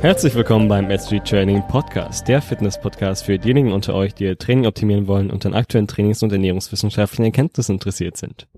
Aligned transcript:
Herzlich 0.00 0.34
willkommen 0.34 0.66
beim 0.66 0.90
SG 0.90 1.20
Training 1.20 1.62
Podcast, 1.68 2.26
der 2.26 2.40
Fitness-Podcast 2.40 3.26
für 3.26 3.38
diejenigen 3.38 3.70
unter 3.70 3.94
euch, 3.94 4.14
die 4.14 4.24
ihr 4.24 4.38
Training 4.38 4.64
optimieren 4.64 5.06
wollen 5.06 5.30
und 5.30 5.44
an 5.44 5.52
aktuellen 5.52 5.88
Trainings- 5.88 6.22
und 6.22 6.32
ernährungswissenschaftlichen 6.32 7.26
Erkenntnissen 7.26 7.74
interessiert 7.74 8.16
sind. 8.16 8.48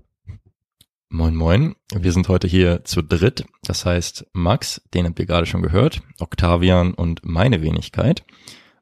Moin 1.09 1.35
Moin, 1.35 1.75
wir 1.93 2.13
sind 2.13 2.29
heute 2.29 2.47
hier 2.47 2.85
zu 2.85 3.01
dritt. 3.01 3.43
Das 3.63 3.85
heißt 3.85 4.25
Max, 4.31 4.81
den 4.93 5.05
habt 5.05 5.19
ihr 5.19 5.25
gerade 5.25 5.45
schon 5.45 5.61
gehört, 5.61 6.01
Octavian 6.17 6.93
und 6.93 7.25
meine 7.25 7.61
Wenigkeit. 7.61 8.23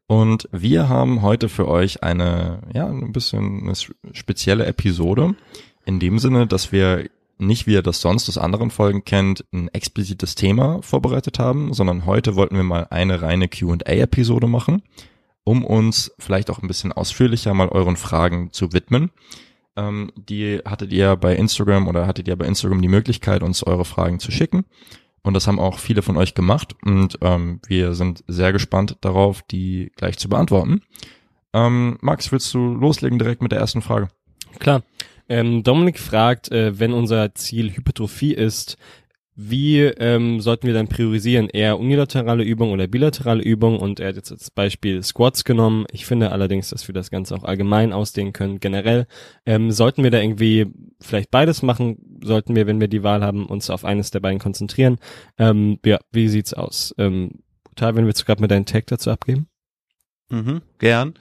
Und 0.05 0.47
wir 0.51 0.87
haben 0.87 1.23
heute 1.23 1.49
für 1.49 1.67
euch 1.67 2.03
eine, 2.03 2.61
ja, 2.75 2.85
ein 2.85 3.11
bisschen 3.11 3.63
eine 3.63 3.73
spezielle 4.13 4.67
Episode. 4.67 5.33
In 5.83 5.99
dem 5.99 6.19
Sinne, 6.19 6.45
dass 6.45 6.71
wir 6.71 7.09
nicht, 7.41 7.67
wie 7.67 7.73
ihr 7.73 7.81
das 7.81 8.01
sonst 8.01 8.29
aus 8.29 8.37
anderen 8.37 8.71
Folgen 8.71 9.03
kennt, 9.03 9.45
ein 9.51 9.67
explizites 9.69 10.35
Thema 10.35 10.81
vorbereitet 10.81 11.39
haben, 11.39 11.73
sondern 11.73 12.05
heute 12.05 12.35
wollten 12.35 12.55
wir 12.55 12.63
mal 12.63 12.87
eine 12.89 13.21
reine 13.21 13.49
Q&A-Episode 13.49 14.47
machen, 14.47 14.83
um 15.43 15.65
uns 15.65 16.11
vielleicht 16.19 16.49
auch 16.49 16.61
ein 16.61 16.67
bisschen 16.67 16.93
ausführlicher 16.93 17.53
mal 17.53 17.69
euren 17.69 17.97
Fragen 17.97 18.53
zu 18.53 18.73
widmen. 18.73 19.11
Ähm, 19.75 20.11
die 20.15 20.59
hattet 20.65 20.93
ihr 20.93 21.15
bei 21.15 21.35
Instagram 21.35 21.87
oder 21.87 22.07
hattet 22.07 22.27
ihr 22.27 22.35
bei 22.35 22.45
Instagram 22.45 22.81
die 22.81 22.87
Möglichkeit, 22.87 23.43
uns 23.43 23.63
eure 23.63 23.85
Fragen 23.85 24.19
zu 24.19 24.31
schicken. 24.31 24.65
Und 25.23 25.33
das 25.33 25.47
haben 25.47 25.59
auch 25.59 25.79
viele 25.79 26.01
von 26.01 26.17
euch 26.17 26.33
gemacht 26.33 26.75
und 26.83 27.19
ähm, 27.21 27.59
wir 27.67 27.93
sind 27.93 28.23
sehr 28.27 28.53
gespannt 28.53 28.97
darauf, 29.01 29.43
die 29.43 29.91
gleich 29.95 30.17
zu 30.17 30.29
beantworten. 30.29 30.81
Ähm, 31.53 31.97
Max, 32.01 32.31
willst 32.31 32.53
du 32.53 32.73
loslegen 32.73 33.19
direkt 33.19 33.41
mit 33.41 33.51
der 33.51 33.59
ersten 33.59 33.81
Frage? 33.81 34.07
Klar. 34.59 34.83
Ähm, 35.31 35.63
Dominik 35.63 35.97
fragt, 35.97 36.51
äh, 36.51 36.77
wenn 36.77 36.91
unser 36.91 37.33
Ziel 37.35 37.71
Hypertrophie 37.71 38.33
ist, 38.33 38.75
wie 39.33 39.79
ähm, 39.79 40.41
sollten 40.41 40.67
wir 40.67 40.73
dann 40.73 40.89
priorisieren? 40.89 41.47
Eher 41.47 41.79
unilaterale 41.79 42.43
Übung 42.43 42.71
oder 42.71 42.85
bilaterale 42.87 43.41
Übung? 43.41 43.79
Und 43.79 44.01
er 44.01 44.09
hat 44.09 44.17
jetzt 44.17 44.33
als 44.33 44.51
Beispiel 44.51 45.01
Squats 45.01 45.45
genommen. 45.45 45.85
Ich 45.93 46.05
finde 46.05 46.33
allerdings, 46.33 46.69
dass 46.69 46.85
wir 46.89 46.93
das 46.93 47.09
Ganze 47.09 47.33
auch 47.33 47.45
allgemein 47.45 47.93
ausdehnen 47.93 48.33
können. 48.33 48.59
Generell 48.59 49.07
ähm, 49.45 49.71
sollten 49.71 50.03
wir 50.03 50.11
da 50.11 50.19
irgendwie 50.19 50.67
vielleicht 50.99 51.31
beides 51.31 51.61
machen. 51.61 52.19
Sollten 52.21 52.53
wir, 52.53 52.67
wenn 52.67 52.81
wir 52.81 52.89
die 52.89 53.03
Wahl 53.03 53.23
haben, 53.23 53.45
uns 53.45 53.69
auf 53.69 53.85
eines 53.85 54.11
der 54.11 54.19
beiden 54.19 54.39
konzentrieren. 54.39 54.97
Ähm, 55.39 55.79
ja, 55.85 55.99
wie 56.11 56.27
sieht's 56.27 56.53
aus? 56.53 56.93
Ähm, 56.97 57.39
Tal, 57.77 57.95
wenn 57.95 58.03
wir 58.03 58.09
jetzt 58.09 58.25
gerade 58.25 58.41
mit 58.41 58.51
deinen 58.51 58.65
Tag 58.65 58.87
dazu 58.87 59.09
abgeben? 59.09 59.47
Mhm, 60.29 60.61
gern. 60.77 61.13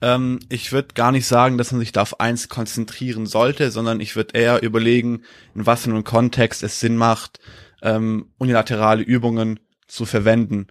Ähm, 0.00 0.38
ich 0.48 0.72
würde 0.72 0.94
gar 0.94 1.12
nicht 1.12 1.26
sagen, 1.26 1.58
dass 1.58 1.72
man 1.72 1.80
sich 1.80 1.92
da 1.92 2.02
auf 2.02 2.20
eins 2.20 2.48
konzentrieren 2.48 3.26
sollte, 3.26 3.70
sondern 3.70 4.00
ich 4.00 4.16
würde 4.16 4.38
eher 4.38 4.62
überlegen, 4.62 5.22
in 5.54 5.66
was 5.66 5.82
für 5.82 5.90
einem 5.90 6.04
Kontext 6.04 6.62
es 6.62 6.80
Sinn 6.80 6.96
macht, 6.96 7.40
ähm, 7.82 8.30
unilaterale 8.38 9.02
Übungen 9.02 9.60
zu 9.86 10.04
verwenden. 10.04 10.68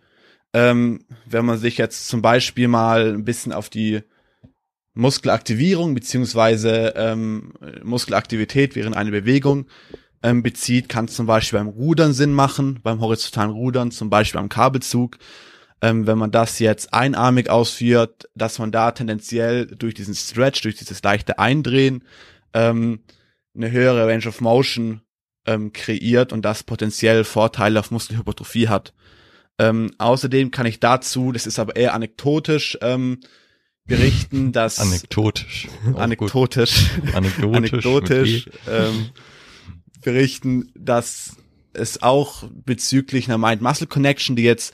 Ähm, 0.53 1.05
wenn 1.25 1.45
man 1.45 1.58
sich 1.58 1.78
jetzt 1.78 2.08
zum 2.08 2.22
Beispiel 2.22 2.67
mal 2.67 3.14
ein 3.14 3.25
bisschen 3.25 3.52
auf 3.52 3.70
die 3.70 4.02
Muskelaktivierung 4.94 5.94
beziehungsweise 5.94 6.94
ähm, 6.95 7.53
Muskelaktivität 7.83 8.75
während 8.75 8.95
einer 8.95 9.11
Bewegung 9.11 9.67
ähm, 10.23 10.42
bezieht, 10.42 10.89
kann 10.89 11.05
es 11.05 11.16
zum 11.16 11.28
Beispiel 11.28 11.59
beim 11.59 11.67
Rudern 11.67 12.14
Sinn 12.14 12.33
machen, 12.33 12.80
beim 12.81 13.00
horizontalen 13.00 13.52
Rudern, 13.52 13.92
zum 13.92 14.09
Beispiel 14.09 14.39
beim 14.39 14.50
Kabelzug 14.50 15.20
ähm, 15.81 16.08
wenn 16.08 16.17
man 16.17 16.31
das 16.31 16.59
jetzt 16.59 16.94
einarmig 16.94 17.50
ausführt, 17.50 18.30
dass 18.36 18.59
man 18.59 18.72
da 18.72 18.92
tendenziell 18.92 19.67
durch 19.67 19.94
diesen 19.94 20.16
Stretch, 20.16 20.61
durch 20.61 20.75
dieses 20.75 21.03
leichte 21.03 21.39
Eindrehen, 21.39 22.03
ähm, 22.53 23.02
eine 23.56 23.72
höhere 23.72 24.08
Range 24.08 24.28
of 24.28 24.42
Motion 24.42 25.02
ähm, 25.45 25.73
kreiert 25.73 26.33
und 26.33 26.44
das 26.44 26.64
potenziell 26.64 27.23
Vorteile 27.23 27.80
auf 27.80 27.92
Muskelhypertrophie 27.92 28.67
hat. 28.67 28.94
Ähm, 29.59 29.92
außerdem 29.98 30.52
kann 30.52 30.66
ich 30.66 30.80
dazu, 30.80 31.31
das 31.31 31.48
ist 31.48 31.58
aber 31.58 31.75
eher 31.75 31.94
anekdotisch, 31.94 32.78
ähm, 32.81 33.20
berichten, 33.86 34.52
dass 34.52 34.80
anekdotisch, 34.80 35.67
anekdotisch, 35.95 36.92
anekdotisch, 37.14 37.55
anekdotisch 37.55 38.49
ähm, 38.67 39.09
berichten, 40.04 40.71
dass 40.76 41.38
es 41.73 42.02
auch 42.02 42.44
bezüglich 42.52 43.27
einer 43.27 43.38
Mind-Muscle 43.38 43.88
Connection, 43.88 44.36
die 44.36 44.44
jetzt 44.44 44.73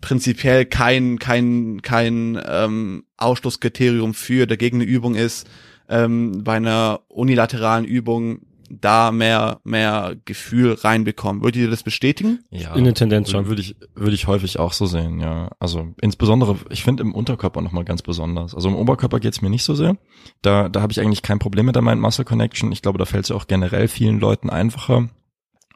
prinzipiell 0.00 0.64
kein 0.64 1.18
kein 1.18 1.82
kein 1.82 2.40
ähm, 2.46 3.04
Ausschlusskriterium 3.16 4.14
für 4.14 4.46
dagegen 4.46 4.78
eine 4.78 4.84
Übung 4.84 5.14
ist 5.14 5.48
ähm, 5.88 6.42
bei 6.44 6.56
einer 6.56 7.00
unilateralen 7.08 7.84
Übung 7.84 8.40
da 8.70 9.12
mehr 9.12 9.60
mehr 9.64 10.16
Gefühl 10.24 10.72
reinbekommen. 10.72 11.42
Würdet 11.42 11.62
ihr 11.62 11.70
das 11.70 11.82
bestätigen? 11.82 12.40
Ja, 12.50 12.74
in 12.74 12.84
der 12.84 12.94
Tendenz 12.94 13.30
schon. 13.30 13.46
Würde 13.46 13.60
ich 13.60 13.76
würde 13.94 14.14
ich 14.14 14.26
häufig 14.26 14.58
auch 14.58 14.72
so 14.72 14.86
sehen. 14.86 15.20
Ja, 15.20 15.50
also 15.60 15.94
insbesondere 16.00 16.56
ich 16.70 16.82
finde 16.82 17.02
im 17.02 17.14
Unterkörper 17.14 17.60
noch 17.60 17.72
mal 17.72 17.84
ganz 17.84 18.02
besonders. 18.02 18.54
Also 18.54 18.68
im 18.68 18.76
Oberkörper 18.76 19.20
geht's 19.20 19.42
mir 19.42 19.50
nicht 19.50 19.64
so 19.64 19.74
sehr. 19.74 19.96
Da 20.42 20.68
da 20.68 20.80
habe 20.80 20.92
ich 20.92 21.00
eigentlich 21.00 21.22
kein 21.22 21.38
Problem 21.38 21.66
mit 21.66 21.74
der 21.74 21.82
Mind 21.82 22.00
Muscle 22.00 22.24
Connection. 22.24 22.72
Ich 22.72 22.82
glaube, 22.82 22.98
da 22.98 23.04
fällt 23.04 23.24
es 23.24 23.28
ja 23.30 23.36
auch 23.36 23.46
generell 23.46 23.88
vielen 23.88 24.18
Leuten 24.18 24.50
einfacher. 24.50 25.08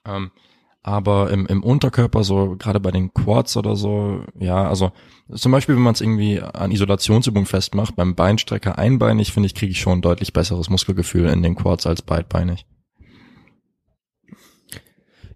Ähm, 0.06 0.30
aber 0.82 1.30
im, 1.30 1.46
im 1.46 1.62
Unterkörper, 1.62 2.24
so 2.24 2.56
gerade 2.58 2.80
bei 2.80 2.90
den 2.90 3.12
Quads 3.12 3.56
oder 3.56 3.76
so, 3.76 4.22
ja, 4.38 4.68
also 4.68 4.92
zum 5.34 5.52
Beispiel, 5.52 5.74
wenn 5.74 5.82
man 5.82 5.94
es 5.94 6.00
irgendwie 6.00 6.40
an 6.40 6.70
Isolationsübung 6.70 7.46
festmacht, 7.46 7.96
beim 7.96 8.14
Beinstrecker 8.14 8.78
einbeinig, 8.78 9.32
finde 9.32 9.46
ich, 9.46 9.54
kriege 9.54 9.72
ich 9.72 9.80
schon 9.80 9.98
ein 9.98 10.02
deutlich 10.02 10.32
besseres 10.32 10.70
Muskelgefühl 10.70 11.26
in 11.26 11.42
den 11.42 11.56
Quads 11.56 11.86
als 11.86 12.02
beidbeinig. 12.02 12.64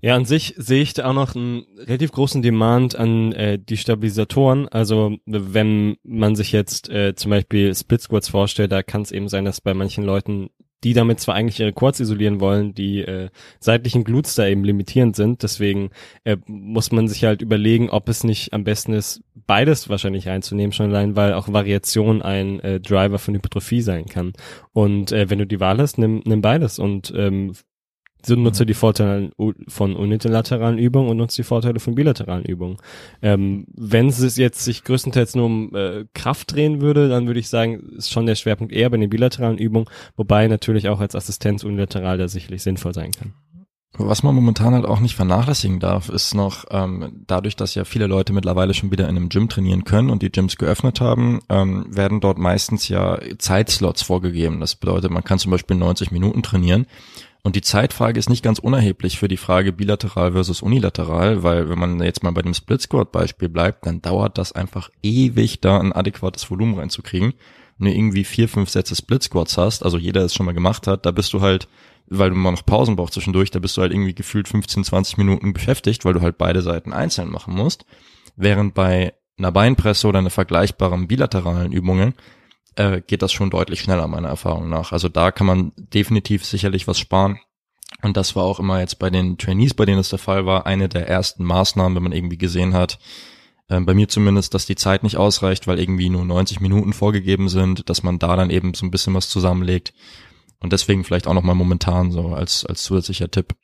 Ja, 0.05 0.17
an 0.17 0.25
sich 0.25 0.55
sehe 0.57 0.83
ich 0.83 0.95
da 0.95 1.09
auch 1.09 1.13
noch 1.13 1.37
einen 1.37 1.65
relativ 1.79 2.11
großen 2.11 2.43
Demand 2.43 2.97
an 2.97 3.31
äh, 3.33 3.57
die 3.57 3.77
Stabilisatoren. 3.77 4.67
Also 4.69 5.17
wenn 5.27 5.97
man 6.03 6.35
sich 6.35 6.51
jetzt 6.51 6.89
äh, 6.89 7.15
zum 7.15 7.31
Beispiel 7.31 7.73
Split 7.73 8.01
Squats 8.01 8.29
vorstellt, 8.29 8.73
da 8.73 8.83
kann 8.83 9.03
es 9.03 9.13
eben 9.13 9.29
sein, 9.29 9.45
dass 9.45 9.61
bei 9.61 9.75
manchen 9.75 10.03
Leuten 10.03 10.51
die 10.85 10.95
damit 10.95 11.21
zwar 11.21 11.35
eigentlich 11.35 11.61
ihre 11.61 11.73
Quads 11.73 12.01
isolieren 12.01 12.41
wollen, 12.41 12.75
die 12.75 13.01
äh, 13.01 13.29
seitlichen 13.61 14.05
Glutes 14.05 14.35
da 14.35 14.47
eben 14.47 14.65
limitierend 14.65 15.17
sind. 15.17 15.43
Deswegen 15.43 15.91
äh, 16.25 16.37
muss 16.47 16.93
man 16.93 17.09
sich 17.09 17.25
halt 17.25 17.43
überlegen, 17.43 17.91
ob 17.91 18.09
es 18.09 18.25
nicht 18.25 18.53
am 18.53 18.65
besten 18.65 18.93
ist, 18.93 19.23
beides 19.47 19.89
wahrscheinlich 19.89 20.29
einzunehmen, 20.29 20.73
schon 20.73 20.91
allein, 20.91 21.17
weil 21.17 21.35
auch 21.35 21.53
Variation 21.53 22.23
ein 22.23 22.61
äh, 22.61 22.81
Driver 22.81 23.19
von 23.19 23.35
Hypertrophie 23.35 23.83
sein 23.83 24.07
kann. 24.07 24.33
Und 24.73 25.13
äh, 25.13 25.31
wenn 25.31 25.39
du 25.39 25.47
die 25.47 25.61
Wahl 25.61 25.79
hast, 25.79 25.99
nimm, 25.99 26.23
nimm 26.25 26.43
beides 26.43 26.79
und 26.79 27.13
ähm, 27.17 27.53
so 28.25 28.37
nutze 28.37 28.67
die 28.67 28.75
Vorteile 28.75 29.31
von 29.69 29.97
unilateralen 29.97 30.79
Übungen 30.79 31.11
und 31.11 31.17
nutze 31.17 31.37
die 31.37 31.47
Vorteile 31.47 31.81
von 31.81 31.95
bilateralen 31.95 32.45
Übungen. 32.45 32.77
Ähm, 33.21 33.67
wenn 33.75 34.09
es 34.09 34.37
jetzt 34.37 34.65
sich 34.65 34.85
größtenteils 34.85 35.35
nur 35.35 35.47
um 35.47 35.75
äh, 35.75 36.05
Kraft 36.15 36.53
drehen 36.53 36.81
würde, 36.81 37.09
dann 37.09 37.27
würde 37.27 37.41
ich 37.41 37.49
sagen, 37.49 37.81
ist 37.97 38.11
schon 38.11 38.27
der 38.27 38.35
Schwerpunkt 38.35 38.73
eher 38.73 38.91
bei 38.91 38.97
den 38.97 39.11
bilateralen 39.11 39.59
Übungen, 39.59 39.87
wobei 40.17 40.47
natürlich 40.49 40.89
auch 40.89 41.01
als 41.01 41.15
Assistenz 41.15 41.65
unilateral 41.65 42.19
da 42.19 42.29
sicherlich 42.29 42.63
sinnvoll 42.63 42.95
sein 42.95 43.11
kann. 43.13 43.35
Was 43.95 44.23
man 44.23 44.35
momentan 44.35 44.73
halt 44.73 44.87
auch 44.87 45.01
nicht 45.01 45.17
vernachlässigen 45.17 45.79
darf, 45.79 46.09
ist 46.09 46.35
noch 46.35 46.65
ähm, 46.71 47.25
dadurch, 47.27 47.57
dass 47.57 47.75
ja 47.75 47.85
viele 47.85 48.07
Leute 48.07 48.33
mittlerweile 48.33 48.73
schon 48.73 48.91
wieder 48.91 49.07
in 49.07 49.17
einem 49.17 49.29
Gym 49.29 49.51
trainieren 49.51 49.85
können 49.85 50.09
und 50.09 50.23
die 50.23 50.33
Gyms 50.33 50.57
geöffnet 50.57 51.03
haben, 51.03 51.41
ähm, 51.51 51.85
werden 51.95 52.21
dort 52.21 52.39
meistens 52.39 52.89
ja 52.89 53.19
Zeitslots 53.37 54.01
vorgegeben. 54.01 54.61
Das 54.61 54.77
bedeutet, 54.77 55.11
man 55.11 55.25
kann 55.25 55.39
zum 55.39 55.51
Beispiel 55.51 55.77
90 55.77 56.11
Minuten 56.11 56.43
trainieren. 56.43 56.87
Und 57.45 57.57
die 57.57 57.61
Zeitfrage 57.61 58.21
ist 58.21 58.31
nicht 58.31 58.45
ganz 58.45 58.61
unerheblich 58.61 59.19
für 59.19 59.27
die 59.27 59.37
Frage 59.37 59.73
bilateral 59.73 60.33
versus 60.33 60.63
unilateral, 60.63 61.43
weil 61.43 61.69
wenn 61.69 61.79
man 61.79 62.01
jetzt 62.01 62.23
mal 62.23 62.31
bei 62.31 62.43
dem 62.43 62.55
Split 62.55 62.83
Squat 62.83 63.11
Beispiel 63.11 63.49
bleibt, 63.49 63.85
dann 63.85 64.01
dauert 64.01 64.39
das 64.39 64.53
einfach 64.53 64.91
ewig, 65.03 65.61
da 65.61 65.81
ein 65.81 65.93
adäquates 65.93 66.49
Volumen 66.49 66.79
reinzukriegen. 66.79 67.35
Wenn 67.79 67.87
du 67.89 67.95
irgendwie 67.95 68.23
vier, 68.23 68.49
fünf 68.49 68.71
Sätze 68.71 68.95
Split 68.95 69.25
Squats 69.25 69.59
hast, 69.59 69.85
also 69.85 69.99
jeder 69.99 70.25
es 70.25 70.35
schon 70.35 70.47
mal 70.47 70.53
gemacht 70.53 70.87
hat, 70.87 71.05
da 71.05 71.11
bist 71.11 71.33
du 71.33 71.41
halt, 71.41 71.67
weil 72.07 72.31
du 72.31 72.37
mal 72.37 72.53
noch 72.53 72.65
Pausen 72.65 72.95
brauchst 72.95 73.15
zwischendurch, 73.15 73.51
da 73.51 73.59
bist 73.59 73.77
du 73.77 73.81
halt 73.81 73.93
irgendwie 73.93 74.15
gefühlt 74.15 74.47
15, 74.47 74.85
20 74.85 75.19
Minuten 75.19 75.53
beschäftigt, 75.53 76.05
weil 76.05 76.15
du 76.15 76.21
halt 76.21 76.39
beide 76.39 76.63
Seiten 76.63 76.93
einzeln 76.93 77.29
machen 77.29 77.55
musst. 77.55 77.85
Während 78.37 78.75
bei 78.75 79.15
einer 79.37 79.51
Beinpresse 79.51 80.07
oder 80.07 80.21
einer 80.21 80.31
vergleichbaren 80.31 81.09
bilateralen 81.09 81.73
Übungen 81.73 82.15
äh, 82.77 83.01
geht 83.01 83.23
das 83.23 83.33
schon 83.33 83.51
deutlich 83.51 83.81
schneller, 83.81 84.07
meiner 84.09 84.29
Erfahrung 84.29 84.69
nach. 84.69 84.93
Also 84.93 85.09
da 85.09 85.31
kann 85.31 85.47
man 85.47 85.73
definitiv 85.77 86.45
sicherlich 86.45 86.89
was 86.89 86.99
sparen. 86.99 87.39
Und 88.03 88.17
das 88.17 88.35
war 88.35 88.45
auch 88.45 88.59
immer 88.59 88.81
jetzt 88.81 88.99
bei 88.99 89.11
den 89.11 89.39
Trainees, 89.39 89.75
bei 89.75 89.85
denen 89.85 89.99
es 89.99 90.09
der 90.09 90.19
Fall 90.19 90.47
war, 90.47 90.67
eine 90.67 90.89
der 90.89 91.09
ersten 91.09 91.45
Maßnahmen, 91.45 91.95
wenn 91.95 92.03
man 92.03 92.13
irgendwie 92.13 92.39
gesehen 92.39 92.75
hat, 92.75 92.99
äh, 93.69 93.81
bei 93.81 93.95
mir 93.95 94.09
zumindest, 94.09 94.55
dass 94.55 94.67
die 94.67 94.77
Zeit 94.77 95.03
nicht 95.03 95.17
ausreicht, 95.17 95.67
weil 95.67 95.79
irgendwie 95.79 96.09
nur 96.09 96.25
90 96.25 96.61
Minuten 96.61 96.93
vorgegeben 96.93 97.49
sind, 97.49 97.89
dass 97.89 98.03
man 98.03 98.19
da 98.19 98.37
dann 98.37 98.51
eben 98.51 98.75
so 98.75 98.87
ein 98.87 98.91
bisschen 98.91 99.15
was 99.15 99.29
zusammenlegt. 99.29 99.93
Und 100.59 100.73
deswegen 100.73 101.05
vielleicht 101.05 101.27
auch 101.27 101.35
nochmal 101.35 101.55
momentan 101.55 102.13
so 102.13 102.29
als, 102.29 102.65
als 102.65 102.85
zusätzlicher 102.85 103.31
Tipp. 103.31 103.55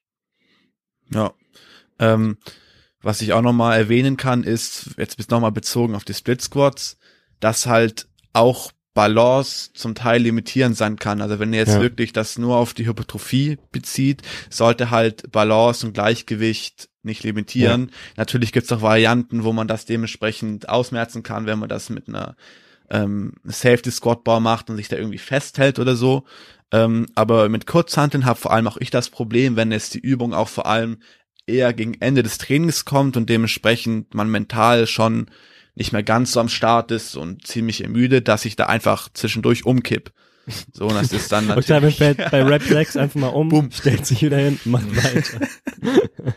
Ja. 1.11 1.33
Ähm, 1.99 2.39
was 3.01 3.23
ich 3.23 3.33
auch 3.33 3.43
nochmal 3.43 3.79
erwähnen 3.79 4.17
kann, 4.17 4.43
ist, 4.43 4.91
jetzt 4.99 5.17
bis 5.17 5.29
nochmal 5.29 5.53
bezogen 5.53 5.95
auf 5.95 6.05
die 6.05 6.15
Split 6.15 6.43
Squats, 6.43 6.99
dass 7.41 7.67
halt 7.67 8.09
auch 8.33 8.73
Balance 8.99 9.71
zum 9.75 9.95
Teil 9.95 10.23
limitierend 10.23 10.77
sein 10.77 10.97
kann. 10.97 11.23
Also 11.23 11.39
wenn 11.39 11.53
ihr 11.53 11.61
jetzt 11.61 11.75
Ja. 11.75 11.81
wirklich 11.81 12.13
das 12.13 12.37
nur 12.37 12.57
auf 12.57 12.75
die 12.75 12.85
Hypertrophie 12.85 13.57
bezieht, 13.71 14.23
sollte 14.51 14.91
halt 14.91 15.31
Balance 15.31 15.87
und 15.87 15.93
Gleichgewicht 15.93 16.89
nicht 17.05 17.23
limitieren. 17.23 17.93
Natürlich 18.17 18.51
gibt's 18.51 18.73
auch 18.73 18.83
Varianten, 18.83 19.45
wo 19.45 19.53
man 19.53 19.69
das 19.69 19.85
dementsprechend 19.85 20.69
ausmerzen 20.69 21.23
kann, 21.23 21.47
wenn 21.47 21.61
man 21.61 21.69
das 21.69 21.91
mit 21.91 22.09
einer 22.09 22.35
ähm, 22.91 23.35
Safety 23.45 23.93
Squat 23.93 24.25
Bar 24.25 24.41
macht 24.41 24.69
und 24.69 24.77
sich 24.77 24.89
da 24.89 24.97
irgendwie 24.97 25.19
festhält 25.19 25.79
oder 25.79 25.95
so. 25.95 26.25
Ähm, 26.73 27.07
aber 27.15 27.49
mit 27.49 27.69
Kurzhanteln 27.69 28.25
habe 28.27 28.41
vor 28.41 28.51
allem 28.53 28.67
auch 28.67 28.79
ich 28.79 28.91
das 28.91 29.11
Problem, 29.11 29.55
wenn 29.55 29.71
jetzt 29.71 29.95
die 29.95 30.01
Übung 30.01 30.35
auch 30.35 30.49
vor 30.49 30.67
allem 30.67 30.99
eher 31.47 31.73
gegen 31.73 31.95
Ende 32.01 32.25
des 32.25 32.39
Trainings 32.39 32.85
kommt 32.85 33.17
und 33.17 33.31
dementsprechend 33.31 34.13
man 34.13 34.29
mental 34.29 34.89
schon 34.89 35.29
nicht 35.79 35.93
mehr 35.93 36.03
ganz 36.03 36.33
so 36.33 36.41
am 36.41 36.49
Start 36.49 36.91
ist 36.91 37.17
und 37.17 37.47
ziemlich 37.47 37.85
ermüdet, 37.85 38.27
dass 38.27 38.45
ich 38.45 38.57
da 38.57 38.67
einfach 38.67 39.09
zwischendurch 39.15 39.65
umkipp. 39.65 40.13
So, 40.73 40.87
und 40.87 40.95
das 40.95 41.13
ist 41.13 41.31
dann 41.31 41.51
Octavio 41.51 41.75
natürlich, 41.75 41.97
fällt 41.99 42.31
bei 42.31 42.43
Rap 42.43 42.63
6 42.69 42.97
einfach 42.97 43.21
mal 43.21 43.29
um, 43.29 43.49
Bumm. 43.49 43.71
stellt 43.71 44.05
sich 44.05 44.23
wieder 44.23 44.39
hin, 44.39 44.59
macht 44.65 44.97
weiter. 44.97 45.47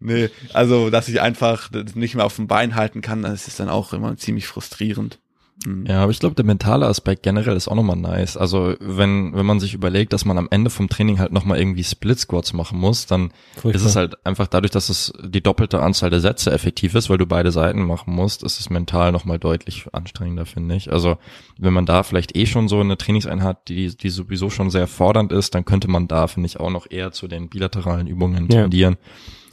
nee, 0.00 0.30
also, 0.52 0.90
dass 0.90 1.08
ich 1.08 1.20
einfach 1.20 1.70
nicht 1.94 2.16
mehr 2.16 2.24
auf 2.24 2.36
dem 2.36 2.48
Bein 2.48 2.74
halten 2.74 3.02
kann, 3.02 3.22
das 3.22 3.46
ist 3.46 3.60
dann 3.60 3.68
auch 3.68 3.92
immer 3.92 4.16
ziemlich 4.16 4.48
frustrierend. 4.48 5.20
Mhm. 5.66 5.86
Ja, 5.86 6.02
aber 6.02 6.10
ich 6.10 6.18
glaube, 6.18 6.34
der 6.34 6.44
mentale 6.44 6.86
Aspekt 6.86 7.22
generell 7.22 7.56
ist 7.56 7.68
auch 7.68 7.74
nochmal 7.74 7.96
nice. 7.96 8.36
Also 8.36 8.74
wenn, 8.80 9.34
wenn 9.34 9.46
man 9.46 9.60
sich 9.60 9.74
überlegt, 9.74 10.12
dass 10.12 10.24
man 10.24 10.38
am 10.38 10.48
Ende 10.50 10.70
vom 10.70 10.88
Training 10.88 11.18
halt 11.18 11.32
nochmal 11.32 11.58
irgendwie 11.58 11.84
Split 11.84 12.18
Squats 12.18 12.52
machen 12.52 12.78
muss, 12.78 13.06
dann 13.06 13.32
ist 13.64 13.84
es 13.84 13.96
halt 13.96 14.24
einfach 14.26 14.46
dadurch, 14.46 14.70
dass 14.70 14.88
es 14.88 15.12
die 15.22 15.42
doppelte 15.42 15.80
Anzahl 15.80 16.10
der 16.10 16.20
Sätze 16.20 16.50
effektiv 16.52 16.94
ist, 16.94 17.10
weil 17.10 17.18
du 17.18 17.26
beide 17.26 17.52
Seiten 17.52 17.82
machen 17.82 18.14
musst, 18.14 18.42
ist 18.42 18.60
es 18.60 18.70
mental 18.70 19.12
nochmal 19.12 19.38
deutlich 19.38 19.86
anstrengender, 19.92 20.46
finde 20.46 20.74
ich. 20.76 20.92
Also 20.92 21.16
wenn 21.58 21.72
man 21.72 21.86
da 21.86 22.02
vielleicht 22.02 22.36
eh 22.36 22.46
schon 22.46 22.68
so 22.68 22.80
eine 22.80 22.96
Trainingseinheit, 22.96 23.68
die, 23.68 23.96
die 23.96 24.10
sowieso 24.10 24.50
schon 24.50 24.70
sehr 24.70 24.86
fordernd 24.86 25.32
ist, 25.32 25.54
dann 25.54 25.64
könnte 25.64 25.88
man 25.88 26.08
da, 26.08 26.26
finde 26.26 26.46
ich, 26.46 26.58
auch 26.60 26.70
noch 26.70 26.90
eher 26.90 27.12
zu 27.12 27.28
den 27.28 27.48
bilateralen 27.48 28.06
Übungen 28.06 28.48
Ja. 28.50 28.90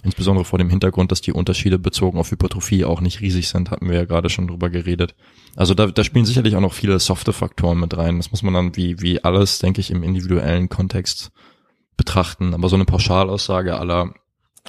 Insbesondere 0.04 0.46
vor 0.46 0.60
dem 0.60 0.70
Hintergrund, 0.70 1.12
dass 1.12 1.22
die 1.22 1.34
Unterschiede 1.34 1.78
bezogen 1.78 2.20
auf 2.20 2.32
Hypertrophie 2.32 2.86
auch 2.86 3.02
nicht 3.02 3.20
riesig 3.20 3.50
sind, 3.50 3.70
hatten 3.70 3.90
wir 3.90 3.96
ja 3.96 4.06
gerade 4.06 4.30
schon 4.30 4.48
drüber 4.48 4.70
geredet. 4.70 5.14
Also 5.56 5.74
da, 5.74 5.88
da 5.88 6.04
spielen 6.04 6.26
sicherlich 6.26 6.56
auch 6.56 6.62
noch 6.62 6.74
viele 6.74 7.00
softe 7.00 7.34
Faktoren 7.34 7.80
mit 7.80 7.98
rein. 7.98 8.18
Das 8.18 8.32
muss 8.32 8.42
man 8.42 8.54
dann 8.54 8.76
wie, 8.78 9.02
wie 9.02 9.24
alles, 9.24 9.60
denke 9.60 9.82
ich, 9.82 9.92
im 9.92 10.04
individuellen 10.04 10.70
Kontext 10.70 11.32
betrachten. 11.98 12.54
Aber 12.54 12.70
so 12.70 12.76
eine 12.76 12.86
Pauschalaussage 12.86 13.78
aller, 13.78 14.14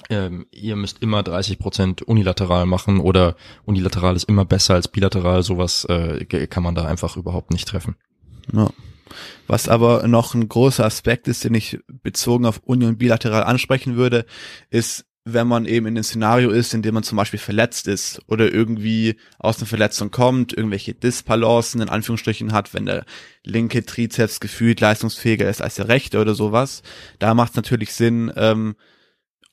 ähm, 0.09 0.47
ihr 0.51 0.75
müsst 0.75 1.01
immer 1.01 1.23
30 1.23 1.59
Prozent 1.59 2.01
unilateral 2.01 2.65
machen 2.65 2.99
oder 2.99 3.37
unilateral 3.63 4.17
ist 4.17 4.25
immer 4.25 4.43
besser 4.43 4.73
als 4.73 4.89
bilateral, 4.89 5.43
sowas 5.43 5.85
äh, 5.85 6.25
kann 6.25 6.63
man 6.63 6.75
da 6.75 6.85
einfach 6.85 7.15
überhaupt 7.15 7.51
nicht 7.51 7.69
treffen. 7.69 7.95
Ja. 8.51 8.69
Was 9.47 9.67
aber 9.69 10.07
noch 10.07 10.33
ein 10.33 10.47
großer 10.47 10.85
Aspekt 10.85 11.27
ist, 11.27 11.43
den 11.43 11.53
ich 11.53 11.79
bezogen 11.87 12.45
auf 12.45 12.61
Union 12.63 12.97
bilateral 12.97 13.43
ansprechen 13.43 13.95
würde, 13.95 14.25
ist, 14.69 15.05
wenn 15.23 15.47
man 15.47 15.65
eben 15.65 15.85
in 15.85 15.95
einem 15.95 16.03
Szenario 16.03 16.49
ist, 16.49 16.73
in 16.73 16.81
dem 16.81 16.95
man 16.95 17.03
zum 17.03 17.15
Beispiel 17.15 17.39
verletzt 17.39 17.87
ist 17.87 18.21
oder 18.27 18.51
irgendwie 18.51 19.17
aus 19.37 19.57
einer 19.57 19.67
Verletzung 19.67 20.09
kommt, 20.09 20.51
irgendwelche 20.53 20.95
Disbalancen 20.95 21.81
in 21.81 21.89
Anführungsstrichen 21.89 22.53
hat, 22.53 22.73
wenn 22.73 22.87
der 22.87 23.05
linke 23.43 23.85
Trizeps 23.85 24.39
gefühlt 24.39 24.79
leistungsfähiger 24.79 25.47
ist 25.47 25.61
als 25.61 25.75
der 25.75 25.89
rechte 25.89 26.19
oder 26.19 26.33
sowas, 26.33 26.81
da 27.19 27.35
macht 27.35 27.51
es 27.51 27.55
natürlich 27.55 27.93
Sinn, 27.93 28.31
ähm, 28.35 28.75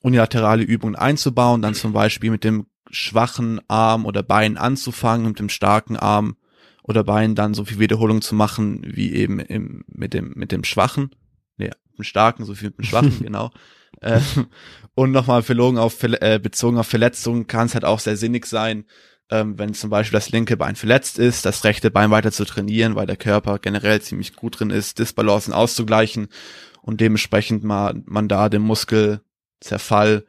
unilaterale 0.01 0.63
Übungen 0.63 0.95
einzubauen, 0.95 1.61
dann 1.61 1.75
zum 1.75 1.93
Beispiel 1.93 2.31
mit 2.31 2.43
dem 2.43 2.65
schwachen 2.89 3.61
Arm 3.67 4.05
oder 4.05 4.23
Bein 4.23 4.57
anzufangen, 4.57 5.27
mit 5.27 5.39
dem 5.39 5.49
starken 5.49 5.97
Arm 5.97 6.35
oder 6.81 7.03
Bein 7.03 7.35
dann 7.35 7.53
so 7.53 7.65
viel 7.65 7.77
Wiederholung 7.77 8.23
zu 8.23 8.33
machen, 8.33 8.81
wie 8.83 9.13
eben 9.13 9.39
im, 9.39 9.83
mit 9.87 10.15
dem, 10.15 10.33
mit 10.35 10.51
dem 10.51 10.63
Schwachen. 10.63 11.11
Nee, 11.57 11.69
mit 11.91 11.99
dem 11.99 12.03
Starken, 12.03 12.45
so 12.45 12.55
viel 12.55 12.69
mit 12.69 12.79
dem 12.79 12.85
Schwachen, 12.85 13.19
genau. 13.21 13.51
Ähm, 14.01 14.47
und 14.95 15.11
nochmal 15.11 15.41
bezogen 15.41 15.77
auf, 15.77 16.01
äh, 16.03 16.39
bezogen 16.41 16.77
auf 16.77 16.87
Verletzungen 16.87 17.47
kann 17.47 17.67
es 17.67 17.73
halt 17.73 17.85
auch 17.85 17.99
sehr 17.99 18.17
sinnig 18.17 18.45
sein, 18.45 18.85
ähm, 19.29 19.57
wenn 19.57 19.73
zum 19.73 19.89
Beispiel 19.89 20.17
das 20.17 20.29
linke 20.31 20.57
Bein 20.57 20.75
verletzt 20.75 21.19
ist, 21.19 21.45
das 21.45 21.63
rechte 21.63 21.91
Bein 21.91 22.11
weiter 22.11 22.31
zu 22.31 22.45
trainieren, 22.45 22.95
weil 22.95 23.07
der 23.07 23.17
Körper 23.17 23.59
generell 23.59 24.01
ziemlich 24.01 24.35
gut 24.35 24.59
drin 24.59 24.71
ist, 24.71 24.99
Disbalancen 24.99 25.53
auszugleichen 25.53 26.27
und 26.81 27.01
dementsprechend 27.01 27.63
mal 27.63 28.01
man 28.05 28.27
da 28.27 28.49
dem 28.49 28.63
Muskelzerfall 28.63 30.25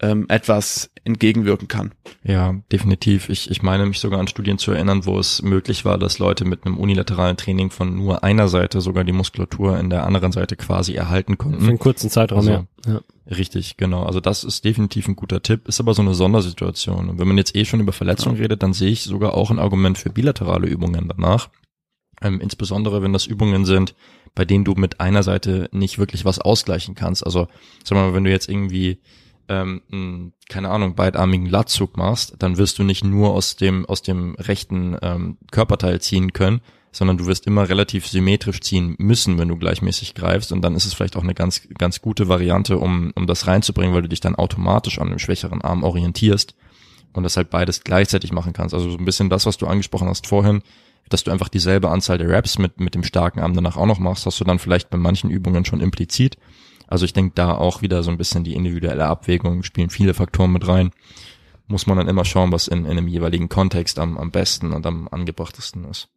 ähm, 0.00 0.26
etwas 0.28 0.90
entgegenwirken 1.04 1.68
kann. 1.68 1.92
Ja, 2.22 2.54
definitiv. 2.72 3.28
Ich, 3.28 3.50
ich 3.50 3.62
meine 3.62 3.86
mich 3.86 4.00
sogar 4.00 4.18
an 4.20 4.28
Studien 4.28 4.58
zu 4.58 4.72
erinnern, 4.72 5.06
wo 5.06 5.18
es 5.18 5.42
möglich 5.42 5.84
war, 5.84 5.98
dass 5.98 6.18
Leute 6.18 6.44
mit 6.44 6.64
einem 6.64 6.78
unilateralen 6.78 7.36
Training 7.36 7.70
von 7.70 7.96
nur 7.96 8.22
einer 8.24 8.48
Seite 8.48 8.80
sogar 8.80 9.04
die 9.04 9.12
Muskulatur 9.12 9.78
in 9.78 9.90
der 9.90 10.06
anderen 10.06 10.32
Seite 10.32 10.56
quasi 10.56 10.94
erhalten 10.94 11.36
Für 11.36 11.44
einen 11.44 11.58
konnten. 11.58 11.78
kurzen 11.78 12.10
Zeitraum, 12.10 12.38
Also, 12.38 12.50
ja. 12.50 12.66
ja. 12.86 13.00
Richtig, 13.30 13.76
genau. 13.76 14.02
Also 14.02 14.20
das 14.20 14.42
ist 14.42 14.64
definitiv 14.64 15.06
ein 15.06 15.16
guter 15.16 15.42
Tipp, 15.42 15.68
ist 15.68 15.80
aber 15.80 15.94
so 15.94 16.02
eine 16.02 16.14
Sondersituation. 16.14 17.08
Und 17.10 17.18
wenn 17.18 17.28
man 17.28 17.38
jetzt 17.38 17.54
eh 17.54 17.64
schon 17.64 17.80
über 17.80 17.92
Verletzungen 17.92 18.36
redet, 18.36 18.62
dann 18.62 18.72
sehe 18.72 18.90
ich 18.90 19.02
sogar 19.04 19.34
auch 19.34 19.50
ein 19.50 19.58
Argument 19.58 19.98
für 19.98 20.10
bilaterale 20.10 20.66
Übungen 20.66 21.08
danach. 21.08 21.48
Ähm, 22.22 22.40
insbesondere 22.40 23.02
wenn 23.02 23.12
das 23.12 23.26
Übungen 23.26 23.64
sind, 23.64 23.94
bei 24.34 24.44
denen 24.44 24.64
du 24.64 24.74
mit 24.74 25.00
einer 25.00 25.22
Seite 25.22 25.68
nicht 25.72 25.98
wirklich 25.98 26.24
was 26.24 26.38
ausgleichen 26.38 26.94
kannst. 26.94 27.24
Also 27.24 27.46
sag 27.84 27.96
mal, 27.96 28.14
wenn 28.14 28.24
du 28.24 28.30
jetzt 28.30 28.48
irgendwie 28.48 29.00
ähm, 29.50 29.82
einen, 29.92 30.32
keine 30.48 30.70
Ahnung, 30.70 30.94
beidarmigen 30.94 31.46
Latzug 31.46 31.96
machst, 31.96 32.36
dann 32.38 32.56
wirst 32.56 32.78
du 32.78 32.84
nicht 32.84 33.04
nur 33.04 33.34
aus 33.34 33.56
dem, 33.56 33.84
aus 33.84 34.00
dem 34.00 34.36
rechten 34.36 34.96
ähm, 35.02 35.36
Körperteil 35.50 36.00
ziehen 36.00 36.32
können, 36.32 36.60
sondern 36.92 37.18
du 37.18 37.26
wirst 37.26 37.46
immer 37.46 37.68
relativ 37.68 38.06
symmetrisch 38.06 38.60
ziehen 38.60 38.94
müssen, 38.98 39.38
wenn 39.38 39.48
du 39.48 39.56
gleichmäßig 39.56 40.14
greifst. 40.14 40.52
Und 40.52 40.62
dann 40.62 40.76
ist 40.76 40.86
es 40.86 40.94
vielleicht 40.94 41.16
auch 41.16 41.22
eine 41.22 41.34
ganz, 41.34 41.62
ganz 41.76 42.00
gute 42.00 42.28
Variante, 42.28 42.78
um, 42.78 43.12
um 43.16 43.26
das 43.26 43.46
reinzubringen, 43.46 43.94
weil 43.94 44.02
du 44.02 44.08
dich 44.08 44.20
dann 44.20 44.36
automatisch 44.36 44.98
an 45.00 45.10
dem 45.10 45.18
schwächeren 45.18 45.62
Arm 45.62 45.82
orientierst 45.82 46.54
und 47.12 47.24
das 47.24 47.36
halt 47.36 47.50
beides 47.50 47.82
gleichzeitig 47.82 48.32
machen 48.32 48.52
kannst. 48.52 48.72
Also 48.72 48.90
so 48.90 48.98
ein 48.98 49.04
bisschen 49.04 49.30
das, 49.30 49.46
was 49.46 49.58
du 49.58 49.66
angesprochen 49.66 50.08
hast 50.08 50.28
vorhin, 50.28 50.62
dass 51.08 51.24
du 51.24 51.32
einfach 51.32 51.48
dieselbe 51.48 51.90
Anzahl 51.90 52.18
der 52.18 52.28
Raps 52.28 52.58
mit, 52.58 52.78
mit 52.78 52.94
dem 52.94 53.02
starken 53.02 53.40
Arm 53.40 53.54
danach 53.54 53.76
auch 53.76 53.86
noch 53.86 53.98
machst, 53.98 54.26
hast 54.26 54.38
du 54.38 54.44
dann 54.44 54.60
vielleicht 54.60 54.90
bei 54.90 54.98
manchen 54.98 55.28
Übungen 55.28 55.64
schon 55.64 55.80
implizit. 55.80 56.36
Also 56.90 57.04
ich 57.04 57.12
denke 57.12 57.32
da 57.36 57.54
auch 57.54 57.80
wieder 57.80 58.02
so 58.02 58.10
ein 58.10 58.18
bisschen 58.18 58.44
die 58.44 58.54
individuelle 58.54 59.06
Abwägung, 59.06 59.62
spielen 59.62 59.90
viele 59.90 60.12
Faktoren 60.12 60.52
mit 60.52 60.66
rein. 60.66 60.90
Muss 61.68 61.86
man 61.86 61.96
dann 61.96 62.08
immer 62.08 62.24
schauen, 62.24 62.50
was 62.50 62.66
in, 62.66 62.84
in 62.84 62.90
einem 62.90 63.06
jeweiligen 63.06 63.48
Kontext 63.48 64.00
am, 64.00 64.18
am 64.18 64.32
besten 64.32 64.72
und 64.72 64.84
am 64.84 65.06
angebrachtesten 65.08 65.84
ist. 65.84 66.08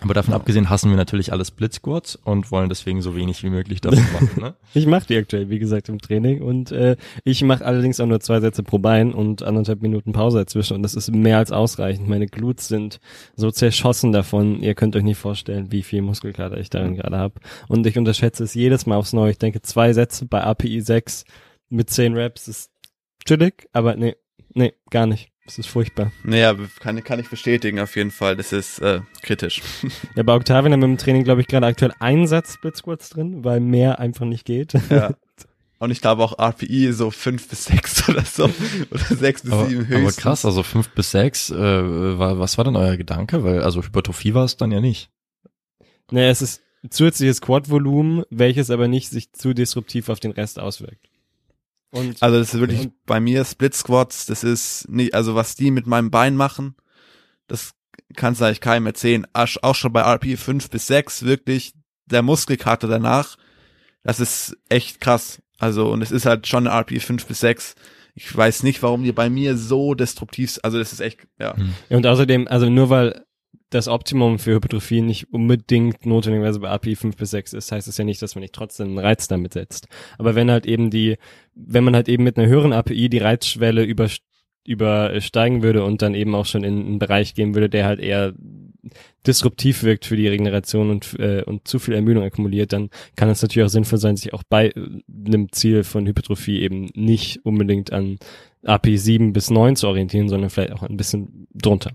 Aber 0.00 0.14
davon 0.14 0.34
abgesehen 0.34 0.70
hassen 0.70 0.90
wir 0.90 0.96
natürlich 0.96 1.32
alle 1.32 1.44
Split 1.44 1.72
Squats 1.72 2.16
und 2.16 2.52
wollen 2.52 2.68
deswegen 2.68 3.02
so 3.02 3.16
wenig 3.16 3.42
wie 3.42 3.50
möglich 3.50 3.80
davon 3.80 3.98
machen. 4.12 4.40
Ne? 4.40 4.54
Ich 4.74 4.86
mache 4.86 5.06
die 5.06 5.16
aktuell, 5.16 5.50
wie 5.50 5.58
gesagt, 5.58 5.88
im 5.88 6.00
Training 6.00 6.40
und 6.40 6.70
äh, 6.70 6.96
ich 7.24 7.42
mache 7.42 7.64
allerdings 7.64 7.98
auch 7.98 8.06
nur 8.06 8.20
zwei 8.20 8.40
Sätze 8.40 8.62
pro 8.62 8.78
Bein 8.78 9.12
und 9.12 9.42
anderthalb 9.42 9.82
Minuten 9.82 10.12
Pause 10.12 10.38
dazwischen 10.38 10.74
und 10.76 10.82
das 10.82 10.94
ist 10.94 11.10
mehr 11.10 11.38
als 11.38 11.50
ausreichend. 11.50 12.08
Meine 12.08 12.26
Glutes 12.26 12.68
sind 12.68 13.00
so 13.34 13.50
zerschossen 13.50 14.12
davon, 14.12 14.62
ihr 14.62 14.74
könnt 14.74 14.94
euch 14.94 15.02
nicht 15.02 15.18
vorstellen, 15.18 15.72
wie 15.72 15.82
viel 15.82 16.02
Muskelkater 16.02 16.58
ich 16.58 16.70
darin 16.70 16.94
gerade 16.94 17.18
habe. 17.18 17.34
Und 17.66 17.86
ich 17.86 17.98
unterschätze 17.98 18.44
es 18.44 18.54
jedes 18.54 18.86
Mal 18.86 18.96
aufs 18.96 19.12
Neue. 19.12 19.32
Ich 19.32 19.38
denke, 19.38 19.62
zwei 19.62 19.92
Sätze 19.92 20.26
bei 20.26 20.42
API 20.42 20.80
6 20.80 21.24
mit 21.70 21.90
10 21.90 22.14
Reps 22.14 22.48
ist 22.48 22.70
chillig, 23.26 23.68
aber 23.72 23.96
nee, 23.96 24.16
nee, 24.54 24.74
gar 24.90 25.06
nicht. 25.06 25.30
Das 25.48 25.58
ist 25.58 25.68
furchtbar. 25.68 26.12
Naja, 26.24 26.54
kann, 26.78 27.02
kann 27.02 27.18
ich 27.20 27.30
bestätigen 27.30 27.80
auf 27.80 27.96
jeden 27.96 28.10
Fall. 28.10 28.36
Das 28.36 28.52
ist 28.52 28.80
äh, 28.80 29.00
kritisch. 29.22 29.62
Ja, 30.14 30.22
bei 30.22 30.34
Octavian 30.34 30.74
haben 30.74 30.80
wir 30.80 30.88
im 30.88 30.98
Training, 30.98 31.24
glaube 31.24 31.40
ich, 31.40 31.46
gerade 31.46 31.64
aktuell 31.64 31.92
einen 32.00 32.26
Satz 32.26 32.54
Split 32.54 32.76
Squats 32.76 33.08
drin, 33.08 33.44
weil 33.44 33.58
mehr 33.58 33.98
einfach 33.98 34.26
nicht 34.26 34.44
geht. 34.44 34.74
ja. 34.90 35.14
Und 35.78 35.90
ich 35.90 36.02
glaube 36.02 36.22
auch 36.24 36.38
RPI 36.38 36.92
so 36.92 37.10
fünf 37.10 37.48
bis 37.48 37.64
sechs 37.64 38.06
oder 38.10 38.24
so. 38.24 38.50
Oder 38.90 39.04
sechs 39.04 39.42
bis 39.42 39.52
Aber, 39.52 39.66
sieben 39.66 39.86
aber 39.86 39.94
höchstens. 39.94 40.16
krass, 40.16 40.44
also 40.44 40.62
fünf 40.62 40.90
bis 40.90 41.12
sechs, 41.12 41.50
äh, 41.50 41.56
war, 42.18 42.38
was 42.38 42.58
war 42.58 42.64
denn 42.64 42.76
euer 42.76 42.96
Gedanke? 42.98 43.42
Weil 43.42 43.62
also 43.62 43.82
Hypertrophie 43.82 44.34
war 44.34 44.44
es 44.44 44.56
dann 44.58 44.70
ja 44.70 44.80
nicht. 44.80 45.08
Naja, 46.10 46.28
es 46.28 46.42
ist 46.42 46.62
zusätzliches 46.90 47.40
Quad-Volumen, 47.40 48.24
welches 48.28 48.70
aber 48.70 48.88
nicht 48.88 49.08
sich 49.08 49.32
zu 49.32 49.54
disruptiv 49.54 50.10
auf 50.10 50.20
den 50.20 50.32
Rest 50.32 50.58
auswirkt. 50.58 51.08
Und 51.90 52.22
Also 52.22 52.38
das 52.38 52.52
ist 52.54 52.60
wirklich 52.60 52.80
Und- 52.80 53.06
bei 53.06 53.18
mir 53.20 53.44
Split 53.44 53.74
Squats, 53.74 54.26
das 54.26 54.44
ist 54.44 54.88
nicht, 54.88 55.14
also 55.14 55.34
was 55.34 55.54
die 55.54 55.70
mit 55.70 55.86
meinem 55.86 56.10
Bein 56.10 56.36
machen, 56.36 56.74
das 57.46 57.72
kannst 58.14 58.40
du 58.40 58.44
eigentlich 58.44 58.60
keinem 58.60 58.86
erzählen. 58.86 59.26
Auch 59.32 59.74
schon 59.74 59.92
bei 59.92 60.02
RP 60.02 60.36
5 60.36 60.68
bis 60.70 60.86
6 60.86 61.24
wirklich 61.24 61.72
der 62.06 62.22
Muskelkater 62.22 62.88
danach, 62.88 63.36
das 64.02 64.20
ist 64.20 64.56
echt 64.68 65.00
krass. 65.00 65.42
Also 65.58 65.90
und 65.90 66.02
es 66.02 66.10
ist 66.10 66.26
halt 66.26 66.46
schon 66.46 66.66
RP 66.66 67.00
5 67.00 67.26
bis 67.26 67.40
6. 67.40 67.74
Ich 68.14 68.34
weiß 68.36 68.62
nicht, 68.64 68.82
warum 68.82 69.02
die 69.04 69.12
bei 69.12 69.30
mir 69.30 69.56
so 69.56 69.94
destruktiv 69.94 70.50
sind. 70.50 70.64
Also 70.64 70.78
das 70.78 70.92
ist 70.92 71.00
echt, 71.00 71.26
ja. 71.38 71.56
Hm. 71.56 71.74
und 71.90 72.06
außerdem, 72.06 72.48
also 72.48 72.68
nur 72.68 72.90
weil 72.90 73.24
das 73.70 73.88
Optimum 73.88 74.38
für 74.38 74.54
Hypertrophie 74.54 75.02
nicht 75.02 75.32
unbedingt 75.32 76.06
notwendigerweise 76.06 76.60
bei 76.60 76.70
API 76.70 76.96
5 76.96 77.16
bis 77.16 77.30
6 77.30 77.52
ist, 77.52 77.72
heißt 77.72 77.88
es 77.88 77.98
ja 77.98 78.04
nicht, 78.04 78.22
dass 78.22 78.34
man 78.34 78.40
nicht 78.40 78.54
trotzdem 78.54 78.88
einen 78.88 78.98
Reiz 78.98 79.28
damit 79.28 79.52
setzt. 79.52 79.88
Aber 80.16 80.34
wenn 80.34 80.50
halt 80.50 80.66
eben 80.66 80.90
die, 80.90 81.16
wenn 81.54 81.84
man 81.84 81.94
halt 81.94 82.08
eben 82.08 82.24
mit 82.24 82.38
einer 82.38 82.48
höheren 82.48 82.72
API 82.72 83.08
die 83.08 83.18
Reizschwelle 83.18 83.84
über, 83.84 84.08
übersteigen 84.66 85.62
würde 85.62 85.84
und 85.84 86.00
dann 86.00 86.14
eben 86.14 86.34
auch 86.34 86.46
schon 86.46 86.64
in 86.64 86.78
einen 86.80 86.98
Bereich 86.98 87.34
gehen 87.34 87.54
würde, 87.54 87.68
der 87.68 87.84
halt 87.84 88.00
eher 88.00 88.34
disruptiv 89.26 89.82
wirkt 89.82 90.06
für 90.06 90.16
die 90.16 90.28
Regeneration 90.28 90.90
und, 90.90 91.18
äh, 91.18 91.42
und 91.42 91.68
zu 91.68 91.78
viel 91.78 91.94
Ermüdung 91.94 92.24
akkumuliert, 92.24 92.72
dann 92.72 92.88
kann 93.16 93.28
es 93.28 93.42
natürlich 93.42 93.66
auch 93.66 93.72
sinnvoll 93.72 93.98
sein, 93.98 94.16
sich 94.16 94.32
auch 94.32 94.42
bei 94.48 94.68
äh, 94.68 94.72
einem 95.26 95.52
Ziel 95.52 95.84
von 95.84 96.06
Hypertrophie 96.06 96.60
eben 96.60 96.88
nicht 96.94 97.44
unbedingt 97.44 97.92
an 97.92 98.18
API 98.64 98.96
7 98.96 99.32
bis 99.34 99.50
9 99.50 99.76
zu 99.76 99.88
orientieren, 99.88 100.28
sondern 100.28 100.48
vielleicht 100.48 100.72
auch 100.72 100.82
ein 100.82 100.96
bisschen 100.96 101.46
drunter. 101.52 101.92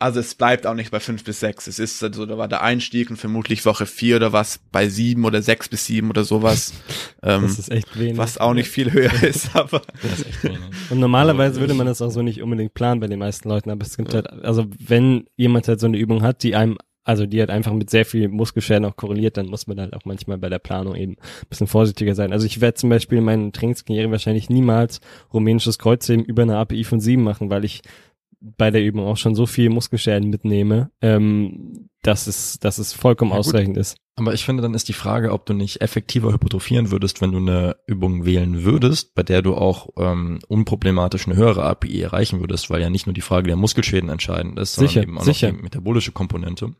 Also 0.00 0.20
es 0.20 0.36
bleibt 0.36 0.64
auch 0.64 0.74
nicht 0.74 0.92
bei 0.92 1.00
fünf 1.00 1.24
bis 1.24 1.40
sechs. 1.40 1.66
Es 1.66 1.80
ist 1.80 2.02
also, 2.04 2.24
da 2.24 2.38
war 2.38 2.46
der 2.46 2.62
Einstieg 2.62 3.10
und 3.10 3.16
vermutlich 3.16 3.66
Woche 3.66 3.84
vier 3.84 4.16
oder 4.16 4.32
was 4.32 4.60
bei 4.70 4.88
sieben 4.88 5.24
oder 5.24 5.42
sechs 5.42 5.68
bis 5.68 5.86
sieben 5.86 6.10
oder 6.10 6.22
sowas. 6.22 6.72
ähm, 7.22 7.42
das 7.42 7.58
ist 7.58 7.70
echt 7.70 7.98
wenig. 7.98 8.16
Was 8.16 8.38
auch 8.38 8.54
nicht 8.54 8.68
viel 8.68 8.92
höher 8.92 9.22
ist, 9.24 9.50
aber. 9.56 9.82
Das 10.02 10.20
ist 10.20 10.26
echt 10.26 10.44
wenig. 10.44 10.60
Und 10.90 11.00
normalerweise 11.00 11.58
würde 11.58 11.74
man 11.74 11.86
das 11.86 12.00
auch 12.00 12.10
so 12.10 12.22
nicht 12.22 12.42
unbedingt 12.42 12.74
planen 12.74 13.00
bei 13.00 13.08
den 13.08 13.18
meisten 13.18 13.48
Leuten, 13.48 13.70
aber 13.70 13.84
es 13.84 13.96
gibt 13.96 14.12
ja. 14.12 14.22
halt, 14.22 14.44
also 14.44 14.66
wenn 14.78 15.26
jemand 15.36 15.66
halt 15.66 15.80
so 15.80 15.86
eine 15.86 15.98
Übung 15.98 16.22
hat, 16.22 16.44
die 16.44 16.54
einem 16.54 16.78
also 17.08 17.24
die 17.24 17.40
halt 17.40 17.48
einfach 17.48 17.72
mit 17.72 17.88
sehr 17.88 18.04
viel 18.04 18.28
Muskelschäden 18.28 18.84
auch 18.84 18.94
korreliert, 18.94 19.38
dann 19.38 19.46
muss 19.46 19.66
man 19.66 19.80
halt 19.80 19.94
auch 19.94 20.04
manchmal 20.04 20.36
bei 20.36 20.50
der 20.50 20.58
Planung 20.58 20.94
eben 20.94 21.12
ein 21.12 21.48
bisschen 21.48 21.66
vorsichtiger 21.66 22.14
sein. 22.14 22.34
Also 22.34 22.44
ich 22.44 22.60
werde 22.60 22.74
zum 22.74 22.90
Beispiel 22.90 23.16
in 23.16 23.24
meinen 23.24 23.52
Trainingskarriere 23.54 24.10
wahrscheinlich 24.10 24.50
niemals 24.50 25.00
rumänisches 25.32 25.78
Kreuzheben 25.78 26.22
über 26.22 26.42
eine 26.42 26.58
API 26.58 26.84
von 26.84 27.00
sieben 27.00 27.22
machen, 27.22 27.48
weil 27.48 27.64
ich 27.64 27.80
bei 28.40 28.70
der 28.70 28.84
Übung 28.84 29.06
auch 29.06 29.16
schon 29.16 29.34
so 29.34 29.46
viel 29.46 29.70
Muskelschäden 29.70 30.30
mitnehme, 30.30 30.90
ähm, 31.02 31.88
dass 32.02 32.26
es, 32.26 32.58
dass 32.58 32.78
es 32.78 32.92
vollkommen 32.92 33.32
ja, 33.32 33.38
ausreichend 33.38 33.76
ist. 33.76 33.96
Aber 34.16 34.34
ich 34.34 34.44
finde, 34.44 34.62
dann 34.62 34.74
ist 34.74 34.88
die 34.88 34.94
Frage, 34.94 35.32
ob 35.32 35.46
du 35.46 35.54
nicht 35.54 35.80
effektiver 35.80 36.32
hypotrophieren 36.32 36.90
würdest, 36.90 37.20
wenn 37.20 37.32
du 37.32 37.38
eine 37.38 37.76
Übung 37.86 38.24
wählen 38.24 38.64
würdest, 38.64 39.14
bei 39.14 39.22
der 39.22 39.42
du 39.42 39.54
auch 39.54 39.88
ähm, 39.96 40.38
unproblematisch 40.48 41.26
eine 41.26 41.36
höhere 41.36 41.64
API 41.64 42.00
erreichen 42.00 42.40
würdest, 42.40 42.70
weil 42.70 42.80
ja 42.80 42.90
nicht 42.90 43.06
nur 43.06 43.14
die 43.14 43.20
Frage 43.20 43.48
der 43.48 43.56
Muskelschäden 43.56 44.08
entscheidend 44.08 44.58
ist, 44.58 44.74
sondern 44.74 44.88
sicher, 44.88 45.02
eben 45.02 45.18
auch 45.18 45.24
sicher. 45.24 45.50
noch 45.50 45.56
die 45.56 45.62
metabolische 45.62 46.12
Komponente. 46.12 46.74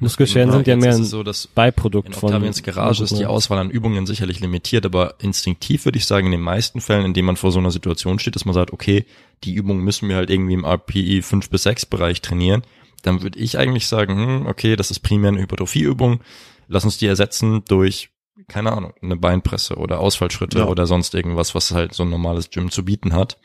Muskelschäden 0.00 0.50
sind 0.50 0.66
ja 0.66 0.76
mehr 0.76 0.94
ein 0.94 1.04
so, 1.04 1.22
dass 1.22 1.46
Beiprodukt 1.46 2.08
in 2.08 2.14
von. 2.14 2.30
Octavians 2.30 2.62
Garage 2.62 3.04
ist 3.04 3.16
die 3.16 3.26
Auswahl 3.26 3.58
an 3.58 3.70
Übungen 3.70 4.06
sicherlich 4.06 4.40
limitiert, 4.40 4.84
aber 4.84 5.14
instinktiv 5.20 5.84
würde 5.84 5.98
ich 5.98 6.06
sagen, 6.06 6.26
in 6.26 6.32
den 6.32 6.40
meisten 6.40 6.80
Fällen, 6.80 7.04
in 7.04 7.14
denen 7.14 7.26
man 7.26 7.36
vor 7.36 7.52
so 7.52 7.58
einer 7.58 7.70
Situation 7.70 8.18
steht, 8.18 8.34
dass 8.34 8.44
man 8.44 8.54
sagt, 8.54 8.72
okay, 8.72 9.06
die 9.44 9.54
Übungen 9.54 9.84
müssen 9.84 10.08
wir 10.08 10.16
halt 10.16 10.30
irgendwie 10.30 10.54
im 10.54 10.64
RPI 10.64 11.22
5 11.22 11.48
bis 11.48 11.62
6 11.62 11.86
Bereich 11.86 12.22
trainieren, 12.22 12.62
dann 13.02 13.22
würde 13.22 13.38
ich 13.38 13.58
eigentlich 13.58 13.86
sagen, 13.86 14.16
hm, 14.16 14.46
okay, 14.46 14.76
das 14.76 14.90
ist 14.90 15.00
primär 15.00 15.28
eine 15.28 15.40
Hypertrophieübung, 15.40 16.20
lass 16.68 16.84
uns 16.84 16.98
die 16.98 17.06
ersetzen 17.06 17.62
durch 17.68 18.10
keine 18.48 18.72
Ahnung, 18.72 18.92
eine 19.00 19.16
Beinpresse 19.16 19.76
oder 19.76 20.00
Ausfallschritte 20.00 20.58
ja. 20.58 20.66
oder 20.66 20.86
sonst 20.86 21.14
irgendwas, 21.14 21.54
was 21.54 21.70
halt 21.70 21.94
so 21.94 22.02
ein 22.02 22.10
normales 22.10 22.50
Gym 22.50 22.70
zu 22.70 22.84
bieten 22.84 23.12
hat. 23.12 23.38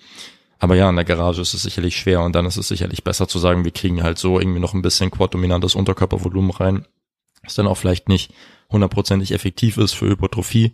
Aber 0.59 0.75
ja, 0.75 0.89
in 0.89 0.95
der 0.97 1.05
Garage 1.05 1.41
ist 1.41 1.53
es 1.53 1.63
sicherlich 1.63 1.95
schwer 1.95 2.21
und 2.21 2.35
dann 2.35 2.45
ist 2.45 2.57
es 2.57 2.67
sicherlich 2.67 3.03
besser 3.03 3.27
zu 3.27 3.39
sagen, 3.39 3.63
wir 3.63 3.71
kriegen 3.71 4.03
halt 4.03 4.19
so 4.19 4.39
irgendwie 4.39 4.59
noch 4.59 4.73
ein 4.73 4.81
bisschen 4.81 5.09
quad-dominantes 5.09 5.73
Unterkörpervolumen 5.73 6.51
rein, 6.51 6.85
was 7.43 7.55
dann 7.55 7.67
auch 7.67 7.77
vielleicht 7.77 8.09
nicht 8.09 8.33
hundertprozentig 8.69 9.31
effektiv 9.31 9.77
ist 9.77 9.93
für 9.93 10.09
Hypertrophie, 10.09 10.73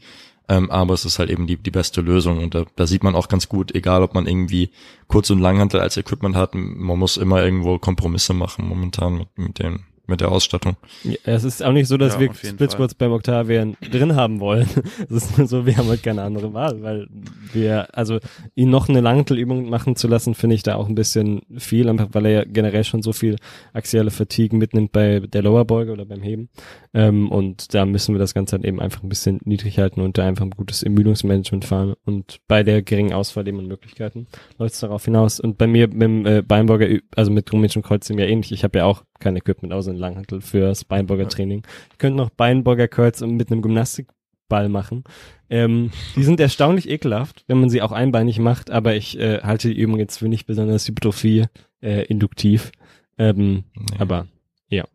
ähm, 0.50 0.72
aber 0.72 0.96
es 0.96 1.06
ist 1.06 1.20
halt 1.20 1.30
eben 1.30 1.46
die, 1.46 1.58
die 1.58 1.72
beste 1.72 2.01
Lösung 2.01 2.44
und 2.44 2.56
da, 2.56 2.65
da 2.75 2.88
sieht 2.88 3.04
man 3.04 3.15
auch 3.15 3.27
ganz 3.27 3.48
gut, 3.48 3.74
egal 3.74 4.01
ob 4.01 4.15
man 4.15 4.27
irgendwie 4.27 4.72
Kurz- 5.08 5.30
und 5.30 5.39
Langhantel 5.39 5.80
als 5.80 5.98
Equipment 5.98 6.36
hat, 6.36 6.56
man 6.56 7.00
muss 7.00 7.18
immer 7.18 7.44
irgendwo 7.44 7.77
Kompromisse 7.77 8.34
machen 8.34 8.68
momentan 8.68 9.18
mit, 9.18 9.38
mit 9.38 9.60
den 9.60 9.86
mit 10.07 10.21
der 10.21 10.31
Ausstattung. 10.31 10.75
Ja, 11.03 11.15
es 11.24 11.43
ist 11.43 11.63
auch 11.63 11.71
nicht 11.71 11.88
so, 11.88 11.97
dass 11.97 12.15
ja, 12.15 12.21
wir 12.21 12.33
Splitsquads 12.33 12.95
beim 12.95 13.12
Octavian 13.12 13.75
drin 13.91 14.15
haben 14.15 14.39
wollen. 14.39 14.67
Es 15.09 15.25
ist 15.25 15.38
nur 15.38 15.47
so, 15.47 15.65
wir 15.65 15.77
haben 15.77 15.88
halt 15.88 16.03
keine 16.03 16.24
andere 16.24 16.53
Wahl, 16.53 16.81
weil 16.81 17.07
wir, 17.53 17.95
also 17.95 18.19
ihn 18.55 18.69
noch 18.69 18.89
eine 18.89 19.01
Langtelübung 19.01 19.69
machen 19.69 19.95
zu 19.95 20.07
lassen, 20.07 20.35
finde 20.35 20.55
ich 20.55 20.63
da 20.63 20.75
auch 20.75 20.88
ein 20.88 20.95
bisschen 20.95 21.41
viel, 21.57 21.89
einfach 21.89 22.09
weil 22.12 22.25
er 22.25 22.31
ja 22.31 22.43
generell 22.45 22.83
schon 22.83 23.01
so 23.01 23.13
viel 23.13 23.35
axiale 23.74 24.12
Fatigue 24.12 24.57
mitnimmt 24.57 24.91
bei 24.91 25.19
der 25.19 25.41
Lowerbeuge 25.41 25.91
oder 25.91 26.05
beim 26.05 26.21
Heben. 26.21 26.50
Ähm, 26.93 27.29
und 27.29 27.74
da 27.74 27.85
müssen 27.85 28.15
wir 28.15 28.19
das 28.19 28.33
Ganze 28.33 28.55
halt 28.55 28.65
eben 28.65 28.79
einfach 28.79 29.03
ein 29.03 29.09
bisschen 29.09 29.39
niedrig 29.43 29.77
halten 29.79 30.01
und 30.01 30.17
da 30.17 30.25
einfach 30.25 30.45
ein 30.45 30.51
gutes 30.51 30.83
Ermüdungsmanagement 30.83 31.65
fahren. 31.65 31.95
Und 32.05 32.39
bei 32.47 32.63
der 32.63 32.81
geringen 32.81 33.13
Auswahl 33.13 33.47
eben 33.47 33.59
an 33.59 33.67
Möglichkeiten 33.67 34.27
läuft 34.57 34.75
es 34.75 34.79
darauf 34.79 35.03
hinaus. 35.05 35.39
Und 35.39 35.57
bei 35.57 35.67
mir 35.67 35.88
mit 35.88 36.01
dem 36.01 36.25
äh, 36.25 36.41
Beinburger, 36.41 36.88
also 37.15 37.31
mit 37.31 37.51
rumänischen 37.51 37.81
Kreuzheben 37.81 38.19
ja 38.19 38.27
ähnlich. 38.27 38.51
Ich 38.51 38.63
habe 38.63 38.79
ja 38.79 38.85
auch 38.85 39.03
kein 39.19 39.36
Equipment 39.36 39.74
außer 39.74 39.91
ein 39.91 39.98
Langhantel 39.98 40.41
fürs 40.41 40.84
Beinburger 40.84 41.27
Training. 41.27 41.63
Ich 41.91 41.98
könnte 41.98 42.17
noch 42.17 42.29
Beinburger 42.29 42.88
Curls 42.88 43.22
mit 43.22 43.51
einem 43.51 43.62
Gymnastikball 43.62 44.69
machen. 44.69 45.03
Ähm, 45.50 45.91
die 46.15 46.24
sind 46.24 46.39
erstaunlich 46.39 46.89
ekelhaft, 46.89 47.43
wenn 47.48 47.60
man 47.60 47.69
sie 47.69 47.81
auch 47.81 47.91
einbeinig 47.91 48.39
macht, 48.39 48.72
aber 48.72 48.95
ich 48.95 49.19
äh, 49.19 49.41
halte 49.41 49.69
die 49.69 49.79
Übung 49.79 50.00
jetzt 50.00 50.17
für 50.17 50.27
nicht 50.27 50.48
besonders 50.48 50.88
Hypertrophie 50.88 51.45
äh, 51.81 52.05
induktiv. 52.05 52.72
Ähm, 53.17 53.65
nee. 53.75 53.98
Aber 54.00 54.27
ja. 54.69 54.86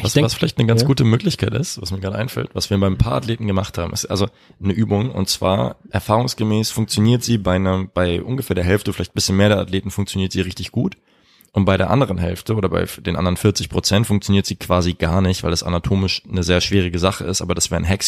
Was, 0.00 0.12
denk, 0.12 0.24
was 0.24 0.34
vielleicht 0.34 0.58
eine 0.58 0.66
ganz 0.66 0.82
ja. 0.82 0.86
gute 0.86 1.04
Möglichkeit 1.04 1.54
ist, 1.54 1.80
was 1.80 1.92
mir 1.92 2.00
gerade 2.00 2.16
einfällt, 2.16 2.50
was 2.54 2.70
wir 2.70 2.78
beim 2.78 2.98
paar 2.98 3.14
Athleten 3.14 3.46
gemacht 3.46 3.78
haben, 3.78 3.92
ist 3.92 4.06
also 4.06 4.28
eine 4.62 4.72
Übung 4.72 5.10
und 5.10 5.28
zwar 5.28 5.76
erfahrungsgemäß 5.90 6.70
funktioniert 6.70 7.22
sie 7.22 7.38
bei 7.38 7.56
einer, 7.56 7.84
bei 7.84 8.22
ungefähr 8.22 8.54
der 8.54 8.64
Hälfte, 8.64 8.92
vielleicht 8.92 9.12
ein 9.12 9.14
bisschen 9.14 9.36
mehr 9.36 9.50
der 9.50 9.58
Athleten 9.58 9.90
funktioniert 9.90 10.32
sie 10.32 10.40
richtig 10.40 10.72
gut. 10.72 10.96
Und 11.54 11.66
bei 11.66 11.76
der 11.76 11.90
anderen 11.90 12.18
Hälfte 12.18 12.56
oder 12.56 12.68
bei 12.68 12.84
den 12.84 13.14
anderen 13.14 13.36
40 13.36 13.68
Prozent 13.68 14.08
funktioniert 14.08 14.44
sie 14.44 14.56
quasi 14.56 14.94
gar 14.94 15.20
nicht, 15.20 15.44
weil 15.44 15.52
es 15.52 15.62
anatomisch 15.62 16.20
eine 16.28 16.42
sehr 16.42 16.60
schwierige 16.60 16.98
Sache 16.98 17.22
ist, 17.22 17.42
aber 17.42 17.54
das 17.54 17.70
wäre 17.70 17.80
ein 17.80 17.88
Hack 17.88 18.02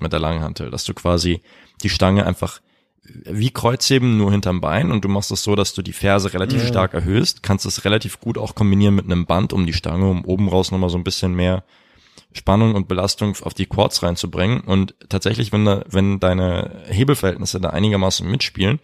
mit 0.00 0.12
der 0.12 0.18
Langhantel, 0.18 0.72
dass 0.72 0.82
du 0.82 0.94
quasi 0.94 1.40
die 1.84 1.90
Stange 1.90 2.26
einfach 2.26 2.60
wie 3.04 3.50
Kreuzheben 3.50 4.18
nur 4.18 4.32
hinterm 4.32 4.60
Bein 4.60 4.90
und 4.90 5.04
du 5.04 5.08
machst 5.08 5.30
es 5.30 5.38
das 5.38 5.44
so, 5.44 5.54
dass 5.54 5.74
du 5.74 5.82
die 5.82 5.92
Ferse 5.92 6.34
relativ 6.34 6.62
ja. 6.62 6.68
stark 6.68 6.92
erhöhst, 6.92 7.44
kannst 7.44 7.66
es 7.66 7.84
relativ 7.84 8.18
gut 8.18 8.36
auch 8.36 8.56
kombinieren 8.56 8.96
mit 8.96 9.04
einem 9.04 9.26
Band 9.26 9.52
um 9.52 9.64
die 9.64 9.72
Stange, 9.72 10.10
um 10.10 10.24
oben 10.24 10.48
raus 10.48 10.72
nochmal 10.72 10.90
so 10.90 10.98
ein 10.98 11.04
bisschen 11.04 11.34
mehr 11.34 11.62
Spannung 12.32 12.74
und 12.74 12.88
Belastung 12.88 13.36
auf 13.42 13.54
die 13.54 13.66
Quads 13.66 14.02
reinzubringen 14.02 14.62
und 14.62 14.96
tatsächlich, 15.08 15.52
wenn 15.52 15.64
da, 15.64 15.84
wenn 15.88 16.18
deine 16.18 16.82
Hebelverhältnisse 16.88 17.60
da 17.60 17.70
einigermaßen 17.70 18.28
mitspielen, 18.28 18.80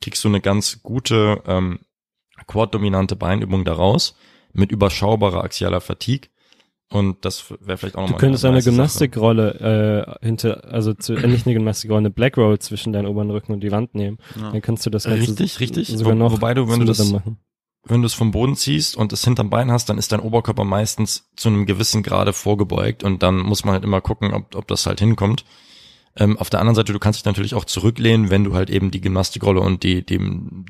kriegst 0.00 0.22
du 0.22 0.28
eine 0.28 0.40
ganz 0.40 0.84
gute 0.84 1.42
ähm, 1.48 1.80
quad-dominante 2.46 3.16
Beinübung 3.16 3.64
daraus 3.64 4.16
mit 4.52 4.72
überschaubarer 4.72 5.44
axialer 5.44 5.80
Fatigue. 5.80 6.30
Und 6.88 7.24
das 7.24 7.50
wäre 7.60 7.76
vielleicht 7.78 7.96
auch 7.96 8.02
nochmal. 8.02 8.18
Du 8.18 8.20
könntest 8.20 8.44
eine, 8.44 8.54
eine 8.54 8.62
Gymnastikrolle 8.62 10.16
äh, 10.20 10.24
hinter, 10.24 10.64
also 10.72 10.94
zu, 10.94 11.14
äh, 11.14 11.26
nicht 11.26 11.46
eine 11.46 11.54
Gymnastikrolle, 11.54 11.98
eine 11.98 12.10
Black 12.10 12.36
Roll 12.36 12.58
zwischen 12.60 12.92
deinen 12.92 13.06
oberen 13.06 13.30
Rücken 13.30 13.52
und 13.52 13.60
die 13.60 13.72
Wand 13.72 13.94
nehmen. 13.96 14.18
Ja. 14.40 14.52
Dann 14.52 14.62
kannst 14.62 14.86
du 14.86 14.90
das 14.90 15.04
Ganze 15.04 15.20
richtig, 15.20 15.58
richtig. 15.58 15.88
Sogar 15.88 16.14
noch 16.14 16.30
Wobei 16.30 16.54
du, 16.54 16.68
wenn 16.68 16.78
du 16.78 16.86
das, 16.86 17.10
machen. 17.10 17.38
wenn 17.82 18.02
du 18.02 18.06
es 18.06 18.14
vom 18.14 18.30
Boden 18.30 18.54
ziehst 18.54 18.96
und 18.96 19.12
es 19.12 19.24
hinterm 19.24 19.50
Bein 19.50 19.72
hast, 19.72 19.88
dann 19.88 19.98
ist 19.98 20.12
dein 20.12 20.20
Oberkörper 20.20 20.62
meistens 20.62 21.28
zu 21.34 21.48
einem 21.48 21.66
gewissen 21.66 22.04
Grade 22.04 22.32
vorgebeugt 22.32 23.02
und 23.02 23.20
dann 23.20 23.38
muss 23.38 23.64
man 23.64 23.74
halt 23.74 23.84
immer 23.84 24.00
gucken, 24.00 24.32
ob, 24.32 24.54
ob 24.54 24.68
das 24.68 24.86
halt 24.86 25.00
hinkommt. 25.00 25.44
Ähm, 26.18 26.38
auf 26.38 26.48
der 26.48 26.60
anderen 26.60 26.74
Seite, 26.74 26.92
du 26.92 26.98
kannst 26.98 27.18
dich 27.20 27.24
natürlich 27.26 27.54
auch 27.54 27.66
zurücklehnen, 27.66 28.30
wenn 28.30 28.44
du 28.44 28.54
halt 28.54 28.70
eben 28.70 28.90
die 28.90 29.00
Gymnastikrolle 29.00 29.60
und 29.60 29.82
die, 29.82 30.04
die, 30.04 30.18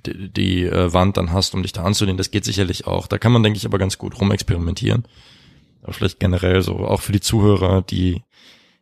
die, 0.05 0.33
die 0.33 0.65
äh, 0.65 0.93
Wand 0.93 1.17
dann 1.17 1.33
hast, 1.33 1.55
um 1.55 1.63
dich 1.63 1.73
da 1.73 1.85
anzulehnen. 1.85 2.17
Das 2.17 2.33
geht 2.33 2.45
sicherlich 2.45 2.87
auch. 2.87 3.07
Da 3.07 3.19
kann 3.19 3.33
man, 3.33 3.43
denke 3.43 3.57
ich, 3.57 3.65
aber 3.65 3.79
ganz 3.79 3.97
gut 3.97 4.21
rumexperimentieren. 4.21 5.05
Aber 5.83 5.93
vielleicht 5.93 6.19
generell 6.19 6.63
so, 6.63 6.79
auch 6.79 7.01
für 7.01 7.13
die 7.13 7.21
Zuhörer, 7.21 7.83
die 7.83 8.23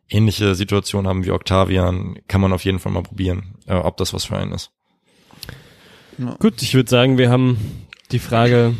ähnliche 0.09 0.55
Situationen 0.55 1.07
haben 1.07 1.25
wie 1.25 1.31
Octavian, 1.31 2.19
kann 2.27 2.41
man 2.41 2.53
auf 2.53 2.65
jeden 2.65 2.79
Fall 2.79 2.91
mal 2.91 3.03
probieren, 3.03 3.55
äh, 3.67 3.75
ob 3.75 3.97
das 3.97 4.13
was 4.13 4.25
für 4.25 4.37
einen 4.37 4.51
ist. 4.51 4.71
Ja. 6.17 6.35
Gut, 6.39 6.61
ich 6.61 6.73
würde 6.73 6.89
sagen, 6.89 7.17
wir 7.17 7.29
haben 7.29 7.87
die 8.11 8.19
Frage 8.19 8.75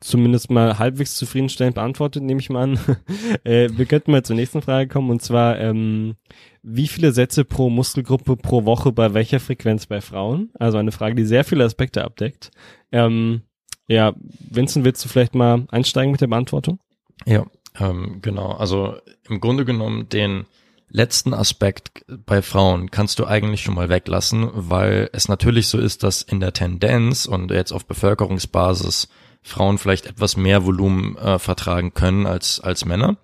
zumindest 0.00 0.50
mal 0.50 0.78
halbwegs 0.78 1.16
zufriedenstellend 1.16 1.74
beantwortet, 1.74 2.22
nehme 2.22 2.40
ich 2.40 2.50
mal 2.50 2.62
an. 2.62 2.78
äh, 3.44 3.68
wir 3.72 3.86
könnten 3.86 4.10
mal 4.12 4.24
zur 4.24 4.36
nächsten 4.36 4.62
Frage 4.62 4.88
kommen 4.88 5.10
und 5.10 5.22
zwar, 5.22 5.58
ähm, 5.58 6.16
wie 6.62 6.88
viele 6.88 7.12
Sätze 7.12 7.44
pro 7.44 7.70
Muskelgruppe 7.70 8.36
pro 8.36 8.64
Woche 8.64 8.92
bei 8.92 9.14
welcher 9.14 9.40
Frequenz 9.40 9.86
bei 9.86 10.00
Frauen? 10.00 10.50
Also 10.58 10.78
eine 10.78 10.92
Frage, 10.92 11.14
die 11.14 11.24
sehr 11.24 11.44
viele 11.44 11.64
Aspekte 11.64 12.04
abdeckt. 12.04 12.50
Ähm, 12.92 13.42
ja, 13.86 14.14
Vincent, 14.50 14.84
willst 14.84 15.04
du 15.04 15.08
vielleicht 15.08 15.34
mal 15.34 15.66
einsteigen 15.70 16.12
mit 16.12 16.20
der 16.20 16.26
Beantwortung? 16.26 16.78
Ja, 17.24 17.46
ähm, 17.78 18.18
genau. 18.20 18.52
Also 18.52 18.96
im 19.28 19.40
Grunde 19.40 19.64
genommen 19.64 20.08
den 20.08 20.44
letzten 20.90 21.34
Aspekt 21.34 22.04
bei 22.08 22.42
Frauen 22.42 22.90
kannst 22.90 23.18
du 23.18 23.26
eigentlich 23.26 23.62
schon 23.62 23.74
mal 23.74 23.88
weglassen, 23.88 24.50
weil 24.52 25.10
es 25.12 25.28
natürlich 25.28 25.68
so 25.68 25.78
ist, 25.78 26.02
dass 26.02 26.22
in 26.22 26.40
der 26.40 26.52
Tendenz 26.52 27.26
und 27.26 27.50
jetzt 27.50 27.72
auf 27.72 27.86
Bevölkerungsbasis 27.86 29.08
Frauen 29.48 29.78
vielleicht 29.78 30.06
etwas 30.06 30.36
mehr 30.36 30.64
Volumen 30.64 31.16
äh, 31.16 31.38
vertragen 31.38 31.94
können 31.94 32.26
als, 32.26 32.60
als 32.60 32.84
Männer. 32.84 33.16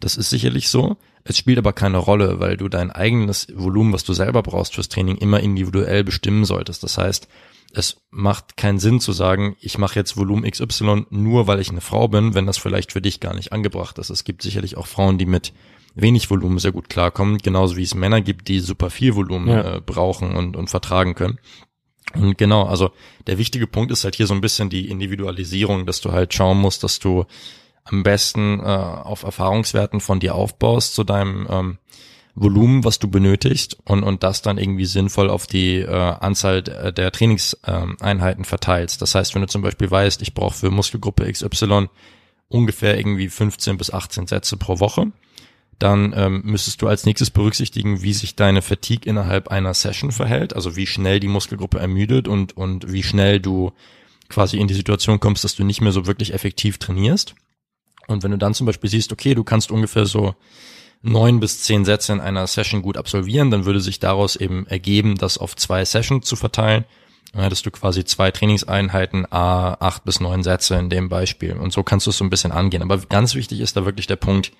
Das 0.00 0.16
ist 0.16 0.30
sicherlich 0.30 0.68
so. 0.68 0.96
Es 1.24 1.36
spielt 1.36 1.58
aber 1.58 1.72
keine 1.72 1.98
Rolle, 1.98 2.40
weil 2.40 2.56
du 2.56 2.68
dein 2.68 2.90
eigenes 2.90 3.48
Volumen, 3.54 3.92
was 3.92 4.04
du 4.04 4.12
selber 4.12 4.42
brauchst 4.42 4.74
fürs 4.74 4.88
Training, 4.88 5.16
immer 5.16 5.40
individuell 5.40 6.04
bestimmen 6.04 6.44
solltest. 6.44 6.82
Das 6.82 6.96
heißt, 6.96 7.28
es 7.74 8.00
macht 8.10 8.56
keinen 8.56 8.78
Sinn 8.78 9.00
zu 9.00 9.12
sagen, 9.12 9.56
ich 9.60 9.76
mache 9.76 9.98
jetzt 9.98 10.16
Volumen 10.16 10.50
XY 10.50 11.06
nur, 11.10 11.46
weil 11.46 11.60
ich 11.60 11.70
eine 11.70 11.82
Frau 11.82 12.08
bin, 12.08 12.34
wenn 12.34 12.46
das 12.46 12.56
vielleicht 12.56 12.92
für 12.92 13.02
dich 13.02 13.20
gar 13.20 13.34
nicht 13.34 13.52
angebracht 13.52 13.98
ist. 13.98 14.10
Es 14.10 14.24
gibt 14.24 14.42
sicherlich 14.42 14.76
auch 14.76 14.86
Frauen, 14.86 15.18
die 15.18 15.26
mit 15.26 15.52
wenig 15.94 16.30
Volumen 16.30 16.58
sehr 16.58 16.72
gut 16.72 16.88
klarkommen, 16.88 17.38
genauso 17.38 17.76
wie 17.76 17.82
es 17.82 17.94
Männer 17.94 18.20
gibt, 18.20 18.48
die 18.48 18.60
super 18.60 18.88
viel 18.88 19.14
Volumen 19.14 19.48
ja. 19.48 19.76
äh, 19.76 19.80
brauchen 19.80 20.34
und, 20.34 20.56
und 20.56 20.70
vertragen 20.70 21.14
können. 21.14 21.38
Und 22.14 22.38
genau, 22.38 22.64
also 22.64 22.90
der 23.26 23.38
wichtige 23.38 23.66
Punkt 23.66 23.92
ist 23.92 24.04
halt 24.04 24.16
hier 24.16 24.26
so 24.26 24.34
ein 24.34 24.40
bisschen 24.40 24.70
die 24.70 24.88
Individualisierung, 24.88 25.86
dass 25.86 26.00
du 26.00 26.12
halt 26.12 26.32
schauen 26.32 26.58
musst, 26.58 26.82
dass 26.84 26.98
du 26.98 27.26
am 27.84 28.02
besten 28.02 28.60
äh, 28.60 28.62
auf 28.62 29.22
Erfahrungswerten 29.22 30.00
von 30.00 30.20
dir 30.20 30.34
aufbaust 30.34 30.94
zu 30.94 31.04
deinem 31.04 31.46
ähm, 31.50 31.78
Volumen, 32.34 32.84
was 32.84 32.98
du 32.98 33.08
benötigst 33.08 33.78
und, 33.84 34.04
und 34.04 34.22
das 34.22 34.42
dann 34.42 34.58
irgendwie 34.58 34.84
sinnvoll 34.84 35.28
auf 35.28 35.46
die 35.46 35.78
äh, 35.78 35.88
Anzahl 35.88 36.62
der 36.62 37.10
Trainingseinheiten 37.10 38.44
verteilst. 38.44 39.02
Das 39.02 39.14
heißt, 39.14 39.34
wenn 39.34 39.42
du 39.42 39.48
zum 39.48 39.62
Beispiel 39.62 39.90
weißt, 39.90 40.22
ich 40.22 40.34
brauche 40.34 40.54
für 40.54 40.70
Muskelgruppe 40.70 41.30
XY 41.30 41.88
ungefähr 42.48 42.96
irgendwie 42.96 43.28
15 43.28 43.76
bis 43.76 43.92
18 43.92 44.26
Sätze 44.26 44.56
pro 44.56 44.78
Woche, 44.78 45.12
dann 45.78 46.12
ähm, 46.16 46.42
müsstest 46.44 46.82
du 46.82 46.88
als 46.88 47.06
nächstes 47.06 47.30
berücksichtigen, 47.30 48.02
wie 48.02 48.12
sich 48.12 48.34
deine 48.34 48.62
Fatigue 48.62 49.08
innerhalb 49.08 49.48
einer 49.48 49.74
Session 49.74 50.10
verhält, 50.10 50.54
also 50.54 50.76
wie 50.76 50.86
schnell 50.86 51.20
die 51.20 51.28
Muskelgruppe 51.28 51.78
ermüdet 51.78 52.26
und, 52.26 52.56
und 52.56 52.92
wie 52.92 53.02
schnell 53.02 53.40
du 53.40 53.72
quasi 54.28 54.58
in 54.58 54.68
die 54.68 54.74
Situation 54.74 55.20
kommst, 55.20 55.44
dass 55.44 55.54
du 55.54 55.64
nicht 55.64 55.80
mehr 55.80 55.92
so 55.92 56.06
wirklich 56.06 56.34
effektiv 56.34 56.78
trainierst. 56.78 57.34
Und 58.08 58.22
wenn 58.22 58.30
du 58.30 58.38
dann 58.38 58.54
zum 58.54 58.66
Beispiel 58.66 58.90
siehst, 58.90 59.12
okay, 59.12 59.34
du 59.34 59.44
kannst 59.44 59.70
ungefähr 59.70 60.06
so 60.06 60.34
neun 61.02 61.38
bis 61.38 61.62
zehn 61.62 61.84
Sätze 61.84 62.12
in 62.12 62.20
einer 62.20 62.46
Session 62.46 62.82
gut 62.82 62.96
absolvieren, 62.96 63.50
dann 63.50 63.64
würde 63.64 63.80
sich 63.80 64.00
daraus 64.00 64.34
eben 64.34 64.66
ergeben, 64.66 65.16
das 65.16 65.38
auf 65.38 65.54
zwei 65.54 65.84
Sessions 65.84 66.26
zu 66.26 66.34
verteilen. 66.34 66.84
Dann 67.32 67.42
hättest 67.42 67.66
du 67.66 67.70
quasi 67.70 68.04
zwei 68.04 68.30
Trainingseinheiten, 68.30 69.30
a 69.30 69.74
acht 69.74 70.04
bis 70.04 70.18
neun 70.18 70.42
Sätze 70.42 70.76
in 70.76 70.90
dem 70.90 71.08
Beispiel. 71.08 71.52
Und 71.52 71.72
so 71.72 71.82
kannst 71.82 72.06
du 72.06 72.10
es 72.10 72.16
so 72.16 72.24
ein 72.24 72.30
bisschen 72.30 72.52
angehen. 72.52 72.82
Aber 72.82 72.98
ganz 72.98 73.34
wichtig 73.34 73.60
ist 73.60 73.76
da 73.76 73.84
wirklich 73.84 74.06
der 74.06 74.16
Punkt, 74.16 74.52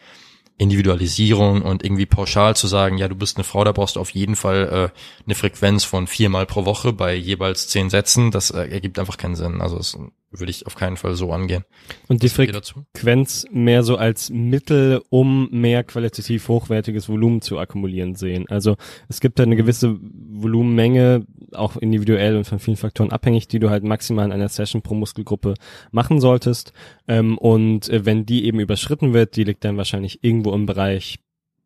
Individualisierung 0.59 1.63
und 1.63 1.85
irgendwie 1.85 2.07
pauschal 2.07 2.57
zu 2.57 2.67
sagen, 2.67 2.99
ja, 2.99 3.09
du 3.09 3.15
bist 3.15 3.37
eine 3.37 3.45
Frau, 3.45 3.65
da 3.65 3.73
brauchst 3.73 3.97
du 3.97 4.01
auf 4.01 4.11
jeden 4.11 4.37
Fall 4.37 4.91
äh, 4.93 5.25
eine 5.25 5.35
Frequenz 5.35 5.85
von 5.85 6.07
viermal 6.07 6.47
pro 6.47 6.65
Woche 6.65 6.93
bei 6.93 7.15
jeweils 7.15 7.69
zehn 7.69 7.91
Sätzen, 7.91 8.31
das 8.33 8.51
äh, 8.51 8.69
ergibt 8.69 8.99
einfach 8.99 9.17
keinen 9.17 9.37
Sinn. 9.37 9.61
Also 9.61 9.77
das 9.77 9.97
würde 10.31 10.51
ich 10.51 10.67
auf 10.67 10.75
keinen 10.75 10.97
Fall 10.97 11.15
so 11.15 11.33
angehen. 11.33 11.65
Und 12.09 12.23
die 12.23 12.29
Frequenz 12.29 13.47
mehr 13.51 13.83
so 13.83 13.97
als 13.97 14.31
Mittel, 14.31 15.01
um 15.09 15.49
mehr 15.51 15.85
qualitativ 15.85 16.49
hochwertiges 16.49 17.09
Volumen 17.09 17.41
zu 17.41 17.59
akkumulieren 17.59 18.15
sehen. 18.15 18.47
Also 18.49 18.77
es 19.09 19.21
gibt 19.21 19.39
da 19.39 19.45
eine 19.45 19.57
gewisse 19.57 19.97
Volumenmenge, 20.01 21.25
auch 21.53 21.77
individuell 21.77 22.37
und 22.37 22.45
von 22.45 22.59
vielen 22.59 22.77
Faktoren 22.77 23.13
abhängig, 23.13 23.49
die 23.49 23.59
du 23.59 23.71
halt 23.71 23.85
maximal 23.85 24.27
in 24.27 24.33
einer 24.33 24.49
Session 24.49 24.83
pro 24.83 24.95
Muskelgruppe 24.95 25.55
machen 25.91 26.21
solltest. 26.21 26.73
Ähm, 27.07 27.39
und 27.39 27.89
äh, 27.89 28.05
wenn 28.05 28.27
die 28.27 28.45
eben 28.45 28.61
überschritten 28.61 29.13
wird, 29.15 29.37
die 29.37 29.45
liegt 29.45 29.65
dann 29.65 29.77
wahrscheinlich 29.77 30.23
irgendwo 30.23 30.53
im 30.53 30.67
Bereich 30.67 31.19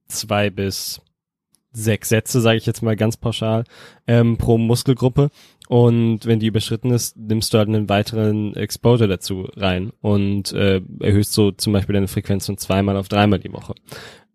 zwei 0.08 0.50
bis 0.50 1.00
sechs 1.72 2.10
Sätze, 2.10 2.40
sage 2.40 2.58
ich 2.58 2.66
jetzt 2.66 2.82
mal 2.82 2.96
ganz 2.96 3.16
pauschal, 3.16 3.64
ähm, 4.06 4.36
pro 4.36 4.58
Muskelgruppe. 4.58 5.30
Und 5.68 6.26
wenn 6.26 6.38
die 6.38 6.48
überschritten 6.48 6.90
ist, 6.90 7.16
nimmst 7.16 7.54
du 7.54 7.58
halt 7.58 7.68
einen 7.68 7.88
weiteren 7.88 8.54
Exposure 8.54 9.08
dazu 9.08 9.48
rein 9.56 9.92
und 10.02 10.52
äh, 10.52 10.82
erhöhst 11.00 11.32
so 11.32 11.50
zum 11.50 11.72
Beispiel 11.72 11.94
deine 11.94 12.08
Frequenz 12.08 12.46
von 12.46 12.58
zweimal 12.58 12.96
auf 12.96 13.08
dreimal 13.08 13.38
die 13.38 13.52
Woche. 13.52 13.74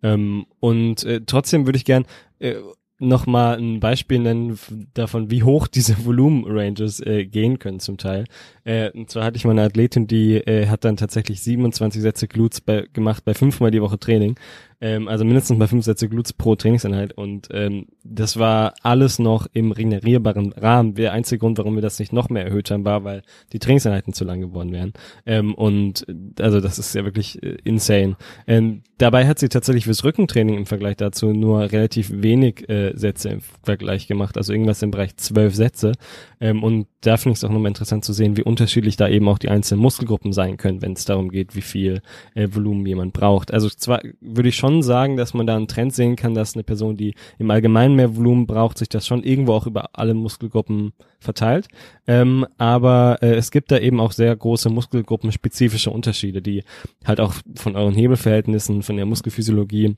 Ähm, 0.01 0.45
und 0.59 1.03
äh, 1.03 1.21
trotzdem 1.25 1.65
würde 1.65 1.77
ich 1.77 1.85
gern 1.85 2.05
äh, 2.39 2.55
noch 2.99 3.27
mal 3.27 3.57
ein 3.57 3.79
Beispiel 3.79 4.19
nennen 4.19 4.59
davon, 4.93 5.29
wie 5.29 5.43
hoch 5.43 5.67
diese 5.73 6.05
Volumen-Ranges 6.05 6.99
äh, 7.01 7.25
gehen 7.25 7.59
können 7.59 7.79
zum 7.79 7.97
Teil. 7.97 8.25
Äh, 8.63 8.91
und 8.91 9.09
zwar 9.09 9.25
hatte 9.25 9.37
ich 9.37 9.45
mal 9.45 9.51
eine 9.51 9.63
Athletin, 9.63 10.07
die 10.07 10.35
äh, 10.35 10.67
hat 10.67 10.83
dann 10.83 10.97
tatsächlich 10.97 11.41
27 11.41 12.01
Sätze 12.01 12.27
Glutes 12.27 12.61
bei, 12.61 12.87
gemacht 12.93 13.23
bei 13.25 13.33
fünfmal 13.33 13.71
die 13.71 13.81
Woche 13.81 13.99
Training 13.99 14.35
ähm, 14.79 15.07
also 15.07 15.25
mindestens 15.25 15.57
mal 15.57 15.67
fünf 15.67 15.85
Sätze 15.85 16.07
Glutes 16.07 16.33
pro 16.33 16.55
Trainingseinheit. 16.55 17.13
Und 17.13 17.47
ähm, 17.51 17.87
das 18.03 18.37
war 18.37 18.73
alles 18.83 19.19
noch 19.19 19.47
im 19.53 19.71
regenerierbaren 19.71 20.53
Rahmen. 20.53 20.93
Der 20.93 21.13
einzige 21.13 21.39
Grund, 21.39 21.57
warum 21.57 21.75
wir 21.75 21.81
das 21.81 21.99
nicht 21.99 22.13
noch 22.13 22.29
mehr 22.29 22.45
erhöht 22.45 22.69
haben, 22.69 22.85
war, 22.85 23.03
weil 23.03 23.23
die 23.53 23.59
Trainingseinheiten 23.59 24.13
zu 24.13 24.23
lang 24.23 24.41
geworden 24.41 24.71
wären. 24.71 24.93
Ähm, 25.25 25.55
und 25.55 26.05
also 26.39 26.61
das 26.61 26.77
ist 26.77 26.93
ja 26.93 27.05
wirklich 27.05 27.41
äh, 27.41 27.57
insane. 27.63 28.17
Ähm, 28.45 28.83
dabei 28.97 29.27
hat 29.27 29.39
sie 29.39 29.49
tatsächlich 29.49 29.85
fürs 29.85 30.03
Rückentraining 30.03 30.57
im 30.57 30.65
Vergleich 30.65 30.97
dazu 30.97 31.33
nur 31.33 31.71
relativ 31.71 32.11
wenig 32.13 32.69
äh, 32.69 32.93
Sätze 32.95 33.29
im 33.29 33.41
Vergleich 33.63 34.07
gemacht. 34.07 34.37
Also 34.37 34.53
irgendwas 34.53 34.83
im 34.83 34.91
Bereich 34.91 35.17
zwölf 35.17 35.55
Sätze. 35.55 35.93
Ähm, 36.39 36.63
und 36.63 36.87
da 37.01 37.17
finde 37.17 37.33
ich 37.33 37.37
es 37.39 37.43
auch 37.43 37.49
nochmal 37.49 37.69
interessant 37.69 38.05
zu 38.05 38.13
sehen, 38.13 38.37
wie 38.37 38.43
unterschiedlich 38.43 38.95
da 38.95 39.07
eben 39.07 39.27
auch 39.27 39.39
die 39.39 39.49
einzelnen 39.49 39.81
Muskelgruppen 39.81 40.33
sein 40.33 40.57
können, 40.57 40.81
wenn 40.81 40.93
es 40.93 41.05
darum 41.05 41.29
geht, 41.29 41.55
wie 41.55 41.61
viel 41.61 42.01
äh, 42.35 42.47
Volumen 42.51 42.85
jemand 42.85 43.13
braucht. 43.13 43.51
Also 43.51 43.69
zwar 43.69 44.01
würde 44.21 44.49
ich 44.49 44.55
schon 44.55 44.66
sagen, 44.81 45.17
dass 45.17 45.33
man 45.33 45.47
da 45.47 45.55
einen 45.55 45.67
Trend 45.67 45.93
sehen 45.93 46.15
kann, 46.15 46.33
dass 46.33 46.55
eine 46.55 46.63
Person, 46.63 46.97
die 46.97 47.15
im 47.37 47.49
Allgemeinen 47.51 47.95
mehr 47.95 48.15
Volumen 48.15 48.47
braucht, 48.47 48.77
sich 48.77 48.89
das 48.89 49.07
schon 49.07 49.23
irgendwo 49.23 49.53
auch 49.53 49.67
über 49.67 49.89
alle 49.93 50.13
Muskelgruppen 50.13 50.93
verteilt. 51.19 51.67
Ähm, 52.07 52.45
aber 52.57 53.17
äh, 53.21 53.35
es 53.35 53.51
gibt 53.51 53.71
da 53.71 53.77
eben 53.79 53.99
auch 53.99 54.11
sehr 54.11 54.35
große 54.35 54.69
muskelgruppenspezifische 54.69 55.91
Unterschiede, 55.91 56.41
die 56.41 56.63
halt 57.05 57.19
auch 57.19 57.33
von 57.55 57.75
euren 57.75 57.95
Hebelverhältnissen, 57.95 58.83
von 58.83 58.97
der 58.97 59.05
Muskelphysiologie, 59.05 59.97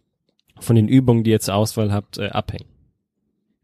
von 0.59 0.75
den 0.75 0.87
Übungen, 0.87 1.23
die 1.23 1.31
ihr 1.31 1.39
zur 1.39 1.55
Auswahl 1.55 1.91
habt, 1.91 2.17
äh, 2.17 2.29
abhängen. 2.29 2.65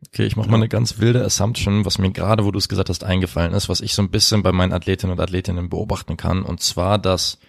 Okay, 0.08 0.26
ich 0.26 0.36
mache 0.36 0.50
mal 0.50 0.58
eine 0.58 0.70
ganz 0.70 1.00
wilde 1.00 1.24
Assumption, 1.24 1.86
was 1.86 1.98
mir 1.98 2.12
gerade, 2.12 2.46
wo 2.46 2.52
du 2.52 2.60
es 2.60 2.70
gesagt 2.70 2.90
hast, 2.90 3.04
eingefallen 3.04 3.54
ist, 3.54 3.70
was 3.70 3.82
ich 3.82 3.94
so 3.94 4.02
ein 4.02 4.12
bisschen 4.12 4.44
bei 4.44 4.52
meinen 4.52 4.74
Athletinnen 4.74 5.14
und 5.14 5.20
Athletinnen 5.20 5.70
beobachten 5.70 6.16
kann, 6.16 6.44
und 6.44 6.62
zwar, 6.62 7.00
dass 7.00 7.40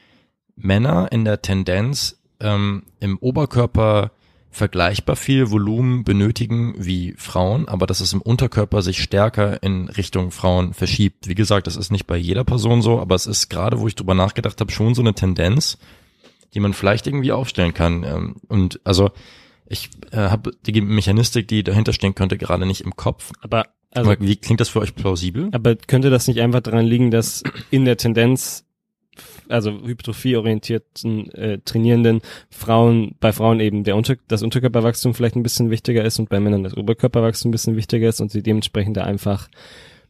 Männer 0.56 1.12
in 1.12 1.24
der 1.24 1.42
Tendenz 1.42 2.18
ähm, 2.40 2.84
im 3.00 3.18
Oberkörper 3.18 4.10
vergleichbar 4.50 5.16
viel 5.16 5.50
Volumen 5.50 6.02
benötigen 6.02 6.74
wie 6.78 7.12
Frauen, 7.18 7.68
aber 7.68 7.86
dass 7.86 8.00
es 8.00 8.14
im 8.14 8.22
Unterkörper 8.22 8.80
sich 8.80 9.02
stärker 9.02 9.62
in 9.62 9.88
Richtung 9.88 10.30
Frauen 10.30 10.72
verschiebt. 10.72 11.28
Wie 11.28 11.34
gesagt, 11.34 11.66
das 11.66 11.76
ist 11.76 11.92
nicht 11.92 12.06
bei 12.06 12.16
jeder 12.16 12.42
Person 12.42 12.80
so, 12.80 12.98
aber 12.98 13.14
es 13.14 13.26
ist 13.26 13.50
gerade, 13.50 13.80
wo 13.80 13.86
ich 13.86 13.94
drüber 13.94 14.14
nachgedacht 14.14 14.58
habe, 14.60 14.72
schon 14.72 14.94
so 14.94 15.02
eine 15.02 15.12
Tendenz, 15.12 15.76
die 16.54 16.60
man 16.60 16.72
vielleicht 16.72 17.06
irgendwie 17.06 17.32
aufstellen 17.32 17.74
kann. 17.74 18.02
Ähm, 18.02 18.36
und 18.48 18.80
also 18.84 19.10
ich 19.66 19.90
äh, 20.12 20.16
habe 20.16 20.52
die 20.64 20.80
Mechanistik, 20.80 21.48
die 21.48 21.62
dahinter 21.62 21.92
stehen 21.92 22.14
könnte, 22.14 22.38
gerade 22.38 22.64
nicht 22.64 22.80
im 22.80 22.96
Kopf. 22.96 23.32
Aber 23.42 23.66
also, 23.92 24.10
aber 24.10 24.20
wie 24.20 24.36
klingt 24.36 24.60
das 24.60 24.68
für 24.68 24.80
euch 24.80 24.94
plausibel? 24.94 25.50
Aber 25.52 25.76
könnte 25.76 26.10
das 26.10 26.28
nicht 26.28 26.40
einfach 26.40 26.60
daran 26.60 26.86
liegen, 26.86 27.10
dass 27.10 27.42
in 27.70 27.84
der 27.84 27.96
Tendenz 27.96 28.65
also 29.48 29.72
hypertrophieorientierten 29.72 31.30
äh, 31.32 31.58
trainierenden 31.64 32.20
Frauen, 32.50 33.14
bei 33.20 33.32
Frauen 33.32 33.60
eben 33.60 33.84
der 33.84 33.96
Unter 33.96 34.16
das 34.28 34.42
Unterkörperwachstum 34.42 35.14
vielleicht 35.14 35.36
ein 35.36 35.42
bisschen 35.42 35.70
wichtiger 35.70 36.04
ist 36.04 36.18
und 36.18 36.28
bei 36.28 36.40
Männern 36.40 36.64
das 36.64 36.76
Oberkörperwachstum 36.76 37.50
ein 37.50 37.52
bisschen 37.52 37.76
wichtiger 37.76 38.08
ist 38.08 38.20
und 38.20 38.30
sie 38.30 38.42
dementsprechend 38.42 38.96
da 38.96 39.04
einfach 39.04 39.48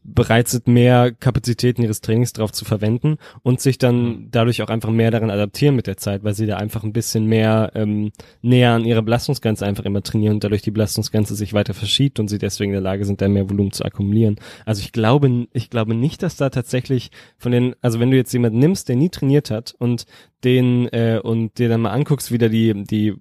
bereit 0.06 0.48
sind, 0.48 0.68
mehr 0.68 1.12
Kapazitäten 1.12 1.82
ihres 1.82 2.00
Trainings 2.00 2.32
darauf 2.32 2.52
zu 2.52 2.64
verwenden 2.64 3.16
und 3.42 3.60
sich 3.60 3.78
dann 3.78 3.96
mhm. 3.96 4.28
dadurch 4.30 4.62
auch 4.62 4.68
einfach 4.68 4.90
mehr 4.90 5.10
daran 5.10 5.30
adaptieren 5.30 5.76
mit 5.76 5.86
der 5.86 5.96
Zeit, 5.96 6.24
weil 6.24 6.34
sie 6.34 6.46
da 6.46 6.56
einfach 6.56 6.84
ein 6.84 6.92
bisschen 6.92 7.26
mehr 7.26 7.72
ähm, 7.74 8.12
näher 8.42 8.72
an 8.72 8.84
ihre 8.84 9.02
Belastungsgrenze 9.02 9.66
einfach 9.66 9.84
immer 9.84 10.02
trainieren 10.02 10.34
und 10.34 10.44
dadurch 10.44 10.62
die 10.62 10.70
Belastungsgrenze 10.70 11.34
sich 11.34 11.52
weiter 11.52 11.74
verschiebt 11.74 12.20
und 12.20 12.28
sie 12.28 12.38
deswegen 12.38 12.70
in 12.70 12.76
der 12.76 12.82
Lage 12.82 13.04
sind, 13.04 13.20
da 13.20 13.28
mehr 13.28 13.50
Volumen 13.50 13.72
zu 13.72 13.84
akkumulieren. 13.84 14.36
Also 14.64 14.80
ich 14.80 14.92
glaube, 14.92 15.46
ich 15.52 15.70
glaube 15.70 15.94
nicht, 15.94 16.22
dass 16.22 16.36
da 16.36 16.50
tatsächlich 16.50 17.10
von 17.36 17.52
den, 17.52 17.74
also 17.82 18.00
wenn 18.00 18.10
du 18.10 18.16
jetzt 18.16 18.32
jemanden 18.32 18.58
nimmst, 18.58 18.88
der 18.88 18.96
nie 18.96 19.10
trainiert 19.10 19.50
hat 19.50 19.74
und 19.78 20.06
den 20.44 20.86
äh, 20.88 21.20
und 21.22 21.58
dir 21.58 21.68
dann 21.68 21.80
mal 21.80 21.90
anguckst, 21.90 22.30
wie 22.30 22.38
da 22.38 22.48
die 22.48 22.84
die 22.84 23.14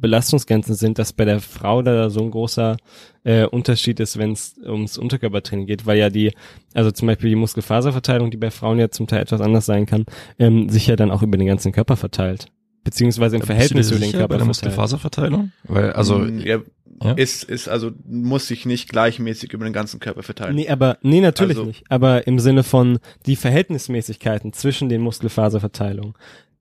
Belastungsgrenzen 0.00 0.74
sind, 0.74 0.98
dass 0.98 1.12
bei 1.12 1.24
der 1.24 1.40
Frau 1.40 1.82
da 1.82 2.10
so 2.10 2.20
ein 2.20 2.30
großer 2.30 2.76
äh, 3.24 3.44
Unterschied 3.44 4.00
ist, 4.00 4.18
wenn 4.18 4.32
es 4.32 4.58
ums 4.64 4.98
Unterkörpertraining 4.98 5.66
geht, 5.66 5.86
weil 5.86 5.98
ja 5.98 6.10
die, 6.10 6.32
also 6.74 6.90
zum 6.90 7.06
Beispiel 7.06 7.30
die 7.30 7.36
Muskelfaserverteilung, 7.36 8.30
die 8.30 8.36
bei 8.36 8.50
Frauen 8.50 8.78
ja 8.78 8.90
zum 8.90 9.06
Teil 9.06 9.22
etwas 9.22 9.40
anders 9.40 9.66
sein 9.66 9.86
kann, 9.86 10.06
ähm, 10.38 10.68
sich 10.68 10.86
ja 10.86 10.96
dann 10.96 11.10
auch 11.10 11.22
über 11.22 11.36
den 11.36 11.46
ganzen 11.46 11.72
Körper 11.72 11.96
verteilt. 11.96 12.46
Beziehungsweise 12.82 13.36
im 13.36 13.42
Verhältnis 13.42 13.88
zu 13.88 13.98
den 13.98 14.10
Körper. 14.10 14.28
Bei 14.28 14.36
der 14.38 14.46
Muskelfaserverteilung? 14.46 15.52
Weil, 15.64 15.92
also, 15.92 16.18
mm, 16.18 16.40
ja, 16.40 16.60
ja. 17.02 17.12
Ist, 17.12 17.44
ist, 17.44 17.68
also, 17.68 17.92
muss 18.06 18.46
sich 18.46 18.66
nicht 18.66 18.88
gleichmäßig 18.88 19.52
über 19.52 19.64
den 19.64 19.72
ganzen 19.72 20.00
Körper 20.00 20.22
verteilen. 20.22 20.54
Nee, 20.54 20.68
aber, 20.68 20.98
nee, 21.02 21.20
natürlich 21.20 21.56
also, 21.56 21.66
nicht. 21.66 21.84
Aber 21.88 22.26
im 22.26 22.38
Sinne 22.38 22.62
von 22.62 22.98
die 23.26 23.36
Verhältnismäßigkeiten 23.36 24.52
zwischen 24.52 24.88
den 24.88 25.00
Muskelfaserverteilungen 25.00 26.14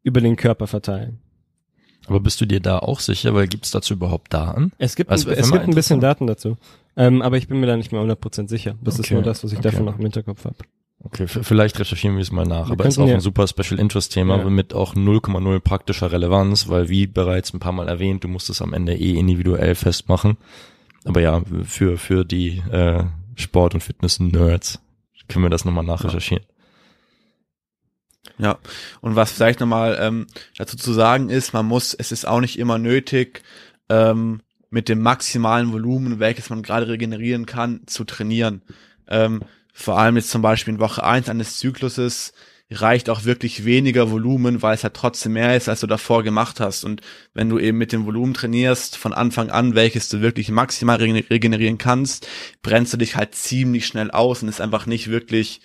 über 0.03 0.21
den 0.21 0.35
Körper 0.35 0.67
verteilen. 0.67 1.19
Aber 2.09 2.19
bist 2.19 2.41
du 2.41 2.45
dir 2.45 2.59
da 2.59 2.79
auch 2.79 2.99
sicher, 2.99 3.33
weil 3.33 3.47
gibt's 3.47 3.71
dazu 3.71 3.93
überhaupt 3.93 4.33
Daten? 4.33 4.71
Es 4.77 4.95
gibt, 4.95 5.09
also, 5.09 5.29
es 5.29 5.51
gibt 5.51 5.63
ein 5.63 5.75
bisschen 5.75 5.99
Daten 5.99 6.27
dazu. 6.27 6.57
Ähm, 6.97 7.21
aber 7.21 7.37
ich 7.37 7.47
bin 7.47 7.59
mir 7.59 7.67
da 7.67 7.77
nicht 7.77 7.91
mehr 7.91 8.01
100% 8.01 8.49
sicher. 8.49 8.75
Das 8.81 8.95
okay. 8.95 9.03
ist 9.03 9.11
nur 9.11 9.21
das, 9.21 9.43
was 9.43 9.51
ich 9.51 9.59
okay. 9.59 9.69
davon 9.69 9.85
noch 9.85 9.97
im 9.97 10.01
Hinterkopf 10.01 10.45
habe. 10.45 10.57
Okay, 11.01 11.27
vielleicht 11.27 11.79
recherchieren 11.79 12.17
wir 12.17 12.21
es 12.21 12.31
mal 12.31 12.45
nach. 12.45 12.67
Wir 12.67 12.73
aber 12.73 12.85
es 12.85 12.97
ist 12.97 12.99
auch 12.99 13.07
ein 13.07 13.21
super 13.21 13.47
Special 13.47 13.79
Interest 13.79 14.11
Thema 14.11 14.37
ja. 14.37 14.49
mit 14.49 14.73
auch 14.73 14.95
0,0 14.95 15.59
praktischer 15.61 16.11
Relevanz, 16.11 16.67
weil 16.67 16.89
wie 16.89 17.07
bereits 17.07 17.53
ein 17.53 17.59
paar 17.59 17.71
Mal 17.71 17.87
erwähnt, 17.87 18.25
du 18.25 18.27
musst 18.27 18.49
es 18.49 18.61
am 18.61 18.73
Ende 18.73 18.95
eh 18.95 19.13
individuell 19.13 19.75
festmachen. 19.75 20.35
Aber 21.05 21.21
ja, 21.21 21.41
für, 21.63 21.97
für 21.97 22.25
die 22.25 22.61
äh, 22.69 23.05
Sport- 23.35 23.75
und 23.75 23.81
Fitness-Nerds 23.81 24.79
können 25.29 25.45
wir 25.45 25.49
das 25.49 25.63
nochmal 25.63 25.85
nachrecherchieren. 25.85 26.43
Ja. 26.43 26.58
Ja, 28.39 28.57
und 29.01 29.15
was 29.17 29.33
vielleicht 29.33 29.59
nochmal 29.59 29.97
ähm, 29.99 30.27
dazu 30.57 30.77
zu 30.77 30.93
sagen 30.93 31.29
ist, 31.29 31.53
man 31.53 31.65
muss, 31.65 31.93
es 31.93 32.13
ist 32.13 32.25
auch 32.25 32.39
nicht 32.39 32.57
immer 32.57 32.77
nötig, 32.77 33.43
ähm, 33.89 34.41
mit 34.69 34.87
dem 34.87 35.01
maximalen 35.01 35.73
Volumen, 35.73 36.19
welches 36.19 36.49
man 36.49 36.63
gerade 36.63 36.87
regenerieren 36.87 37.45
kann, 37.45 37.81
zu 37.85 38.05
trainieren. 38.05 38.61
Ähm, 39.07 39.41
vor 39.73 39.99
allem 39.99 40.15
jetzt 40.15 40.29
zum 40.29 40.41
Beispiel 40.41 40.75
in 40.75 40.79
Woche 40.79 41.03
eins 41.03 41.27
eines 41.27 41.57
Zykluses 41.57 42.33
reicht 42.71 43.09
auch 43.09 43.25
wirklich 43.25 43.65
weniger 43.65 44.11
Volumen, 44.11 44.61
weil 44.61 44.75
es 44.75 44.83
halt 44.83 44.93
trotzdem 44.93 45.33
mehr 45.33 45.57
ist, 45.57 45.67
als 45.67 45.79
du 45.79 45.87
davor 45.87 46.23
gemacht 46.23 46.59
hast. 46.59 46.83
Und 46.85 47.01
wenn 47.33 47.49
du 47.49 47.57
eben 47.57 47.77
mit 47.79 47.91
dem 47.91 48.05
Volumen 48.05 48.35
trainierst, 48.35 48.95
von 48.95 49.11
Anfang 49.11 49.49
an, 49.49 49.73
welches 49.73 50.07
du 50.07 50.21
wirklich 50.21 50.49
maximal 50.49 50.97
regenerieren 50.97 51.79
kannst, 51.79 52.27
brennst 52.61 52.93
du 52.93 52.97
dich 52.97 53.15
halt 53.15 53.33
ziemlich 53.33 53.87
schnell 53.87 54.11
aus 54.11 54.43
und 54.43 54.49
ist 54.49 54.61
einfach 54.61 54.85
nicht 54.85 55.09
wirklich 55.09 55.61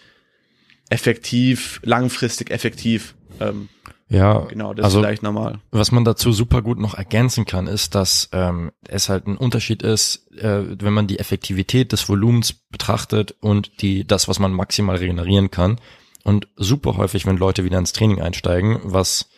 effektiv, 0.94 1.80
langfristig 1.82 2.50
effektiv. 2.52 3.16
Ähm, 3.40 3.68
ja, 4.08 4.38
genau, 4.44 4.74
das 4.74 4.84
also, 4.84 4.98
ist 4.98 5.04
vielleicht 5.04 5.22
normal. 5.24 5.58
Was 5.72 5.90
man 5.90 6.04
dazu 6.04 6.30
super 6.30 6.62
gut 6.62 6.78
noch 6.78 6.94
ergänzen 6.94 7.46
kann, 7.46 7.66
ist, 7.66 7.96
dass 7.96 8.28
ähm, 8.32 8.70
es 8.86 9.08
halt 9.08 9.26
ein 9.26 9.36
Unterschied 9.36 9.82
ist, 9.82 10.30
äh, 10.36 10.80
wenn 10.80 10.92
man 10.92 11.08
die 11.08 11.18
Effektivität 11.18 11.90
des 11.90 12.08
Volumens 12.08 12.52
betrachtet 12.52 13.34
und 13.40 13.82
die 13.82 14.06
das, 14.06 14.28
was 14.28 14.38
man 14.38 14.52
maximal 14.52 14.96
regenerieren 14.96 15.50
kann. 15.50 15.80
Und 16.22 16.46
super 16.54 16.96
häufig, 16.96 17.26
wenn 17.26 17.38
Leute 17.38 17.64
wieder 17.64 17.78
ins 17.78 17.92
Training 17.92 18.22
einsteigen, 18.22 18.78
was 18.84 19.28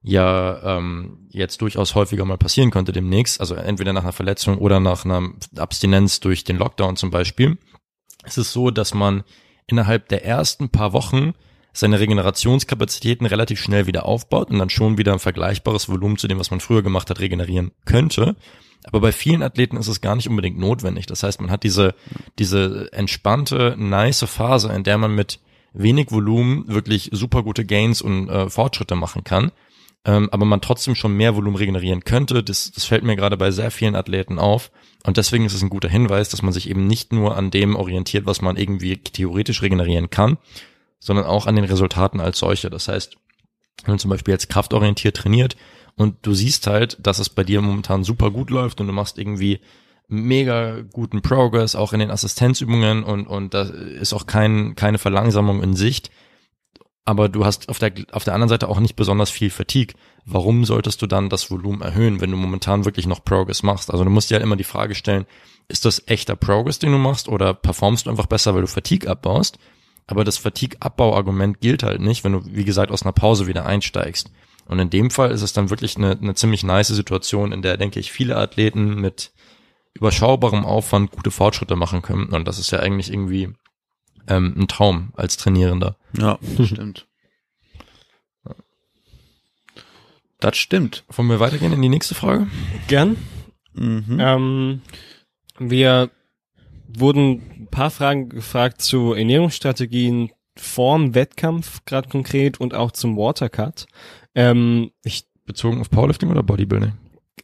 ja 0.00 0.78
ähm, 0.78 1.28
jetzt 1.30 1.60
durchaus 1.60 1.94
häufiger 1.94 2.24
mal 2.24 2.38
passieren 2.38 2.70
könnte 2.70 2.92
demnächst, 2.92 3.38
also 3.38 3.54
entweder 3.54 3.92
nach 3.92 4.02
einer 4.02 4.12
Verletzung 4.12 4.56
oder 4.56 4.80
nach 4.80 5.04
einer 5.04 5.30
Abstinenz 5.56 6.20
durch 6.20 6.42
den 6.42 6.56
Lockdown 6.56 6.96
zum 6.96 7.10
Beispiel, 7.10 7.58
ist 8.24 8.38
es 8.38 8.52
so, 8.52 8.70
dass 8.70 8.94
man 8.94 9.24
innerhalb 9.66 10.08
der 10.08 10.24
ersten 10.24 10.68
paar 10.68 10.92
Wochen 10.92 11.34
seine 11.72 12.00
Regenerationskapazitäten 12.00 13.26
relativ 13.26 13.60
schnell 13.60 13.86
wieder 13.86 14.04
aufbaut 14.04 14.50
und 14.50 14.58
dann 14.58 14.70
schon 14.70 14.98
wieder 14.98 15.12
ein 15.12 15.18
vergleichbares 15.18 15.88
Volumen 15.88 16.18
zu 16.18 16.28
dem, 16.28 16.38
was 16.38 16.50
man 16.50 16.60
früher 16.60 16.82
gemacht 16.82 17.08
hat, 17.08 17.20
regenerieren 17.20 17.72
könnte. 17.84 18.36
Aber 18.84 19.00
bei 19.00 19.12
vielen 19.12 19.42
Athleten 19.42 19.76
ist 19.76 19.88
es 19.88 20.00
gar 20.00 20.16
nicht 20.16 20.28
unbedingt 20.28 20.58
notwendig. 20.58 21.06
Das 21.06 21.22
heißt, 21.22 21.40
man 21.40 21.50
hat 21.50 21.62
diese, 21.62 21.94
diese 22.38 22.92
entspannte, 22.92 23.74
nice 23.78 24.24
Phase, 24.24 24.72
in 24.72 24.82
der 24.82 24.98
man 24.98 25.14
mit 25.14 25.40
wenig 25.72 26.10
Volumen 26.10 26.64
wirklich 26.68 27.10
super 27.12 27.42
gute 27.42 27.64
Gains 27.64 28.02
und 28.02 28.28
äh, 28.28 28.50
Fortschritte 28.50 28.94
machen 28.94 29.24
kann. 29.24 29.52
Ähm, 30.04 30.28
aber 30.32 30.44
man 30.44 30.60
trotzdem 30.60 30.94
schon 30.94 31.16
mehr 31.16 31.36
Volumen 31.36 31.56
regenerieren 31.56 32.02
könnte. 32.02 32.42
Das, 32.42 32.72
das 32.72 32.84
fällt 32.84 33.04
mir 33.04 33.14
gerade 33.14 33.36
bei 33.36 33.50
sehr 33.50 33.70
vielen 33.70 33.94
Athleten 33.94 34.38
auf. 34.38 34.72
Und 35.04 35.16
deswegen 35.16 35.44
ist 35.44 35.54
es 35.54 35.62
ein 35.62 35.70
guter 35.70 35.88
Hinweis, 35.88 36.28
dass 36.28 36.42
man 36.42 36.52
sich 36.52 36.68
eben 36.68 36.86
nicht 36.86 37.12
nur 37.12 37.36
an 37.36 37.50
dem 37.50 37.76
orientiert, 37.76 38.26
was 38.26 38.42
man 38.42 38.56
irgendwie 38.56 38.96
theoretisch 38.96 39.62
regenerieren 39.62 40.10
kann, 40.10 40.38
sondern 40.98 41.26
auch 41.26 41.46
an 41.46 41.56
den 41.56 41.64
Resultaten 41.64 42.20
als 42.20 42.38
solche. 42.38 42.70
Das 42.70 42.88
heißt, 42.88 43.16
wenn 43.84 43.94
du 43.94 43.98
zum 43.98 44.10
Beispiel 44.10 44.32
jetzt 44.32 44.48
kraftorientiert 44.48 45.16
trainiert 45.16 45.56
und 45.96 46.16
du 46.22 46.34
siehst 46.34 46.66
halt, 46.66 46.98
dass 47.00 47.18
es 47.18 47.28
bei 47.28 47.44
dir 47.44 47.60
momentan 47.60 48.04
super 48.04 48.30
gut 48.30 48.50
läuft 48.50 48.80
und 48.80 48.86
du 48.86 48.92
machst 48.92 49.18
irgendwie 49.18 49.60
mega 50.08 50.80
guten 50.92 51.22
Progress, 51.22 51.74
auch 51.74 51.92
in 51.92 52.00
den 52.00 52.10
Assistenzübungen 52.10 53.02
und, 53.02 53.26
und 53.26 53.54
da 53.54 53.62
ist 53.62 54.12
auch 54.12 54.26
kein, 54.26 54.74
keine 54.74 54.98
Verlangsamung 54.98 55.62
in 55.62 55.74
Sicht. 55.74 56.10
Aber 57.04 57.28
du 57.28 57.44
hast 57.44 57.68
auf 57.68 57.78
der, 57.78 57.92
auf 58.12 58.24
der 58.24 58.34
anderen 58.34 58.48
Seite 58.48 58.68
auch 58.68 58.78
nicht 58.78 58.94
besonders 58.94 59.30
viel 59.30 59.50
Fatigue. 59.50 59.94
Warum 60.24 60.64
solltest 60.64 61.02
du 61.02 61.08
dann 61.08 61.28
das 61.28 61.50
Volumen 61.50 61.82
erhöhen, 61.82 62.20
wenn 62.20 62.30
du 62.30 62.36
momentan 62.36 62.84
wirklich 62.84 63.06
noch 63.06 63.24
Progress 63.24 63.64
machst? 63.64 63.90
Also 63.90 64.04
du 64.04 64.10
musst 64.10 64.30
dir 64.30 64.34
halt 64.34 64.44
immer 64.44 64.56
die 64.56 64.62
Frage 64.62 64.94
stellen, 64.94 65.26
ist 65.68 65.84
das 65.84 66.06
echter 66.06 66.36
Progress, 66.36 66.78
den 66.78 66.92
du 66.92 66.98
machst 66.98 67.28
oder 67.28 67.54
performst 67.54 68.06
du 68.06 68.10
einfach 68.10 68.26
besser, 68.26 68.54
weil 68.54 68.60
du 68.60 68.68
Fatigue 68.68 69.10
abbaust? 69.10 69.58
Aber 70.06 70.24
das 70.24 70.38
Fatigue-Abbau-Argument 70.38 71.60
gilt 71.60 71.82
halt 71.82 72.00
nicht, 72.00 72.24
wenn 72.24 72.32
du, 72.32 72.42
wie 72.44 72.64
gesagt, 72.64 72.90
aus 72.90 73.02
einer 73.02 73.12
Pause 73.12 73.46
wieder 73.46 73.66
einsteigst. 73.66 74.30
Und 74.66 74.78
in 74.78 74.90
dem 74.90 75.10
Fall 75.10 75.30
ist 75.30 75.42
es 75.42 75.52
dann 75.52 75.70
wirklich 75.70 75.96
eine, 75.96 76.12
eine 76.12 76.34
ziemlich 76.34 76.64
nice 76.64 76.88
Situation, 76.88 77.52
in 77.52 77.62
der, 77.62 77.76
denke 77.76 78.00
ich, 78.00 78.12
viele 78.12 78.36
Athleten 78.36 78.96
mit 78.96 79.32
überschaubarem 79.94 80.64
Aufwand 80.64 81.10
gute 81.10 81.30
Fortschritte 81.30 81.76
machen 81.76 82.02
können. 82.02 82.26
Und 82.26 82.46
das 82.46 82.58
ist 82.58 82.70
ja 82.70 82.80
eigentlich 82.80 83.12
irgendwie 83.12 83.54
ähm, 84.28 84.54
ein 84.56 84.68
Traum 84.68 85.12
als 85.14 85.36
Trainierender. 85.36 85.96
Ja, 86.16 86.38
das 86.56 86.68
stimmt. 86.68 87.06
Das 90.40 90.56
stimmt. 90.56 91.04
Wollen 91.08 91.28
wir 91.28 91.38
weitergehen 91.38 91.72
in 91.72 91.82
die 91.82 91.88
nächste 91.88 92.16
Frage? 92.16 92.48
Gern. 92.88 93.16
Mhm. 93.74 94.18
Ähm, 94.18 94.82
wir 95.58 96.10
wurden 96.88 97.42
ein 97.60 97.68
paar 97.70 97.90
Fragen 97.90 98.28
gefragt 98.28 98.82
zu 98.82 99.12
Ernährungsstrategien 99.12 100.32
vorm 100.56 101.14
Wettkampf, 101.14 101.84
gerade 101.84 102.08
konkret, 102.08 102.60
und 102.60 102.74
auch 102.74 102.90
zum 102.90 103.16
Watercut. 103.16 103.86
Ähm, 104.34 104.90
ich, 105.04 105.26
Bezogen 105.46 105.80
auf 105.80 105.90
Powerlifting 105.90 106.30
oder 106.30 106.42
Bodybuilding? 106.42 106.92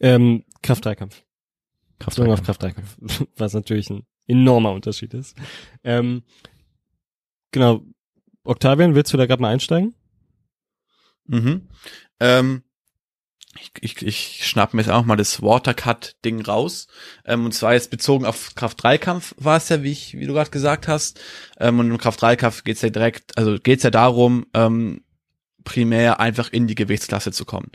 ähm, 0.00 0.44
Kraft-Dreikampf. 0.62 1.22
Bezogen 1.98 2.30
auf 2.30 2.42
Kraft-Dreikampf. 2.42 2.96
Kraft-Dreikampf. 2.98 3.28
Was 3.36 3.54
natürlich 3.54 3.90
ein 3.90 4.06
enormer 4.26 4.72
Unterschied 4.72 5.14
ist. 5.14 5.36
Ähm, 5.84 6.22
genau. 7.50 7.82
Octavian, 8.44 8.94
willst 8.94 9.12
du 9.12 9.16
da 9.16 9.26
gerade 9.26 9.42
mal 9.42 9.52
einsteigen? 9.52 9.94
Mhm. 11.26 11.68
Ähm, 12.20 12.62
ich, 13.60 13.72
ich, 13.80 14.02
ich 14.06 14.46
schnapp 14.46 14.74
mir 14.74 14.82
jetzt 14.82 14.90
auch 14.90 15.04
mal 15.04 15.16
das 15.16 15.42
Watercut-Ding 15.42 16.42
raus. 16.42 16.86
Ähm, 17.24 17.44
und 17.44 17.52
zwar 17.52 17.74
jetzt 17.74 17.90
bezogen 17.90 18.24
auf 18.24 18.54
Kraft-3-Kampf 18.54 19.34
war 19.38 19.56
es 19.56 19.68
ja, 19.68 19.82
wie, 19.82 19.92
ich, 19.92 20.14
wie 20.14 20.26
du 20.26 20.32
gerade 20.32 20.50
gesagt 20.50 20.88
hast. 20.88 21.20
Ähm, 21.58 21.78
und 21.78 21.90
im 21.90 21.98
Kraft-3-Kampf 21.98 22.64
geht's 22.64 22.82
ja 22.82 22.90
direkt, 22.90 23.36
also 23.36 23.56
geht's 23.58 23.82
ja 23.82 23.90
darum, 23.90 24.46
ähm, 24.54 25.04
primär 25.64 26.20
einfach 26.20 26.50
in 26.50 26.66
die 26.66 26.74
Gewichtsklasse 26.74 27.32
zu 27.32 27.44
kommen. 27.44 27.70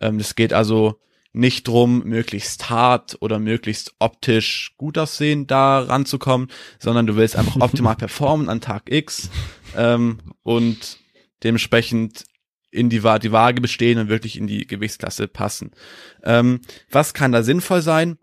Ähm, 0.00 0.18
das 0.18 0.34
geht 0.34 0.52
also 0.52 1.00
nicht 1.32 1.66
drum, 1.66 2.04
möglichst 2.04 2.68
hart 2.68 3.16
oder 3.20 3.38
möglichst 3.38 3.94
optisch 3.98 4.74
gut 4.76 4.98
aussehen 4.98 5.46
da 5.46 5.80
ranzukommen, 5.80 6.48
sondern 6.78 7.06
du 7.06 7.16
willst 7.16 7.36
einfach 7.36 7.56
optimal 7.60 7.96
performen 7.96 8.48
an 8.48 8.60
Tag 8.60 8.92
X 8.92 9.30
ähm, 9.76 10.18
und 10.42 10.98
dementsprechend 11.42 12.24
in 12.70 12.88
die, 12.88 13.00
die 13.00 13.32
Waage 13.32 13.60
bestehen 13.60 13.98
und 13.98 14.08
wirklich 14.08 14.36
in 14.36 14.46
die 14.46 14.66
Gewichtsklasse 14.66 15.28
passen. 15.28 15.72
Ähm, 16.22 16.60
was 16.90 17.14
kann 17.14 17.32
da 17.32 17.42
sinnvoll 17.42 17.82
sein, 17.82 18.18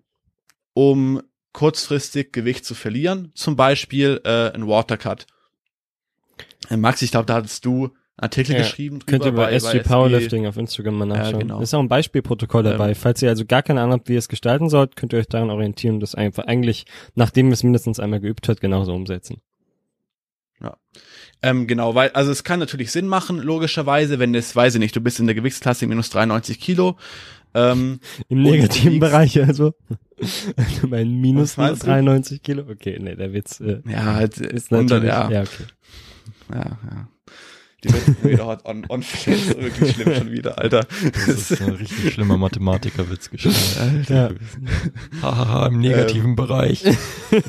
um 0.73 1.21
kurzfristig 1.53 2.31
Gewicht 2.31 2.65
zu 2.65 2.75
verlieren? 2.75 3.31
Zum 3.35 3.55
Beispiel 3.55 4.21
äh, 4.23 4.51
ein 4.51 4.67
Watercut. 4.67 5.27
Äh, 6.69 6.77
Max, 6.77 7.01
ich 7.01 7.11
glaube, 7.11 7.27
da 7.27 7.35
hattest 7.35 7.65
du 7.65 7.91
Artikel 8.21 8.53
Ja, 8.53 8.59
geschrieben. 8.59 8.99
Könnt 9.05 9.25
ihr 9.25 9.31
bei 9.31 9.51
SG 9.51 9.79
Powerlifting 9.79 10.45
auf 10.47 10.57
Instagram 10.57 10.97
mal 10.97 11.07
Ja, 11.07 11.15
nachschauen. 11.17 11.39
genau. 11.39 11.61
Ist 11.61 11.73
auch 11.73 11.79
ein 11.79 11.87
Beispielprotokoll 11.87 12.63
dabei. 12.63 12.89
Ähm, 12.89 12.95
Falls 12.95 13.21
ihr 13.21 13.29
also 13.29 13.45
gar 13.45 13.63
keine 13.63 13.81
Ahnung 13.81 13.93
habt, 13.93 14.09
wie 14.09 14.13
ihr 14.13 14.19
es 14.19 14.27
gestalten 14.29 14.69
sollt, 14.69 14.95
könnt 14.95 15.13
ihr 15.13 15.19
euch 15.19 15.27
daran 15.27 15.49
orientieren 15.49 15.99
das 15.99 16.15
einfach 16.15 16.45
eigentlich, 16.45 16.85
nachdem 17.15 17.47
ihr 17.47 17.53
es 17.53 17.63
mindestens 17.63 17.99
einmal 17.99 18.19
geübt 18.19 18.49
habt, 18.49 18.61
genauso 18.61 18.93
umsetzen. 18.93 19.41
Ähm, 21.41 21.67
genau, 21.67 21.95
weil, 21.95 22.09
also 22.09 22.31
es 22.31 22.43
kann 22.43 22.59
natürlich 22.59 22.91
Sinn 22.91 23.07
machen, 23.07 23.39
logischerweise, 23.39 24.19
wenn 24.19 24.33
das, 24.33 24.53
weiß 24.55 24.75
ich 24.75 24.79
nicht, 24.79 24.95
du 24.95 24.99
bist 24.99 25.19
in 25.19 25.25
der 25.25 25.35
Gewichtsklasse 25.35 25.87
minus 25.87 26.09
93 26.09 26.59
Kilo. 26.59 26.97
Ähm, 27.53 27.99
Im 28.27 28.41
negativen 28.43 28.99
Bereich 28.99 29.41
also. 29.41 29.73
Also 30.57 30.87
mein 30.87 31.21
Minus 31.21 31.55
meinst 31.55 31.83
du? 31.83 31.87
93 31.87 32.43
Kilo. 32.43 32.63
Okay, 32.69 32.99
nee, 32.99 33.15
der 33.15 33.31
Witz 33.31 33.61
äh, 33.61 33.81
ja, 33.89 34.15
halt, 34.15 34.37
ist 34.37 34.71
unter, 34.71 34.99
natürlich, 34.99 35.13
ja, 35.13 35.31
ja, 35.31 35.41
okay. 35.41 35.63
ja, 36.53 36.57
ja. 36.59 37.07
Die 37.83 37.93
wird 37.93 38.23
wieder 38.23 38.45
hot 38.45 38.65
on, 38.65 38.85
on 38.89 39.01
ist 39.01 39.25
wirklich 39.25 39.93
schlimm 39.93 40.15
schon 40.15 40.31
wieder, 40.31 40.59
Alter. 40.59 40.85
Das 41.13 41.51
ist 41.51 41.61
ein 41.61 41.75
richtig 41.75 42.13
schlimmer 42.13 42.37
Mathematikerwitz 42.37 43.29
geschrieben. 43.29 44.05
Ja. 44.09 44.31
Hahaha, 45.21 45.67
im 45.67 45.79
negativen 45.79 46.35
Bereich. 46.35 46.83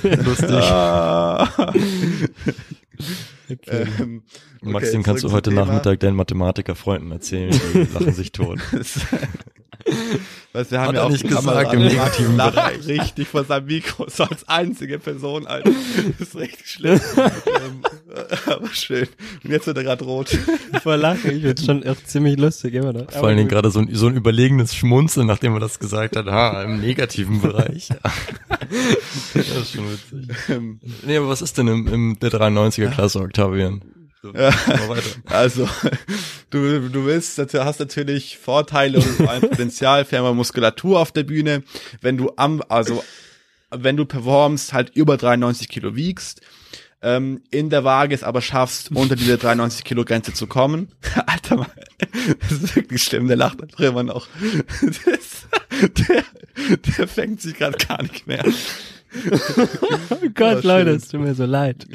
Lustig. 0.03 0.51
Ah. 0.51 1.49
okay. 3.51 3.87
ähm, 3.99 4.23
Max, 4.63 4.85
okay, 4.87 4.93
dem 4.93 5.03
kannst 5.03 5.25
du 5.25 5.33
heute. 5.33 5.53
Nachmittag 5.53 5.99
deinen 6.01 6.17
Mathematikerfreunden 6.17 7.11
erzählen, 7.11 7.59
die 7.75 7.89
lachen 7.93 8.13
sich 8.13 8.31
tot. 8.31 8.61
Was 10.53 10.71
wir 10.73 10.81
haben 10.81 10.89
Hat 10.89 10.95
ja 10.97 11.01
er 11.03 11.07
auch 11.07 11.11
nicht 11.11 11.23
die 11.23 11.29
gesagt, 11.29 11.47
Kamera 11.47 11.73
im 11.73 11.83
negativen 11.83 12.37
Lacht 12.37 12.55
Bereich. 12.55 12.87
Richtig 12.89 13.29
vor 13.29 13.45
seinem 13.45 13.67
Mikro, 13.67 14.07
so 14.09 14.25
als 14.25 14.49
einzige 14.49 14.99
Person, 14.99 15.47
Alter. 15.47 15.71
Das 16.19 16.29
ist 16.29 16.37
richtig 16.37 16.67
schlimm. 16.69 17.01
ähm, 17.17 17.83
aber 18.47 18.67
schön. 18.73 19.07
Und 19.45 19.51
jetzt 19.51 19.67
wird 19.69 19.77
er 19.77 19.85
gerade 19.85 20.05
rot. 20.05 20.37
Voll 20.83 20.97
lachen, 20.97 21.37
ich 21.37 21.43
find's 21.43 21.65
schon 21.65 21.83
echt 21.85 22.09
ziemlich 22.11 22.37
lustig, 22.37 22.75
immer 22.75 22.93
noch. 22.93 23.11
Vor 23.13 23.29
allen 23.29 23.37
Dingen 23.37 23.49
gerade 23.49 23.71
so 23.71 23.79
ein, 23.81 23.95
so 23.95 24.09
ein 24.09 24.17
überlegenes 24.17 24.75
Schmunzeln, 24.75 25.27
nachdem 25.29 25.55
er 25.55 25.61
das 25.61 25.79
gesagt 25.79 26.17
hat. 26.17 26.27
Ha, 26.27 26.65
im 26.65 26.81
negativen 26.81 27.41
Bereich. 27.41 27.89
das 29.35 29.47
ist 29.47 29.73
schon 29.73 29.85
witzig. 29.93 30.37
Ähm, 30.49 30.81
Nee, 31.07 31.17
aber 31.17 31.29
was 31.29 31.43
ist 31.43 31.59
denn 31.59 31.69
im, 31.69 31.87
im 31.87 32.19
der 32.19 32.31
93er 32.31 32.89
Klasse, 32.91 33.21
Octavian? 33.21 33.83
So, 34.23 34.33
Ja. 34.35 34.53
Also, 35.27 35.69
du, 36.51 36.89
du 36.89 37.07
willst, 37.07 37.39
du 37.39 37.65
hast 37.65 37.81
natürlich 37.81 38.39
Vorteile 38.39 38.99
und 38.99 39.05
vor 39.05 39.31
allem 39.31 39.43
Potenzial 39.43 40.05
für 40.05 40.21
mehr 40.21 40.35
Muskulatur 40.35 41.01
auf 41.01 41.13
der 41.13 41.25
Bühne. 41.25 41.63
Wenn 42.01 42.17
du 42.17 42.33
am, 42.37 42.63
also, 42.69 43.03
wenn 43.71 43.97
du 43.97 44.05
performst, 44.05 44.73
halt 44.73 44.91
über 44.95 45.17
93 45.17 45.69
Kilo 45.69 45.95
wiegst, 45.97 46.43
ähm, 47.03 47.43
in 47.51 47.71
der 47.71 47.85
Waage 47.85 48.15
es 48.15 48.23
aber 48.23 48.43
schaffst, 48.43 48.91
unter 48.93 49.17
diese 49.17 49.39
93 49.39 49.85
Kilo 49.85 50.05
Grenze 50.05 50.35
zu 50.35 50.47
kommen. 50.47 50.89
Alter, 51.27 51.57
Mann, 51.57 51.71
das 52.41 52.53
ist 52.53 52.77
wirklich 52.77 53.03
schlimm, 53.03 53.27
der 53.27 53.37
lacht 53.37 53.63
einfach 53.63 53.81
immer 53.81 54.03
noch. 54.03 54.29
Das, 54.83 55.47
der, 56.09 56.25
der 56.77 57.09
fängt 57.09 57.41
sich 57.41 57.55
gerade 57.55 57.79
gar 57.79 58.03
nicht 58.03 58.27
mehr. 58.27 58.45
oh 60.11 60.17
Gott, 60.35 60.61
Oh, 60.65 60.67
Leute, 60.69 60.91
es 60.91 61.09
tut 61.09 61.21
mir 61.21 61.35
so 61.35 61.45
leid. 61.45 61.87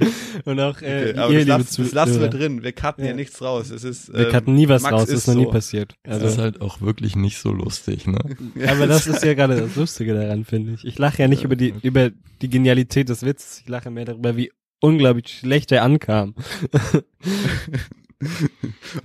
Und 0.45 0.59
auch 0.59 0.81
äh, 0.81 1.11
Okay, 1.11 1.17
aber 1.17 1.31
ihr, 1.33 1.39
das, 1.45 1.47
lassen, 1.47 1.83
das 1.83 1.91
lassen 1.93 2.19
wir 2.21 2.27
drin. 2.29 2.63
Wir 2.63 2.71
cutten 2.73 3.03
Ja. 3.03 3.07
hier 3.09 3.15
nichts 3.15 3.41
raus. 3.41 3.69
Es 3.69 3.83
ist, 3.83 4.11
Wir 4.13 4.27
ähm, 4.27 4.31
cutten 4.31 4.53
nie 4.55 4.67
was 4.67 4.81
Max 4.83 4.93
raus, 4.93 5.01
das 5.07 5.19
ist 5.19 5.27
noch 5.27 5.35
nie 5.35 5.45
so. 5.45 5.49
passiert. 5.51 5.95
Das 6.03 6.17
ist 6.17 6.23
Also, 6.23 6.41
halt 6.41 6.61
auch 6.61 6.81
wirklich 6.81 7.15
nicht 7.15 7.37
so 7.39 7.51
lustig, 7.51 8.05
ne? 8.07 8.19
aber 8.67 8.87
das 8.87 9.07
ist 9.07 9.23
ja 9.23 9.33
gerade 9.35 9.55
das 9.59 9.75
Lustige 9.75 10.13
daran, 10.13 10.43
finde 10.45 10.73
ich. 10.73 10.83
Ich 10.85 10.97
lache 10.97 11.21
ja 11.21 11.27
nicht 11.27 11.43
über 11.43 11.55
die, 11.55 11.73
über 11.81 12.11
die 12.41 12.49
Genialität 12.49 13.09
des 13.09 13.23
Witzes, 13.25 13.61
ich 13.61 13.69
lache 13.69 13.89
mehr 13.89 14.05
darüber, 14.05 14.35
wie 14.35 14.51
unglaublich 14.81 15.39
schlecht 15.39 15.71
er 15.71 15.83
ankam. 15.83 16.35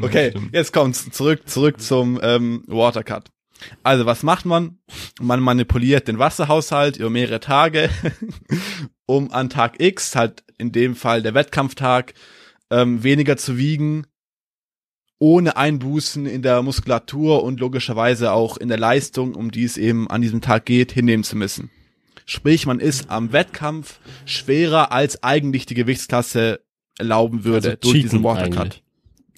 Okay, 0.01 0.31
stimmt. 0.31 0.55
jetzt 0.55 0.73
kommt's 0.73 1.11
zurück, 1.11 1.43
zurück 1.49 1.81
zum 1.81 2.19
ähm, 2.23 2.63
Watercut. 2.69 3.29
Also 3.83 4.07
was 4.07 4.23
macht 4.23 4.47
man? 4.47 4.79
Man 5.21 5.41
manipuliert 5.41 6.09
den 6.09 6.19
Wasserhaushalt 6.19 6.97
über 6.97 7.11
mehrere 7.11 7.41
Tage, 7.41 7.91
um 9.07 9.33
an 9.33 9.51
Tag 9.51 9.81
X, 9.81 10.17
halt 10.17 10.43
in 10.59 10.73
dem 10.73 10.95
Fall 10.95 11.23
der 11.23 11.35
Wettkampftag, 11.35 12.15
ähm, 12.71 13.03
weniger 13.03 13.37
zu 13.37 13.59
wiegen, 13.59 14.07
ohne 15.19 15.57
Einbußen 15.57 16.27
in 16.27 16.43
der 16.43 16.63
Muskulatur 16.63 17.43
und 17.43 17.61
logischerweise 17.61 18.33
auch 18.33 18.57
in 18.57 18.69
der 18.69 18.79
Leistung, 18.79 19.35
um 19.35 19.51
die 19.51 19.65
es 19.65 19.77
eben 19.77 20.09
an 20.09 20.23
diesem 20.23 20.41
Tag 20.41 20.65
geht, 20.65 20.93
hinnehmen 20.93 21.25
zu 21.25 21.37
müssen. 21.37 21.71
Sprich, 22.25 22.67
man 22.67 22.81
ist 22.81 23.11
am 23.11 23.33
Wettkampf 23.33 23.99
schwerer, 24.25 24.93
als 24.93 25.23
eigentlich 25.23 25.67
die 25.67 25.75
Gewichtsklasse 25.75 26.61
erlauben 26.99 27.45
würde 27.45 27.71
Also 27.71 27.81
durch 27.81 28.03
diesen 28.03 28.23
Watercut. 28.23 28.83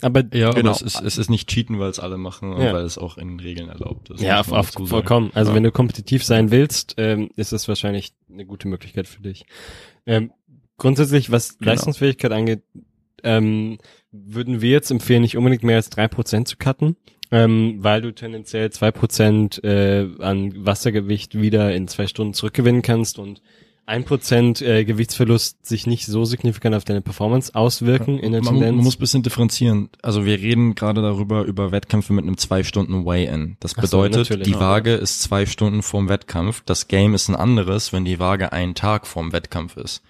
Aber 0.03 0.23
Ja, 0.35 0.51
Genau. 0.51 0.71
aber 0.73 0.77
es 0.77 0.83
ist, 0.83 1.01
es 1.01 1.17
ist 1.19 1.31
nicht 1.31 1.49
cheaten, 1.49 1.79
weil 1.79 1.89
es 1.91 1.99
alle 2.01 2.19
machen 2.19 2.53
und 2.53 2.63
Ja. 2.63 2.73
weil 2.73 2.85
es 2.85 2.99
auch 2.99 3.17
in 3.19 3.29
den 3.29 3.41
Regeln 3.41 3.69
erlaubt 3.69 4.11
ist. 4.11 4.21
Ja, 4.21 4.41
auf, 4.41 4.53
auf, 4.53 4.71
vollkommen. 4.71 5.31
Also 5.35 5.51
Ja. 5.53 5.57
wenn 5.57 5.63
du 5.63 5.71
kompetitiv 5.73 6.25
sein 6.25 6.51
willst, 6.51 6.95
ähm, 6.99 7.31
ist 7.37 7.53
das 7.53 7.69
wahrscheinlich 7.69 8.13
eine 8.31 8.45
gute 8.45 8.69
Möglichkeit 8.69 9.07
für 9.09 9.23
dich. 9.23 9.45
Ähm, 10.07 10.33
grundsätzlich, 10.77 11.31
was 11.31 11.59
Genau. 11.59 11.71
Leistungsfähigkeit 11.71 12.33
angeht, 12.33 12.63
ähm, 13.25 13.79
würden 14.11 14.61
wir 14.61 14.71
jetzt 14.71 14.91
empfehlen, 14.91 15.23
nicht 15.23 15.37
unbedingt 15.37 15.63
mehr 15.63 15.77
als 15.77 15.89
drei 15.91 16.09
Prozent 16.09 16.49
zu 16.49 16.57
cutten, 16.57 16.97
ähm, 17.31 17.77
weil 17.79 18.03
du 18.03 18.13
tendenziell 18.13 18.71
zwei 18.71 18.91
Prozent 18.91 19.63
äh, 19.65 20.09
an 20.19 20.67
Wassergewicht 20.67 21.41
wieder 21.41 21.75
in 21.75 21.87
zwei 21.89 22.07
Stunden 22.09 22.35
zurückgewinnen 22.35 22.83
kannst 22.83 23.19
und 23.19 23.41
ein 23.85 24.05
Prozent 24.05 24.63
äh, 24.63 24.85
Gewichtsverlust 24.85 25.67
sich 25.67 25.87
nicht 25.87 26.07
so 26.07 26.25
signifikant 26.25 26.75
auf 26.75 26.85
deine 26.85 27.01
Performance 27.01 27.55
auswirken 27.55 28.19
in 28.19 28.33
der 28.33 28.43
man, 28.43 28.55
Tendenz. 28.55 28.77
man 28.77 28.85
muss 28.85 28.97
ein 28.97 29.01
bisschen 29.01 29.23
differenzieren. 29.23 29.91
Also 30.03 30.25
wir 30.25 30.39
reden 30.39 30.75
gerade 30.75 31.03
darüber, 31.03 31.43
über 31.45 31.73
Wettkämpfe 31.73 32.13
mit 32.13 32.25
einem 32.25 32.39
zwei 32.39 32.63
Stunden 32.63 33.05
Weigh-In. 33.05 33.57
Das 33.61 33.77
Ach 33.77 33.83
bedeutet, 33.83 34.47
die 34.47 34.53
Ja. 34.53 34.61
Waage 34.61 34.95
ist 34.95 35.23
zwei 35.23 35.47
Stunden 35.47 35.83
vorm 35.83 36.09
Wettkampf. 36.09 36.63
Das 36.65 36.87
Game 36.89 37.15
ist 37.15 37.29
ein 37.29 37.37
anderes, 37.37 37.93
wenn 37.93 38.05
die 38.05 38.19
Waage 38.21 38.53
einen 38.53 38.75
Tag 38.75 39.07
vorm 39.07 39.33
Wettkampf 39.33 39.77
ist. 39.77 40.03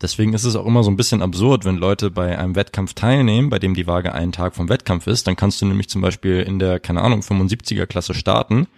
Deswegen 0.00 0.32
ist 0.32 0.44
es 0.44 0.54
auch 0.54 0.64
immer 0.64 0.84
so 0.84 0.90
ein 0.90 0.96
bisschen 0.96 1.22
absurd, 1.22 1.64
wenn 1.64 1.76
Leute 1.76 2.10
bei 2.10 2.38
einem 2.38 2.54
Wettkampf 2.54 2.94
teilnehmen, 2.94 3.50
bei 3.50 3.58
dem 3.58 3.74
die 3.74 3.86
Waage 3.88 4.14
einen 4.14 4.32
Tag 4.32 4.54
vom 4.54 4.68
Wettkampf 4.68 5.06
ist. 5.08 5.26
Dann 5.26 5.34
kannst 5.36 5.60
du 5.60 5.66
nämlich 5.66 5.88
zum 5.88 6.00
Beispiel 6.02 6.40
in 6.40 6.58
der, 6.60 6.78
keine 6.78 7.02
Ahnung, 7.02 7.20
75er 7.20 7.86
Klasse 7.86 8.14
starten 8.14 8.68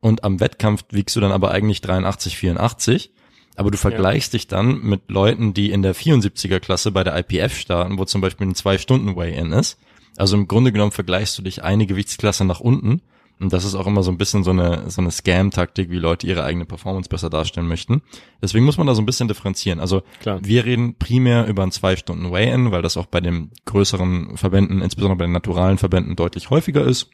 und 0.00 0.22
am 0.22 0.38
Wettkampf 0.38 0.84
wiegst 0.90 1.16
du 1.16 1.20
dann 1.20 1.32
aber 1.32 1.50
eigentlich 1.50 1.80
83, 1.80 2.36
84. 2.36 3.10
Aber 3.56 3.70
du 3.70 3.78
vergleichst 3.78 4.34
dich 4.34 4.46
dann 4.46 4.82
mit 4.82 5.10
Leuten, 5.10 5.54
die 5.54 5.70
in 5.70 5.82
der 5.82 5.94
74er 5.94 6.60
Klasse 6.60 6.92
bei 6.92 7.02
der 7.04 7.16
IPF 7.18 7.56
starten, 7.56 7.98
wo 7.98 8.04
zum 8.04 8.20
Beispiel 8.20 8.46
ein 8.46 8.54
zwei 8.54 8.78
Stunden 8.78 9.16
Weigh-In 9.16 9.52
ist. 9.52 9.78
Also 10.16 10.36
im 10.36 10.48
Grunde 10.48 10.72
genommen 10.72 10.92
vergleichst 10.92 11.36
du 11.38 11.42
dich 11.42 11.62
eine 11.62 11.86
Gewichtsklasse 11.86 12.44
nach 12.44 12.60
unten. 12.60 13.02
Und 13.38 13.52
das 13.52 13.64
ist 13.64 13.74
auch 13.74 13.86
immer 13.86 14.02
so 14.02 14.10
ein 14.10 14.16
bisschen 14.16 14.44
so 14.44 14.50
eine, 14.50 14.90
so 14.90 15.02
eine 15.02 15.10
Scam-Taktik, 15.10 15.90
wie 15.90 15.98
Leute 15.98 16.26
ihre 16.26 16.44
eigene 16.44 16.64
Performance 16.64 17.10
besser 17.10 17.28
darstellen 17.28 17.68
möchten. 17.68 18.00
Deswegen 18.40 18.64
muss 18.64 18.78
man 18.78 18.86
da 18.86 18.94
so 18.94 19.02
ein 19.02 19.06
bisschen 19.06 19.28
differenzieren. 19.28 19.78
Also 19.78 20.02
Klar. 20.20 20.40
wir 20.42 20.64
reden 20.64 20.94
primär 20.94 21.46
über 21.46 21.62
ein 21.62 21.70
zwei 21.70 21.96
Stunden 21.96 22.30
Weigh-In, 22.30 22.72
weil 22.72 22.80
das 22.80 22.96
auch 22.96 23.06
bei 23.06 23.20
den 23.20 23.50
größeren 23.66 24.38
Verbänden, 24.38 24.80
insbesondere 24.80 25.18
bei 25.18 25.26
den 25.26 25.32
naturalen 25.32 25.76
Verbänden, 25.76 26.16
deutlich 26.16 26.48
häufiger 26.48 26.84
ist. 26.84 27.10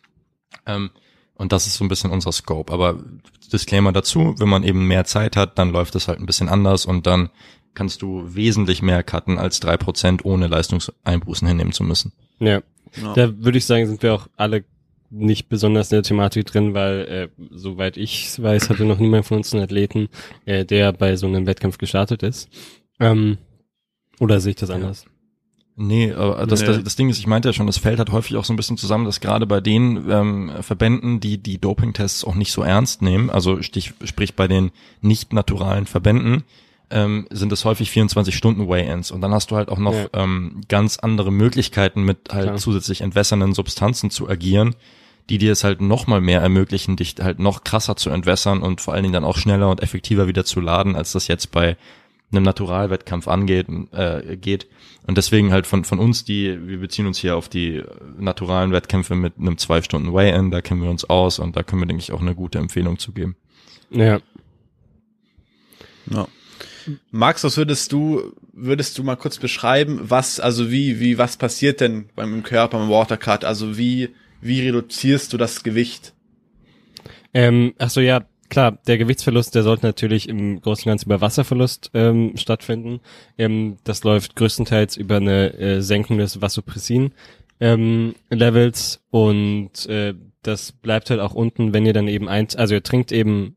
Ähm, 0.64 0.90
und 1.42 1.50
das 1.50 1.66
ist 1.66 1.74
so 1.74 1.84
ein 1.84 1.88
bisschen 1.88 2.12
unser 2.12 2.30
Scope. 2.30 2.72
Aber 2.72 3.00
Disclaimer 3.52 3.92
dazu, 3.92 4.34
wenn 4.38 4.48
man 4.48 4.62
eben 4.62 4.86
mehr 4.86 5.04
Zeit 5.04 5.36
hat, 5.36 5.58
dann 5.58 5.70
läuft 5.70 5.96
es 5.96 6.06
halt 6.06 6.20
ein 6.20 6.26
bisschen 6.26 6.48
anders 6.48 6.86
und 6.86 7.06
dann 7.06 7.30
kannst 7.74 8.00
du 8.00 8.22
wesentlich 8.34 8.80
mehr 8.80 9.02
cutten 9.02 9.38
als 9.38 9.58
drei 9.58 9.76
Prozent 9.76 10.24
ohne 10.24 10.46
Leistungseinbußen 10.46 11.46
hinnehmen 11.48 11.72
zu 11.72 11.82
müssen. 11.82 12.12
Ja. 12.38 12.62
Ja. 13.02 13.14
Da 13.14 13.38
würde 13.38 13.58
ich 13.58 13.64
sagen, 13.64 13.86
sind 13.86 14.02
wir 14.02 14.14
auch 14.14 14.28
alle 14.36 14.64
nicht 15.10 15.48
besonders 15.48 15.90
in 15.90 15.96
der 15.96 16.02
Thematik 16.04 16.46
drin, 16.46 16.74
weil 16.74 17.00
äh, 17.00 17.28
soweit 17.50 17.96
ich 17.96 18.40
weiß, 18.40 18.70
hatte 18.70 18.84
noch 18.84 18.98
niemand 18.98 19.26
von 19.26 19.38
uns 19.38 19.52
einen 19.52 19.64
Athleten, 19.64 20.08
äh, 20.44 20.64
der 20.64 20.92
bei 20.92 21.16
so 21.16 21.26
einem 21.26 21.46
Wettkampf 21.46 21.76
gestartet 21.76 22.22
ist. 22.22 22.48
Ähm, 23.00 23.38
oder 24.20 24.38
sehe 24.40 24.50
ich 24.50 24.56
das 24.56 24.70
anders? 24.70 25.06
Nee, 25.74 26.12
aber 26.12 26.46
das, 26.46 26.60
Nee. 26.60 26.66
das, 26.66 26.84
das 26.84 26.96
Ding 26.96 27.08
ist, 27.08 27.18
ich 27.18 27.26
meinte 27.26 27.48
ja 27.48 27.52
schon, 27.54 27.66
das 27.66 27.78
fällt 27.78 27.98
halt 27.98 28.12
häufig 28.12 28.36
auch 28.36 28.44
so 28.44 28.52
ein 28.52 28.56
bisschen 28.56 28.76
zusammen, 28.76 29.06
dass 29.06 29.20
gerade 29.20 29.46
bei 29.46 29.60
den 29.60 30.08
ähm, 30.10 30.52
Verbänden, 30.60 31.18
die 31.20 31.38
die 31.38 31.58
Dopingtests 31.58 32.24
auch 32.24 32.34
nicht 32.34 32.52
so 32.52 32.62
ernst 32.62 33.00
nehmen, 33.00 33.30
also 33.30 33.62
stich, 33.62 33.94
sprich 34.04 34.34
bei 34.36 34.48
den 34.48 34.70
nicht 35.00 35.32
naturalen 35.32 35.86
Verbänden, 35.86 36.44
ähm, 36.90 37.26
sind 37.30 37.50
es 37.52 37.64
häufig 37.64 37.90
24 37.90 38.36
Stunden 38.36 38.68
Weigh-ins 38.68 39.10
und 39.10 39.22
dann 39.22 39.32
hast 39.32 39.50
du 39.50 39.56
halt 39.56 39.70
auch 39.70 39.78
noch 39.78 39.94
Ja. 39.94 40.08
ähm, 40.12 40.60
ganz 40.68 40.98
andere 40.98 41.32
Möglichkeiten 41.32 42.02
mit 42.02 42.28
halt 42.30 42.44
Klar. 42.48 42.56
zusätzlich 42.58 43.00
entwässernden 43.00 43.54
Substanzen 43.54 44.10
zu 44.10 44.28
agieren, 44.28 44.74
die 45.30 45.38
dir 45.38 45.52
es 45.52 45.64
halt 45.64 45.80
noch 45.80 46.06
mal 46.06 46.20
mehr 46.20 46.42
ermöglichen, 46.42 46.96
dich 46.96 47.14
halt 47.22 47.38
noch 47.38 47.64
krasser 47.64 47.96
zu 47.96 48.10
entwässern 48.10 48.60
und 48.60 48.82
vor 48.82 48.92
allen 48.92 49.04
Dingen 49.04 49.14
dann 49.14 49.24
auch 49.24 49.38
schneller 49.38 49.70
und 49.70 49.82
effektiver 49.82 50.26
wieder 50.28 50.44
zu 50.44 50.60
laden, 50.60 50.96
als 50.96 51.12
das 51.12 51.28
jetzt 51.28 51.50
bei 51.50 51.78
einem 52.32 52.44
Naturalwettkampf 52.44 53.28
angeht, 53.28 53.66
äh, 53.92 54.36
geht. 54.36 54.66
Und 55.06 55.18
deswegen 55.18 55.52
halt 55.52 55.66
von, 55.66 55.84
von 55.84 55.98
uns, 55.98 56.24
die, 56.24 56.66
wir 56.66 56.78
beziehen 56.78 57.06
uns 57.06 57.18
hier 57.18 57.36
auf 57.36 57.48
die 57.48 57.82
naturalen 58.18 58.72
Wettkämpfe 58.72 59.14
mit 59.14 59.38
einem 59.38 59.58
zwei 59.58 59.82
Stunden 59.82 60.12
Weigh-In, 60.12 60.50
da 60.50 60.60
kennen 60.60 60.82
wir 60.82 60.90
uns 60.90 61.04
aus 61.04 61.38
und 61.38 61.56
da 61.56 61.62
können 61.62 61.82
wir, 61.82 61.86
denke 61.86 62.02
ich, 62.02 62.12
auch 62.12 62.20
eine 62.20 62.34
gute 62.34 62.58
Empfehlung 62.58 62.98
zu 62.98 63.12
geben. 63.12 63.36
Ja. 63.90 64.20
Ja. 66.10 66.28
Max, 67.10 67.44
was 67.44 67.56
würdest 67.56 67.92
du, 67.92 68.32
würdest 68.52 68.98
du 68.98 69.04
mal 69.04 69.16
kurz 69.16 69.38
beschreiben, 69.38 70.00
was, 70.02 70.40
also 70.40 70.70
wie, 70.70 71.00
wie, 71.00 71.18
was 71.18 71.36
passiert 71.36 71.80
denn 71.80 72.08
beim 72.16 72.42
Körper, 72.42 72.78
beim 72.78 72.90
Watercut? 72.90 73.44
Also 73.44 73.78
wie, 73.78 74.10
wie 74.40 74.60
reduzierst 74.60 75.32
du 75.32 75.36
das 75.36 75.62
Gewicht? 75.62 76.12
Ähm, 77.34 77.74
ach 77.78 77.90
so, 77.90 78.00
ja, 78.00 78.24
klar, 78.52 78.78
der 78.86 78.98
Gewichtsverlust, 78.98 79.54
der 79.54 79.62
sollte 79.62 79.86
natürlich 79.86 80.28
im 80.28 80.60
Großen 80.60 80.84
und 80.84 80.90
Ganzen 80.90 81.08
über 81.08 81.22
Wasserverlust 81.22 81.90
ähm, 81.94 82.36
stattfinden. 82.36 83.00
Ähm, 83.38 83.78
das 83.84 84.04
läuft 84.04 84.36
größtenteils 84.36 84.98
über 84.98 85.16
eine 85.16 85.54
äh, 85.54 85.80
Senkung 85.80 86.18
des 86.18 86.42
Vasopressin 86.42 87.12
ähm, 87.60 88.14
Levels 88.28 89.00
und 89.10 89.86
äh, 89.86 90.14
das 90.42 90.72
bleibt 90.72 91.08
halt 91.08 91.20
auch 91.20 91.32
unten, 91.32 91.72
wenn 91.72 91.86
ihr 91.86 91.94
dann 91.94 92.08
eben 92.08 92.28
eins, 92.28 92.54
also 92.54 92.74
ihr 92.74 92.82
trinkt 92.82 93.10
eben 93.10 93.56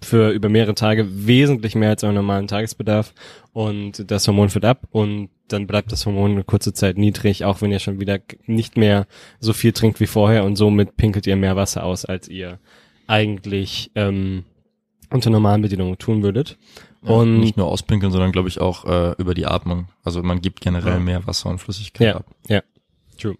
für 0.00 0.30
über 0.30 0.48
mehrere 0.48 0.76
Tage 0.76 1.26
wesentlich 1.26 1.74
mehr 1.74 1.90
als 1.90 2.04
euren 2.04 2.14
normalen 2.14 2.46
Tagesbedarf 2.46 3.12
und 3.52 4.08
das 4.12 4.28
Hormon 4.28 4.54
wird 4.54 4.64
ab 4.64 4.86
und 4.92 5.30
dann 5.48 5.66
bleibt 5.66 5.90
das 5.90 6.06
Hormon 6.06 6.32
eine 6.32 6.44
kurze 6.44 6.72
Zeit 6.72 6.98
niedrig, 6.98 7.44
auch 7.44 7.62
wenn 7.62 7.72
ihr 7.72 7.80
schon 7.80 7.98
wieder 7.98 8.20
nicht 8.46 8.76
mehr 8.76 9.08
so 9.40 9.52
viel 9.52 9.72
trinkt 9.72 9.98
wie 9.98 10.06
vorher 10.06 10.44
und 10.44 10.54
somit 10.54 10.96
pinkelt 10.96 11.26
ihr 11.26 11.36
mehr 11.36 11.56
Wasser 11.56 11.84
aus, 11.84 12.04
als 12.04 12.28
ihr 12.28 12.60
eigentlich 13.08 13.90
ähm, 13.96 14.44
unter 15.10 15.30
normalen 15.30 15.62
Bedingungen 15.62 15.98
tun 15.98 16.22
würdet. 16.22 16.56
Ja, 17.02 17.10
und 17.10 17.40
nicht 17.40 17.56
nur 17.56 17.66
auspinkeln, 17.66 18.12
sondern 18.12 18.32
glaube 18.32 18.48
ich 18.48 18.60
auch 18.60 18.84
äh, 18.84 19.14
über 19.18 19.34
die 19.34 19.46
Atmung. 19.46 19.88
Also 20.04 20.22
man 20.22 20.40
gibt 20.40 20.60
generell 20.60 20.94
Ja. 20.94 20.98
mehr 20.98 21.26
Wasser 21.26 21.48
und 21.48 21.58
Flüssigkeit 21.58 22.06
Ja. 22.08 22.16
ab. 22.16 22.26
Ja, 22.48 22.62
true. 23.20 23.36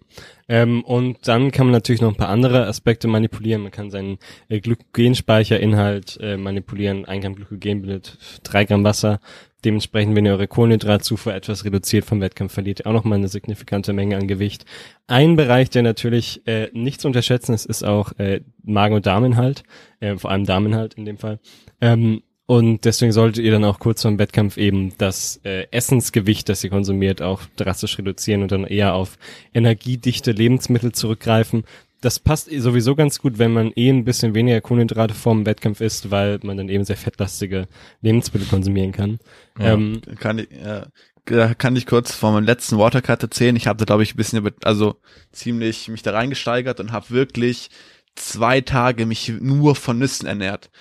Ähm, 0.47 0.83
und 0.83 1.27
dann 1.27 1.51
kann 1.51 1.67
man 1.67 1.73
natürlich 1.73 2.01
noch 2.01 2.09
ein 2.09 2.15
paar 2.17 2.29
andere 2.29 2.65
Aspekte 2.65 3.07
manipulieren. 3.07 3.61
Man 3.61 3.71
kann 3.71 3.91
seinen 3.91 4.17
äh, 4.47 4.59
Glykogenspeicherinhalt 4.59 6.17
äh, 6.21 6.37
manipulieren. 6.37 7.05
Ein 7.05 7.21
Gramm 7.21 7.35
Glykogen 7.35 7.81
bildet 7.81 8.17
drei 8.43 8.65
Gramm 8.65 8.83
Wasser. 8.83 9.19
Dementsprechend, 9.65 10.15
wenn 10.15 10.25
ihr 10.25 10.31
eure 10.31 10.47
Kohlenhydratzufuhr 10.47 11.33
etwas 11.33 11.65
reduziert 11.65 12.05
vom 12.05 12.21
Wettkampf, 12.21 12.53
verliert 12.53 12.79
ihr 12.79 12.87
auch 12.87 12.93
nochmal 12.93 13.17
eine 13.17 13.27
signifikante 13.27 13.91
Menge 13.91 14.15
an 14.15 14.27
Gewicht. 14.27 14.65
Ein 15.07 15.35
Bereich, 15.35 15.69
der 15.69 15.83
natürlich 15.83 16.45
äh, 16.47 16.69
nicht 16.71 17.01
zu 17.01 17.07
unterschätzen 17.07 17.53
ist, 17.53 17.65
ist 17.65 17.83
auch 17.83 18.17
äh, 18.19 18.41
Magen- 18.63 18.95
und 18.95 19.05
Darminhalt, 19.05 19.63
äh, 19.99 20.15
vor 20.15 20.31
allem 20.31 20.45
Darminhalt 20.45 20.93
in 20.93 21.05
dem 21.05 21.17
Fall. 21.17 21.39
Ähm, 21.81 22.21
und 22.49 22.83
deswegen 22.83 23.11
solltet 23.11 23.45
ihr 23.45 23.51
dann 23.51 23.63
auch 23.63 23.77
kurz 23.77 24.01
vor 24.01 24.09
dem 24.09 24.17
Wettkampf 24.17 24.57
eben 24.57 24.97
das 24.97 25.39
äh, 25.43 25.67
Essensgewicht, 25.69 26.49
das 26.49 26.63
ihr 26.63 26.71
konsumiert, 26.71 27.21
auch 27.21 27.43
drastisch 27.57 27.99
reduzieren 27.99 28.41
und 28.41 28.51
dann 28.51 28.63
eher 28.63 28.95
auf 28.95 29.19
energiedichte 29.53 30.31
Lebensmittel 30.31 30.91
zurückgreifen. 30.91 31.63
das 32.01 32.17
passt 32.17 32.49
sowieso 32.49 32.95
ganz 32.95 33.19
gut, 33.19 33.37
wenn 33.37 33.53
man 33.53 33.71
eh 33.75 33.91
ein 33.91 34.03
bisschen 34.03 34.33
weniger 34.33 34.61
Kohlenhydrate 34.61 35.13
vorm 35.13 35.45
Wettkampf 35.45 35.79
isst, 35.79 36.09
weil 36.09 36.39
man 36.41 36.57
dann 36.57 36.69
eben 36.69 36.85
sehr 36.85 36.97
fettlastige 36.97 37.67
Lebensmittel 38.01 38.47
konsumieren 38.47 38.93
kann. 38.93 39.19
Ja. 39.59 39.73
Ähm, 39.73 40.01
Kann 40.19 40.39
ich, 40.39 40.51
äh, 40.51 40.87
da 41.25 41.53
kann 41.53 41.75
ich 41.75 41.85
kurz 41.85 42.15
von 42.15 42.33
meinem 42.33 42.45
letzten 42.45 42.79
Watercut 42.79 43.21
erzählen. 43.21 43.55
Ich 43.57 43.67
habe 43.67 43.77
da, 43.77 43.85
glaube 43.85 44.01
ich, 44.01 44.15
ein 44.15 44.17
bisschen, 44.17 44.49
also 44.63 44.95
ziemlich 45.31 45.87
mich 45.87 46.01
da 46.01 46.13
reingesteigert 46.13 46.79
und 46.79 46.93
habe 46.93 47.11
wirklich 47.11 47.69
zwei 48.15 48.61
Tage 48.61 49.05
mich 49.05 49.31
nur 49.39 49.75
von 49.75 49.99
Nüssen 49.99 50.27
ernährt. 50.27 50.71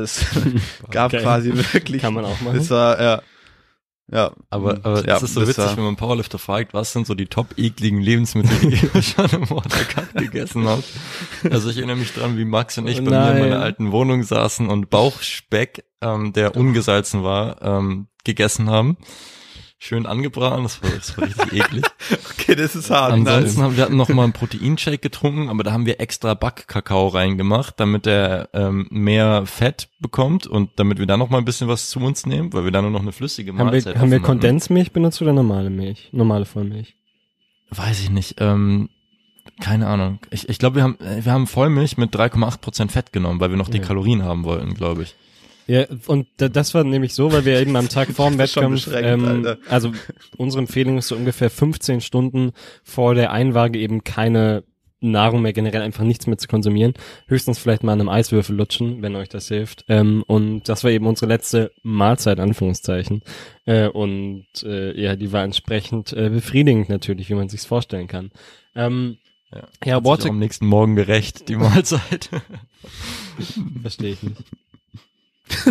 Also 0.00 0.04
es 0.04 0.26
gab 0.90 1.12
Okay. 1.12 1.22
quasi 1.22 1.52
wirklich. 1.54 2.02
Kann 2.02 2.14
man 2.14 2.24
auch 2.24 2.40
machen. 2.40 2.56
Es 2.58 2.70
war, 2.70 3.00
ja. 3.00 3.22
Ja. 4.08 4.30
Aber, 4.50 4.78
aber 4.84 5.04
ja, 5.04 5.16
es 5.16 5.24
ist 5.24 5.34
so 5.34 5.40
witzig, 5.42 5.58
war- 5.58 5.76
wenn 5.76 5.82
man 5.84 5.96
Powerlifter 5.96 6.38
fragt, 6.38 6.74
was 6.74 6.92
sind 6.92 7.08
so 7.08 7.14
die 7.16 7.26
top 7.26 7.58
ekligen 7.58 8.00
Lebensmittel, 8.00 8.56
die 8.70 8.78
ihr 8.94 9.02
schon 9.02 9.28
im 9.30 9.50
Watercut 9.50 10.14
gegessen 10.14 10.68
habt. 10.68 10.84
Also 11.50 11.70
ich 11.70 11.78
erinnere 11.78 11.96
mich 11.96 12.12
dran, 12.14 12.38
wie 12.38 12.44
Max 12.44 12.78
und 12.78 12.86
ich 12.86 13.00
Oh 13.00 13.04
bei 13.04 13.10
mir 13.10 13.30
in 13.32 13.38
meiner 13.40 13.48
nein. 13.56 13.62
alten 13.62 13.90
Wohnung 13.90 14.22
saßen 14.22 14.68
und 14.68 14.90
Bauchspeck, 14.90 15.84
ähm, 16.00 16.32
der 16.32 16.56
ungesalzen 16.56 17.24
war, 17.24 17.60
ähm, 17.62 18.06
gegessen 18.22 18.70
haben. 18.70 18.96
Schön 19.78 20.06
angebraten, 20.06 20.62
das 20.62 20.82
war, 20.82 20.90
das 20.90 21.16
war 21.18 21.24
richtig 21.26 21.52
eklig. 21.52 21.84
Okay, 22.38 22.54
das 22.54 22.76
ist 22.76 22.90
hart. 22.90 23.12
Ansonsten 23.12 23.60
haben 23.60 23.76
wir 23.76 23.82
hatten 23.82 23.96
noch 23.96 24.08
mal 24.08 24.22
einen 24.22 24.32
Proteinshake 24.32 24.98
getrunken, 24.98 25.48
aber 25.48 25.64
da 25.64 25.72
haben 25.72 25.84
wir 25.84 26.00
extra 26.00 26.34
Backkakao 26.34 27.08
reingemacht, 27.08 27.80
damit 27.80 28.06
er 28.06 28.48
ähm, 28.52 28.86
mehr 28.90 29.44
Fett 29.46 29.88
bekommt 29.98 30.46
und 30.46 30.70
damit 30.76 30.98
wir 31.00 31.06
da 31.06 31.16
noch 31.16 31.28
mal 31.28 31.38
ein 31.38 31.44
bisschen 31.44 31.66
was 31.66 31.90
zu 31.90 31.98
uns 31.98 32.24
nehmen, 32.24 32.52
weil 32.52 32.62
wir 32.62 32.70
da 32.70 32.82
nur 32.82 32.92
noch 32.92 33.00
eine 33.00 33.10
flüssige 33.10 33.50
haben 33.52 33.66
Mahlzeit 33.66 33.94
wir, 33.94 34.00
haben 34.00 34.10
wir 34.12 34.18
offen 34.18 34.28
hatten. 34.28 34.40
Kondensmilch 34.40 34.92
benutzt 34.92 35.20
oder 35.22 35.32
normale 35.32 35.70
Milch? 35.70 36.08
Normale 36.12 36.44
Vollmilch. 36.44 36.94
Weiß 37.70 38.00
ich 38.00 38.10
nicht. 38.10 38.36
Ähm, 38.38 38.88
keine 39.60 39.88
Ahnung. 39.88 40.20
Ich, 40.30 40.48
ich 40.48 40.58
glaube, 40.60 40.76
wir 40.76 40.82
haben 40.84 40.98
äh, 41.00 41.24
wir 41.24 41.32
haben 41.32 41.48
Vollmilch 41.48 41.96
mit 41.96 42.14
3,8 42.14 42.58
Prozent 42.60 42.92
Fett 42.92 43.12
genommen, 43.12 43.40
weil 43.40 43.50
wir 43.50 43.56
noch 43.56 43.68
die 43.68 43.78
Ja. 43.78 43.84
Kalorien 43.84 44.22
haben 44.22 44.44
wollten, 44.44 44.74
glaube 44.74 45.02
ich. 45.02 45.16
Ja, 45.66 45.84
und 46.06 46.28
da- 46.36 46.48
das 46.48 46.74
war 46.74 46.84
nämlich 46.84 47.14
so, 47.14 47.32
weil 47.32 47.44
wir 47.44 47.60
eben 47.60 47.74
am 47.76 47.88
Tag 47.88 48.08
vor 48.14 48.28
dem 48.30 48.38
Das 48.38 48.50
ist 48.50 48.54
schon 48.54 48.72
Wettkampf, 48.92 49.46
ähm, 49.48 49.56
also 49.68 49.92
unsere 50.36 50.60
Empfehlung 50.62 50.98
ist 50.98 51.08
so 51.08 51.16
ungefähr 51.16 51.50
15 51.50 52.00
Stunden 52.00 52.52
vor 52.84 53.14
der 53.14 53.32
Einwaage 53.32 53.78
eben 53.78 54.04
keine 54.04 54.62
Nahrung 55.00 55.42
mehr, 55.42 55.52
generell 55.52 55.82
einfach 55.82 56.04
nichts 56.04 56.26
mehr 56.26 56.38
zu 56.38 56.48
konsumieren. 56.48 56.94
Höchstens 57.28 57.58
vielleicht 57.58 57.82
mal 57.84 57.92
an 57.92 58.00
einem 58.00 58.08
Eiswürfel 58.08 58.56
lutschen, 58.56 59.02
wenn 59.02 59.14
euch 59.14 59.28
das 59.28 59.48
hilft. 59.48 59.84
Ähm, 59.88 60.24
und 60.26 60.68
das 60.68 60.84
war 60.84 60.90
eben 60.90 61.06
unsere 61.06 61.26
letzte 61.26 61.70
Mahlzeit, 61.82 62.40
Anführungszeichen. 62.40 63.22
Äh, 63.66 63.88
und 63.88 64.46
äh, 64.64 64.98
ja, 65.00 65.14
die 65.14 65.32
war 65.32 65.44
entsprechend 65.44 66.12
äh, 66.14 66.30
befriedigend 66.30 66.88
natürlich, 66.88 67.28
wie 67.28 67.34
man 67.34 67.48
sich's 67.50 67.66
vorstellen 67.66 68.06
kann. 68.08 68.30
Ähm, 68.74 69.18
Ja, 69.52 69.68
ja, 69.84 70.04
Water, 70.04 70.30
am 70.30 70.38
nächsten 70.38 70.66
Morgen 70.66 70.96
gerecht, 70.96 71.48
die 71.50 71.56
Mahlzeit. 71.56 72.30
verstehe 73.82 74.12
ich 74.12 74.22
nicht. 74.22 74.42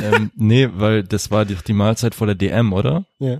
Ähm, 0.02 0.32
nee, 0.36 0.70
weil 0.74 1.04
das 1.04 1.32
war 1.32 1.46
die, 1.46 1.56
die 1.56 1.74
Mahlzeit 1.74 2.16
vor 2.16 2.28
der 2.28 2.36
DM, 2.36 2.74
oder? 2.74 3.06
Ja. 3.20 3.40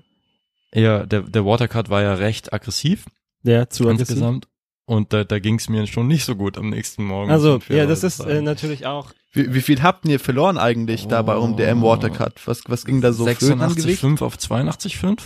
Ja, 0.74 1.06
der, 1.06 1.21
der 1.21 1.45
Watercut 1.45 1.89
war 1.89 2.02
ja 2.02 2.15
recht 2.15 2.52
aggressiv 2.54 3.06
Ja, 3.43 3.69
zu 3.69 3.84
aggressiv. 3.84 4.10
insgesamt. 4.10 4.48
Und 4.88 5.13
da, 5.13 5.24
da 5.24 5.39
ging 5.39 5.56
es 5.56 5.67
mir 5.69 5.88
schon 5.88 6.08
nicht 6.08 6.26
so 6.26 6.36
gut 6.36 6.58
am 6.58 6.69
nächsten 6.69 7.04
Morgen. 7.06 7.32
Also, 7.32 7.60
ja, 7.69 7.86
das 7.88 8.04
ist 8.04 8.19
äh, 8.19 8.41
natürlich 8.41 8.86
auch 8.86 9.12
Wie, 9.32 9.54
wie 9.54 9.62
viel 9.62 9.82
habt 9.82 10.06
ihr 10.06 10.19
verloren 10.19 10.58
eigentlich 10.60 11.08
da 11.08 11.21
bei 11.24 11.34
eurem 11.34 11.56
DM 11.58 11.82
Watercut? 11.82 12.34
Was, 12.45 12.62
was 12.67 12.86
ging 12.86 13.02
da 13.02 13.12
so 13.13 13.26
für 13.26 13.54
an 13.54 13.74
Gewicht? 13.76 14.04
86,5 14.04 14.21
auf 14.24 14.36
82,5 14.36 15.19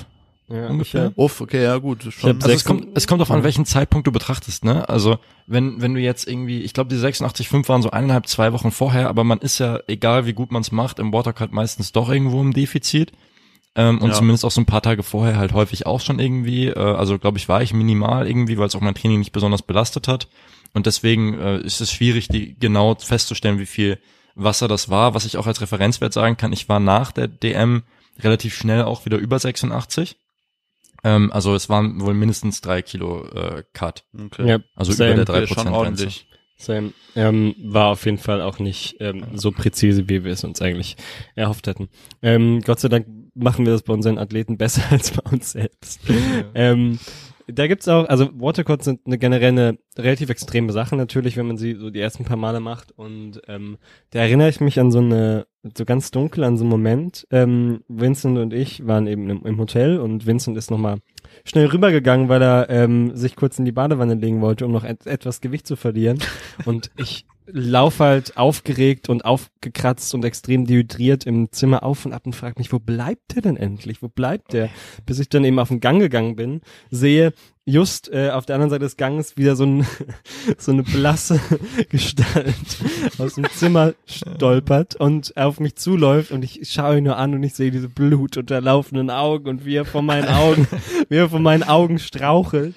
ja, 0.49 0.67
ungefähr. 0.67 1.11
Uff, 1.15 1.41
okay, 1.41 1.63
ja 1.63 1.77
gut. 1.77 2.03
Schon. 2.11 2.41
Also 2.41 2.49
es 2.49 2.65
kommt, 2.65 2.87
es 2.95 3.07
kommt 3.07 3.21
auf 3.21 3.31
an, 3.31 3.43
welchen 3.43 3.65
Zeitpunkt 3.65 4.07
du 4.07 4.11
betrachtest, 4.11 4.65
ne? 4.65 4.87
Also 4.89 5.19
wenn, 5.47 5.81
wenn 5.81 5.93
du 5.93 5.99
jetzt 6.01 6.27
irgendwie, 6.27 6.61
ich 6.61 6.73
glaube, 6.73 6.89
die 6.93 6.99
86,5 7.01 7.67
waren 7.69 7.81
so 7.81 7.91
eineinhalb, 7.91 8.27
zwei 8.27 8.53
Wochen 8.53 8.71
vorher, 8.71 9.09
aber 9.09 9.23
man 9.23 9.39
ist 9.39 9.59
ja, 9.59 9.79
egal 9.87 10.25
wie 10.25 10.33
gut 10.33 10.51
man 10.51 10.61
es 10.61 10.71
macht, 10.71 10.99
im 10.99 11.13
Watercut 11.13 11.51
meistens 11.51 11.91
doch 11.91 12.09
irgendwo 12.09 12.41
im 12.41 12.53
Defizit. 12.53 13.11
Ähm, 13.75 13.99
und 14.01 14.09
Ja. 14.09 14.15
zumindest 14.15 14.45
auch 14.45 14.51
so 14.51 14.61
ein 14.61 14.65
paar 14.65 14.81
Tage 14.81 15.03
vorher 15.03 15.37
halt 15.37 15.53
häufig 15.53 15.85
auch 15.85 16.01
schon 16.01 16.19
irgendwie. 16.19 16.67
Äh, 16.67 16.77
also 16.79 17.19
glaube 17.19 17.37
ich, 17.37 17.47
war 17.47 17.61
ich 17.61 17.73
minimal 17.73 18.27
irgendwie, 18.27 18.57
weil 18.57 18.67
es 18.67 18.75
auch 18.75 18.81
mein 18.81 18.95
Training 18.95 19.19
nicht 19.19 19.31
besonders 19.31 19.61
belastet 19.61 20.07
hat. 20.07 20.27
Und 20.73 20.85
deswegen 20.85 21.37
äh, 21.39 21.59
ist 21.59 21.81
es 21.81 21.91
schwierig, 21.91 22.27
die 22.27 22.55
genau 22.59 22.95
festzustellen, 22.95 23.59
wie 23.59 23.65
viel 23.65 23.99
Wasser 24.35 24.67
das 24.67 24.89
war. 24.89 25.13
Was 25.13 25.25
ich 25.25 25.37
auch 25.37 25.47
als 25.47 25.61
Referenzwert 25.61 26.13
sagen 26.13 26.37
kann, 26.37 26.53
ich 26.53 26.67
war 26.69 26.79
nach 26.79 27.11
der 27.11 27.27
DM 27.27 27.83
relativ 28.19 28.55
schnell 28.55 28.83
auch 28.83 29.05
wieder 29.05 29.17
über 29.17 29.39
86. 29.39 30.17
Ähm, 31.03 31.31
also 31.31 31.55
es 31.55 31.69
waren 31.69 32.01
wohl 32.01 32.13
mindestens 32.13 32.61
drei 32.61 32.81
Kilo 32.81 33.25
äh, 33.27 33.63
Cut. 33.73 34.03
okay. 34.17 34.47
ja, 34.47 34.59
Also 34.75 34.91
same, 34.91 35.13
über 35.13 35.25
der 35.25 35.35
Okay, 35.35 35.43
3% 35.45 35.47
schon 35.47 35.55
Grenze. 35.63 35.71
ordentlich. 35.77 36.25
Same. 36.61 36.91
Ähm, 37.15 37.55
war 37.63 37.87
auf 37.87 38.03
jeden 38.05 38.17
Fall 38.17 38.41
auch 38.41 38.59
nicht 38.59 38.97
ähm, 38.99 39.23
so 39.35 39.51
präzise, 39.51 40.09
wie 40.09 40.25
wir 40.25 40.33
es 40.33 40.43
uns 40.43 40.61
eigentlich 40.61 40.97
erhofft 41.35 41.67
hätten. 41.67 41.87
Ähm, 42.21 42.59
Gott 42.65 42.81
sei 42.81 42.89
Dank 42.89 43.07
machen 43.33 43.65
wir 43.65 43.71
das 43.71 43.83
bei 43.83 43.93
unseren 43.93 44.17
Athleten 44.17 44.57
besser 44.57 44.83
als 44.91 45.11
bei 45.11 45.31
uns 45.31 45.51
selbst. 45.53 46.01
ähm, 46.53 46.99
da 47.47 47.65
gibt's 47.67 47.87
auch, 47.87 48.05
also 48.09 48.29
Watercuts 48.33 48.85
sind 48.85 48.99
eine 49.05 49.17
generell 49.17 49.49
eine 49.49 49.79
relativ 49.97 50.29
extreme 50.29 50.71
Sache 50.73 50.95
natürlich, 50.97 51.37
wenn 51.37 51.47
man 51.47 51.57
sie 51.57 51.75
so 51.75 51.89
die 51.89 51.99
ersten 52.01 52.25
paar 52.25 52.37
Male 52.37 52.59
macht. 52.59 52.91
Und 52.91 53.41
ähm, 53.47 53.77
da 54.11 54.19
erinnere 54.19 54.49
ich 54.49 54.59
mich 54.59 54.79
an 54.81 54.91
so 54.91 54.99
eine, 54.99 55.47
so 55.63 55.85
ganz 55.85 56.11
dunkel 56.11 56.43
an 56.43 56.57
so 56.57 56.63
einen 56.63 56.69
Moment. 56.69 57.27
Ähm, 57.31 57.83
Vincent 57.87 58.37
und 58.37 58.53
ich 58.53 58.87
waren 58.87 59.07
eben 59.07 59.29
im, 59.29 59.45
im 59.45 59.57
Hotel 59.59 59.99
und 59.99 60.25
Vincent 60.25 60.57
ist 60.57 60.71
nochmal 60.71 60.99
schnell 61.43 61.67
rübergegangen, 61.67 62.29
weil 62.29 62.41
er 62.41 62.69
ähm, 62.69 63.15
sich 63.15 63.35
kurz 63.35 63.59
in 63.59 63.65
die 63.65 63.71
Badewanne 63.71 64.15
legen 64.15 64.41
wollte, 64.41 64.65
um 64.65 64.71
noch 64.71 64.83
et 64.83 65.05
etwas 65.05 65.41
Gewicht 65.41 65.67
zu 65.67 65.75
verlieren. 65.75 66.19
Und 66.65 66.91
ich 66.97 67.25
lauf 67.51 67.99
halt 67.99 68.37
aufgeregt 68.37 69.09
und 69.09 69.25
aufgekratzt 69.25 70.13
und 70.13 70.23
extrem 70.25 70.65
dehydriert 70.65 71.25
im 71.25 71.51
Zimmer 71.51 71.83
auf 71.83 72.05
und 72.05 72.13
ab 72.13 72.23
und 72.25 72.35
frag 72.35 72.57
mich, 72.59 72.71
wo 72.71 72.79
bleibt 72.79 73.35
der 73.35 73.41
denn 73.41 73.57
endlich? 73.57 74.01
Wo 74.01 74.07
bleibt 74.07 74.53
der? 74.53 74.69
Bis 75.05 75.19
ich 75.19 75.29
dann 75.29 75.43
eben 75.43 75.59
auf 75.59 75.69
den 75.69 75.79
Gang 75.79 75.99
gegangen 75.99 76.35
bin, 76.35 76.61
sehe 76.91 77.33
just 77.65 78.11
äh, 78.11 78.31
auf 78.31 78.47
der 78.47 78.55
anderen 78.55 78.71
Seite 78.71 78.85
des 78.85 78.97
Ganges 78.97 79.37
wieder 79.37 79.55
so, 79.55 79.63
ein, 79.63 79.85
so 80.57 80.71
eine 80.71 80.81
blasse 80.81 81.39
Gestalt 81.89 82.55
aus 83.19 83.35
dem 83.35 83.47
Zimmer 83.51 83.93
stolpert 84.07 84.95
und 84.95 85.37
auf 85.37 85.59
mich 85.59 85.75
zuläuft 85.75 86.31
und 86.31 86.43
ich 86.43 86.61
schaue 86.71 86.97
ihn 86.97 87.03
nur 87.03 87.17
an 87.17 87.35
und 87.35 87.43
ich 87.43 87.53
sehe 87.53 87.69
diese 87.69 87.87
blutunterlaufenden 87.87 89.11
Augen 89.11 89.47
und 89.49 89.65
wie 89.65 89.75
er 89.75 89.85
vor 89.85 90.01
meinen 90.01 90.27
Augen, 90.29 90.67
wie 91.09 91.15
er 91.17 91.29
vor 91.29 91.39
meinen 91.39 91.61
Augen 91.63 91.99
strauchelt. 91.99 92.75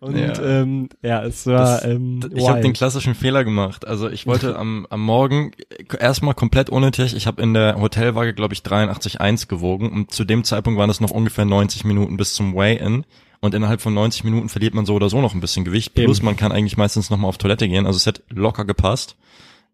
Und 0.00 0.16
Ja. 0.16 0.42
ähm, 0.42 0.88
ja 1.02 1.22
es 1.24 1.46
war 1.46 1.76
Das- 1.80 1.84
ähm, 1.84 2.20
Ich 2.34 2.48
habe 2.48 2.62
den 2.62 2.72
klassischen 2.72 3.14
Fehler 3.14 3.44
gemacht. 3.44 3.79
Also 3.86 4.08
ich 4.08 4.26
wollte 4.26 4.56
am, 4.58 4.86
am 4.90 5.00
Morgen 5.00 5.52
erstmal 5.98 6.34
komplett 6.34 6.70
unnötig. 6.70 7.14
Ich 7.14 7.26
habe 7.26 7.42
in 7.42 7.54
der 7.54 7.80
Hotelwaage, 7.80 8.34
glaube 8.34 8.54
ich, 8.54 8.60
83,1 8.60 9.48
gewogen 9.48 9.90
und 9.90 10.12
zu 10.12 10.24
dem 10.24 10.44
Zeitpunkt 10.44 10.78
waren 10.78 10.90
es 10.90 11.00
noch 11.00 11.10
ungefähr 11.10 11.44
90 11.44 11.84
Minuten 11.84 12.16
bis 12.16 12.34
zum 12.34 12.54
Weigh-In. 12.54 13.04
Und 13.42 13.54
innerhalb 13.54 13.80
von 13.80 13.94
90 13.94 14.24
Minuten 14.24 14.50
verliert 14.50 14.74
man 14.74 14.84
so 14.84 14.94
oder 14.94 15.08
so 15.08 15.20
noch 15.22 15.32
ein 15.32 15.40
bisschen 15.40 15.64
Gewicht. 15.64 15.94
Plus 15.94 16.18
Eben. 16.18 16.26
man 16.26 16.36
kann 16.36 16.52
eigentlich 16.52 16.76
meistens 16.76 17.08
noch 17.08 17.16
mal 17.16 17.28
auf 17.28 17.38
Toilette 17.38 17.68
gehen. 17.68 17.86
Also 17.86 17.96
es 17.96 18.04
hätte 18.04 18.22
locker 18.28 18.66
gepasst. 18.66 19.16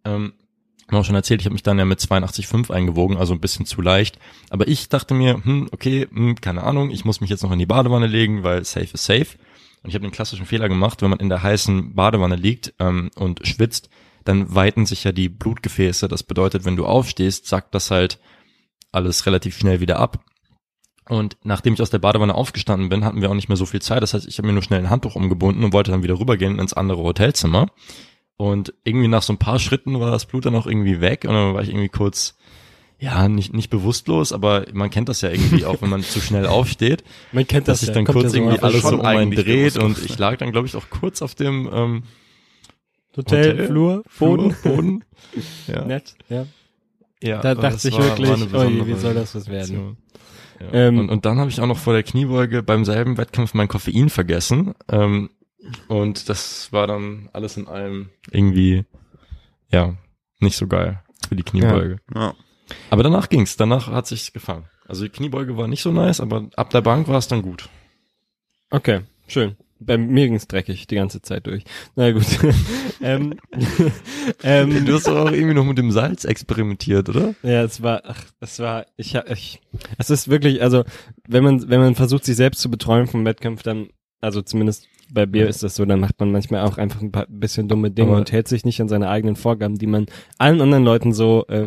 Ähm, 0.05 0.35
hab 0.89 1.01
auch 1.01 1.05
schon 1.05 1.17
erzählt, 1.17 1.41
ich 1.41 1.47
habe 1.47 1.55
mich 1.55 1.65
dann 1.65 1.79
ja 1.79 1.85
mit 1.85 1.99
82,5 1.99 2.71
eingewogen, 2.71 3.17
also 3.17 3.35
ein 3.35 3.41
bisschen 3.41 3.67
zu 3.67 3.83
leicht. 3.83 4.21
Aber 4.51 4.69
ich 4.69 4.89
dachte 4.89 5.15
mir, 5.15 5.43
hm, 5.43 5.69
okay, 5.73 6.07
hm, 6.13 6.41
keine 6.41 6.63
Ahnung, 6.63 6.91
ich 6.91 7.05
muss 7.05 7.21
mich 7.21 7.29
jetzt 7.29 7.43
noch 7.43 7.51
in 7.51 7.59
die 7.59 7.67
Badewanne 7.67 8.07
legen, 8.07 8.45
weil 8.45 8.65
safe 8.65 8.91
ist 8.95 9.05
safe. 9.05 9.27
Und 9.87 9.91
ich 9.91 9.95
habe 9.95 10.03
den 10.03 10.11
klassischen 10.11 10.47
Fehler 10.47 10.69
gemacht, 10.69 11.01
wenn 11.01 11.11
man 11.11 11.21
in 11.21 11.29
der 11.29 11.45
heißen 11.45 11.95
Badewanne 11.95 12.35
liegt 12.35 12.75
ähm, 12.81 13.09
und 13.15 13.47
schwitzt, 13.47 13.89
dann 14.25 14.53
weiten 14.53 14.85
sich 14.85 15.05
ja 15.05 15.13
die 15.13 15.29
Blutgefäße. 15.29 16.09
Das 16.09 16.25
bedeutet, 16.25 16.65
wenn 16.65 16.75
du 16.75 16.85
aufstehst, 16.85 17.47
sackt 17.47 17.73
das 17.73 17.93
halt 17.93 18.19
alles 18.91 19.27
relativ 19.27 19.57
schnell 19.57 19.79
wieder 19.79 20.01
ab. 20.01 20.25
Und 21.09 21.37
nachdem 21.45 21.75
ich 21.75 21.83
aus 21.83 21.91
der 21.91 22.01
Badewanne 22.01 22.35
aufgestanden 22.35 22.89
bin, 22.89 23.05
hatten 23.05 23.23
wir 23.23 23.31
auch 23.31 23.35
nicht 23.35 23.49
mehr 23.49 23.57
so 23.57 23.65
viel 23.65 23.81
Zeit. 23.81 24.03
Das 24.03 24.13
heißt, 24.13 24.27
ich 24.27 24.39
habe 24.39 24.49
mir 24.49 24.55
nur 24.55 24.65
schnell 24.65 24.81
ein 24.81 24.91
Handtuch 24.91 25.15
umgebunden 25.15 25.63
und 25.63 25.73
wollte 25.73 25.93
dann 25.93 26.03
wieder 26.03 26.19
rübergehen 26.19 26.59
ins 26.59 26.73
andere 26.73 27.05
Hotelzimmer. 27.05 27.69
Und 28.37 28.75
irgendwie 28.83 29.07
nach 29.07 29.23
so 29.23 29.35
ein 29.35 29.39
paar 29.39 29.61
Schritten 29.61 30.01
war 30.01 30.11
das 30.11 30.27
Blut 30.27 30.47
dann 30.47 30.57
auch 30.57 30.67
irgendwie 30.67 31.01
weg 31.01 31.27
und 31.29 31.33
dann 31.33 31.55
war 31.55 31.63
ich 31.63 31.69
irgendwie 31.69 31.91
kurz, 31.91 32.36
ja, 32.99 33.29
nicht, 33.29 33.53
nicht 33.53 33.69
bewusstlos, 33.71 34.33
aber 34.33 34.65
man 34.73 34.91
kennt 34.91 35.09
das 35.09 35.21
ja 35.21 35.31
irgendwie 35.31 35.65
auch, 35.67 35.83
wenn 35.83 35.91
man 35.91 36.03
zu 36.03 36.21
schnell 36.21 36.47
aufsteht, 36.47 37.05
Man 37.33 37.47
kennt 37.47 37.69
dass 37.69 37.81
das 37.81 37.81
sich 37.81 37.89
ja, 37.91 37.95
dann 37.95 38.05
kommt 38.07 38.21
kurz 38.21 38.33
ja 38.35 38.41
irgendwie 38.41 38.61
alles 38.61 38.85
um 38.85 39.01
einen 39.03 39.31
dreht 39.33 39.77
und 39.77 39.99
ich 39.99 40.19
lag 40.19 40.37
dann, 40.39 40.51
glaube 40.53 40.67
ich, 40.67 40.77
auch 40.77 40.89
kurz 40.91 41.21
auf 41.23 41.35
dem 41.35 41.69
ähm, 41.73 42.03
Hotel, 43.17 43.53
Hotel, 43.53 43.67
Flur, 43.67 44.03
Boden. 44.19 44.51
Flur, 44.53 44.75
Boden. 44.77 45.05
Ja, 45.67 45.85
Nett, 45.85 46.15
ja. 46.29 46.47
ja 47.23 47.41
Da 47.41 47.51
aber 47.53 47.63
dachte 47.63 47.75
das 47.75 47.85
ich 47.85 47.95
war- 47.99 48.05
wirklich, 48.05 48.31
besondere 48.31 48.87
wie 48.87 48.95
soll 48.95 49.15
das 49.15 49.35
was 49.35 49.49
werden? 49.49 49.67
Situation. 49.67 49.97
Ja. 50.61 50.73
Ähm, 50.73 50.99
und, 51.01 51.11
und 51.11 51.27
dann 51.27 51.39
habe 51.39 51.51
ich 51.51 51.61
auch 51.61 51.67
noch 51.67 51.77
vor 51.79 51.93
der 51.93 52.03
Kniebeuge 52.03 52.63
beim 52.63 52.85
selben 52.87 53.19
Wettkampf 53.19 53.53
mein 53.53 53.69
Koffein 53.69 54.09
vergessen. 54.09 54.73
Ähm, 54.91 55.29
und 55.89 56.29
das 56.31 56.73
war 56.73 56.87
dann 56.87 57.29
alles 57.35 57.57
in 57.59 57.69
allem 57.69 58.09
irgendwie, 58.31 58.85
ja, 59.71 59.95
nicht 60.41 60.57
so 60.57 60.67
geil 60.67 61.03
für 61.29 61.37
die 61.37 61.43
Kniebeuge. 61.43 61.99
Ja. 62.15 62.35
Aber 62.91 63.03
danach 63.03 63.29
ging's, 63.29 63.57
danach 63.57 63.89
hat 63.89 64.07
sich's 64.07 64.33
gefangen. 64.33 64.65
Also 64.87 65.05
die 65.05 65.11
Kniebeuge 65.11 65.57
war 65.57 65.69
nicht 65.69 65.83
so 65.83 65.93
nice, 65.93 66.21
aber 66.21 66.49
ab 66.57 66.71
der 66.71 66.81
Bank 66.81 67.09
war 67.09 67.19
es 67.19 67.29
dann 67.29 67.43
gut. 67.43 67.69
Okay, 68.71 69.01
schön. 69.29 69.57
bei 69.79 69.99
mir 69.99 70.27
ging's 70.27 70.49
dreckig 70.49 70.87
die 70.87 70.95
ganze 70.97 71.23
Zeit 71.23 71.47
durch. 71.47 71.65
Na 71.95 72.11
gut. 72.11 72.27
ähm, 73.01 73.35
ähm, 74.43 74.85
du 74.85 74.95
hast 74.95 75.07
doch 75.07 75.17
auch 75.17 75.31
irgendwie 75.31 75.55
noch 75.55 75.65
mit 75.65 75.79
dem 75.79 75.93
Salz 75.93 76.25
experimentiert, 76.25 77.09
oder? 77.09 77.35
Ja, 77.43 77.63
es 77.63 77.83
war, 77.83 78.03
ach, 78.05 78.25
es 78.41 78.59
war, 78.59 78.87
ich, 78.97 79.15
ich, 79.15 79.61
es 79.99 80.11
ist 80.11 80.29
wirklich, 80.29 80.63
also 80.63 80.85
wenn 81.29 81.45
man, 81.45 81.69
wenn 81.69 81.81
man 81.81 81.95
versucht, 81.95 82.25
sich 82.25 82.37
selbst 82.37 82.61
zu 82.61 82.71
betreuen 82.71 83.07
vom 83.07 83.25
Wettkampf, 83.25 83.63
dann, 83.63 83.91
also 84.21 84.43
zumindest 84.43 84.89
bei 85.13 85.27
Bier 85.27 85.49
ist 85.49 85.63
das 85.63 85.77
so, 85.77 85.85
dann 85.85 86.01
macht 86.01 86.19
man 86.19 86.33
manchmal 86.33 86.65
auch 86.65 86.79
einfach 86.79 87.01
ein 87.01 87.13
paar 87.13 87.27
bisschen 87.29 87.69
dumme 87.69 87.91
Dinge 87.91 88.11
Aber 88.11 88.19
und 88.19 88.33
hält 88.33 88.49
sich 88.49 88.65
nicht 88.65 88.81
an 88.81 88.89
seine 88.89 89.09
eigenen 89.09 89.37
Vorgaben, 89.37 89.79
die 89.79 89.87
man 89.87 90.07
allen 90.39 90.61
anderen 90.61 90.85
Leuten 90.85 91.13
so 91.13 91.47
äh, 91.49 91.67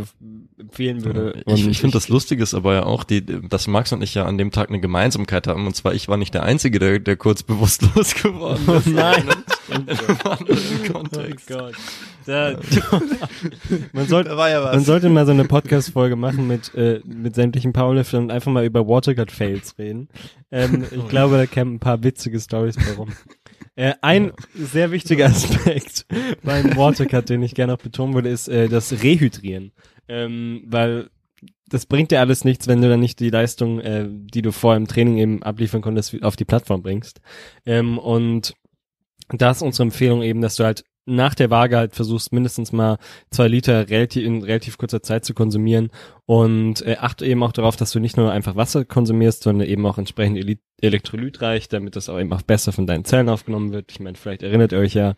empfehlen 0.60 1.06
würde. 1.06 1.42
Ich, 1.46 1.68
ich 1.68 1.80
finde 1.80 1.94
das 1.94 2.10
Lustige 2.10 2.44
ist 2.44 2.54
aber 2.54 2.74
ja 2.74 2.84
auch, 2.84 3.04
die, 3.04 3.26
dass 3.26 3.68
Max 3.68 3.92
und 3.94 4.02
ich 4.02 4.14
ja 4.14 4.26
an 4.26 4.38
dem 4.38 4.52
Tag 4.52 4.70
eine 4.70 4.80
Gemeinsamkeit 4.80 5.48
haben. 5.48 5.66
Und 5.68 5.76
zwar, 5.76 5.94
ich 5.94 6.08
war 6.08 6.18
nicht 6.18 6.34
der 6.34 6.44
Einzige, 6.44 6.80
der, 6.80 7.00
der 7.00 7.16
kurz 7.16 7.44
bewusstlos 7.44 8.16
geworden 8.22 8.62
ist. 8.68 8.88
Oh 8.88 8.90
nein. 8.90 9.24
In 9.72 9.90
einem 9.90 10.94
Kontext. 10.94 11.52
Oh 11.52 11.58
Gott. 11.58 11.76
Da, 12.26 12.60
man, 13.94 14.08
sollte, 14.08 14.30
ja 14.30 14.62
man 14.62 14.82
sollte 14.82 15.10
mal 15.10 15.26
so 15.26 15.32
eine 15.32 15.46
Podcast-Folge 15.46 16.16
machen 16.16 16.48
mit, 16.48 16.74
äh, 16.76 17.02
mit 17.06 17.36
sämtlichen 17.36 17.74
Powerliftern 17.74 18.24
und 18.24 18.32
einfach 18.32 18.52
mal 18.52 18.66
über 18.66 18.88
Watercut-Fails 18.88 19.78
reden. 19.80 20.10
Ähm, 20.52 20.86
ich 20.92 21.08
glaube, 21.08 21.38
da 21.38 21.46
kämen 21.46 21.76
ein 21.76 21.80
paar 21.80 22.04
witzige 22.04 22.40
Stories 22.40 22.76
bei 22.76 22.94
rum. 22.94 23.10
Äh, 23.76 23.94
ein 24.02 24.34
sehr 24.54 24.92
wichtiger 24.92 25.26
Aspekt 25.30 26.06
beim 26.44 26.76
Watercut, 26.76 27.30
den 27.30 27.42
ich 27.44 27.56
gerne 27.56 27.74
auch 27.74 27.80
betonen 27.80 28.14
würde, 28.14 28.30
ist 28.30 28.48
äh, 28.48 28.68
das 28.68 28.92
Rehydrieren. 29.04 29.72
Ähm, 30.08 30.64
weil 30.68 31.10
das 31.70 31.86
bringt 31.86 32.12
dir 32.12 32.20
alles 32.20 32.44
nichts, 32.44 32.68
wenn 32.68 32.82
du 32.82 32.90
dann 32.90 33.00
nicht 33.00 33.20
die 33.20 33.30
Leistung, 33.30 33.80
äh, 33.80 34.08
die 34.10 34.42
du 34.42 34.52
vor 34.52 34.76
im 34.76 34.88
Training 34.88 35.18
eben 35.18 35.44
abliefern 35.44 35.82
konntest, 35.82 36.22
auf 36.24 36.36
die 36.36 36.46
Plattform 36.46 36.82
bringst. 36.82 37.22
Ähm, 37.66 37.98
und 37.98 38.54
da 39.34 39.52
ist 39.52 39.62
unsere 39.62 39.84
Empfehlung 39.84 40.22
eben, 40.22 40.42
dass 40.42 40.56
du 40.56 40.64
halt 40.64 40.84
nach 41.10 41.34
der 41.34 41.50
Waage 41.50 41.78
halt 41.78 41.96
versuchst, 41.96 42.32
mindestens 42.32 42.72
mal 42.72 42.98
zwei 43.32 43.48
Liter 43.48 43.90
relativ, 43.90 44.24
in 44.24 44.44
relativ 44.44 44.78
kurzer 44.78 45.02
Zeit 45.02 45.26
zu 45.26 45.34
konsumieren 45.34 45.90
und 46.26 46.86
äh, 46.86 46.98
achte 47.00 47.26
eben 47.26 47.42
auch 47.42 47.52
darauf, 47.52 47.76
dass 47.76 47.92
du 47.92 48.00
nicht 48.00 48.16
nur 48.16 48.32
einfach 48.32 48.56
Wasser 48.56 48.86
konsumierst, 48.86 49.44
sondern 49.44 49.68
eben 49.68 49.86
auch 49.86 49.98
entsprechend 49.98 50.60
elektrolytreich, 50.82 51.68
damit 51.68 51.96
das 51.96 52.10
auch 52.10 52.20
eben 52.20 52.32
auch 52.32 52.44
besser 52.44 52.72
von 52.72 52.86
deinen 52.86 53.06
Zellen 53.06 53.30
aufgenommen 53.30 53.74
wird. 53.74 53.92
Ich 53.92 54.00
meine, 54.00 54.16
vielleicht 54.16 54.44
erinnert 54.44 54.72
ihr 54.72 54.80
euch 54.80 54.94
ja 54.94 55.16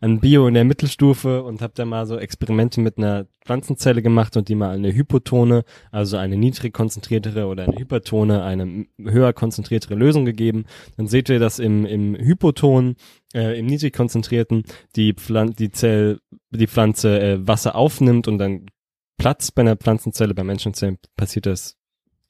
an 0.00 0.20
Bio 0.20 0.46
in 0.46 0.54
der 0.54 0.64
Mittelstufe 0.64 1.42
und 1.42 1.62
habt 1.62 1.78
da 1.78 1.84
mal 1.84 2.06
so 2.06 2.18
Experimente 2.18 2.80
mit 2.80 2.98
einer 2.98 3.26
Pflanzenzelle 3.44 4.02
gemacht 4.02 4.36
und 4.36 4.48
die 4.48 4.54
mal 4.54 4.74
eine 4.74 4.92
Hypotone, 4.92 5.64
also 5.90 6.16
eine 6.16 6.36
niedrig 6.36 6.72
konzentriertere 6.72 7.46
oder 7.46 7.64
eine 7.64 7.78
Hypertone, 7.78 8.42
eine 8.42 8.86
höher 9.00 9.32
konzentriertere 9.32 9.94
Lösung 9.94 10.24
gegeben. 10.24 10.66
Dann 10.96 11.08
seht 11.08 11.28
ihr, 11.28 11.38
dass 11.38 11.58
im, 11.58 11.86
im 11.86 12.14
Hypoton, 12.14 12.96
äh, 13.34 13.58
im 13.58 13.66
niedrig 13.66 13.94
konzentrierten, 13.94 14.64
die, 14.96 15.14
Pflan 15.14 15.54
die, 15.54 15.70
Zell, 15.70 16.20
die 16.50 16.66
Pflanze 16.66 17.20
äh, 17.20 17.46
Wasser 17.46 17.76
aufnimmt 17.76 18.28
und 18.28 18.38
dann 18.38 18.66
Platz 19.18 19.50
bei 19.50 19.62
einer 19.62 19.76
Pflanzenzelle, 19.76 20.34
bei 20.34 20.44
Menschenzellen 20.44 20.98
passiert 21.16 21.46
das 21.46 21.78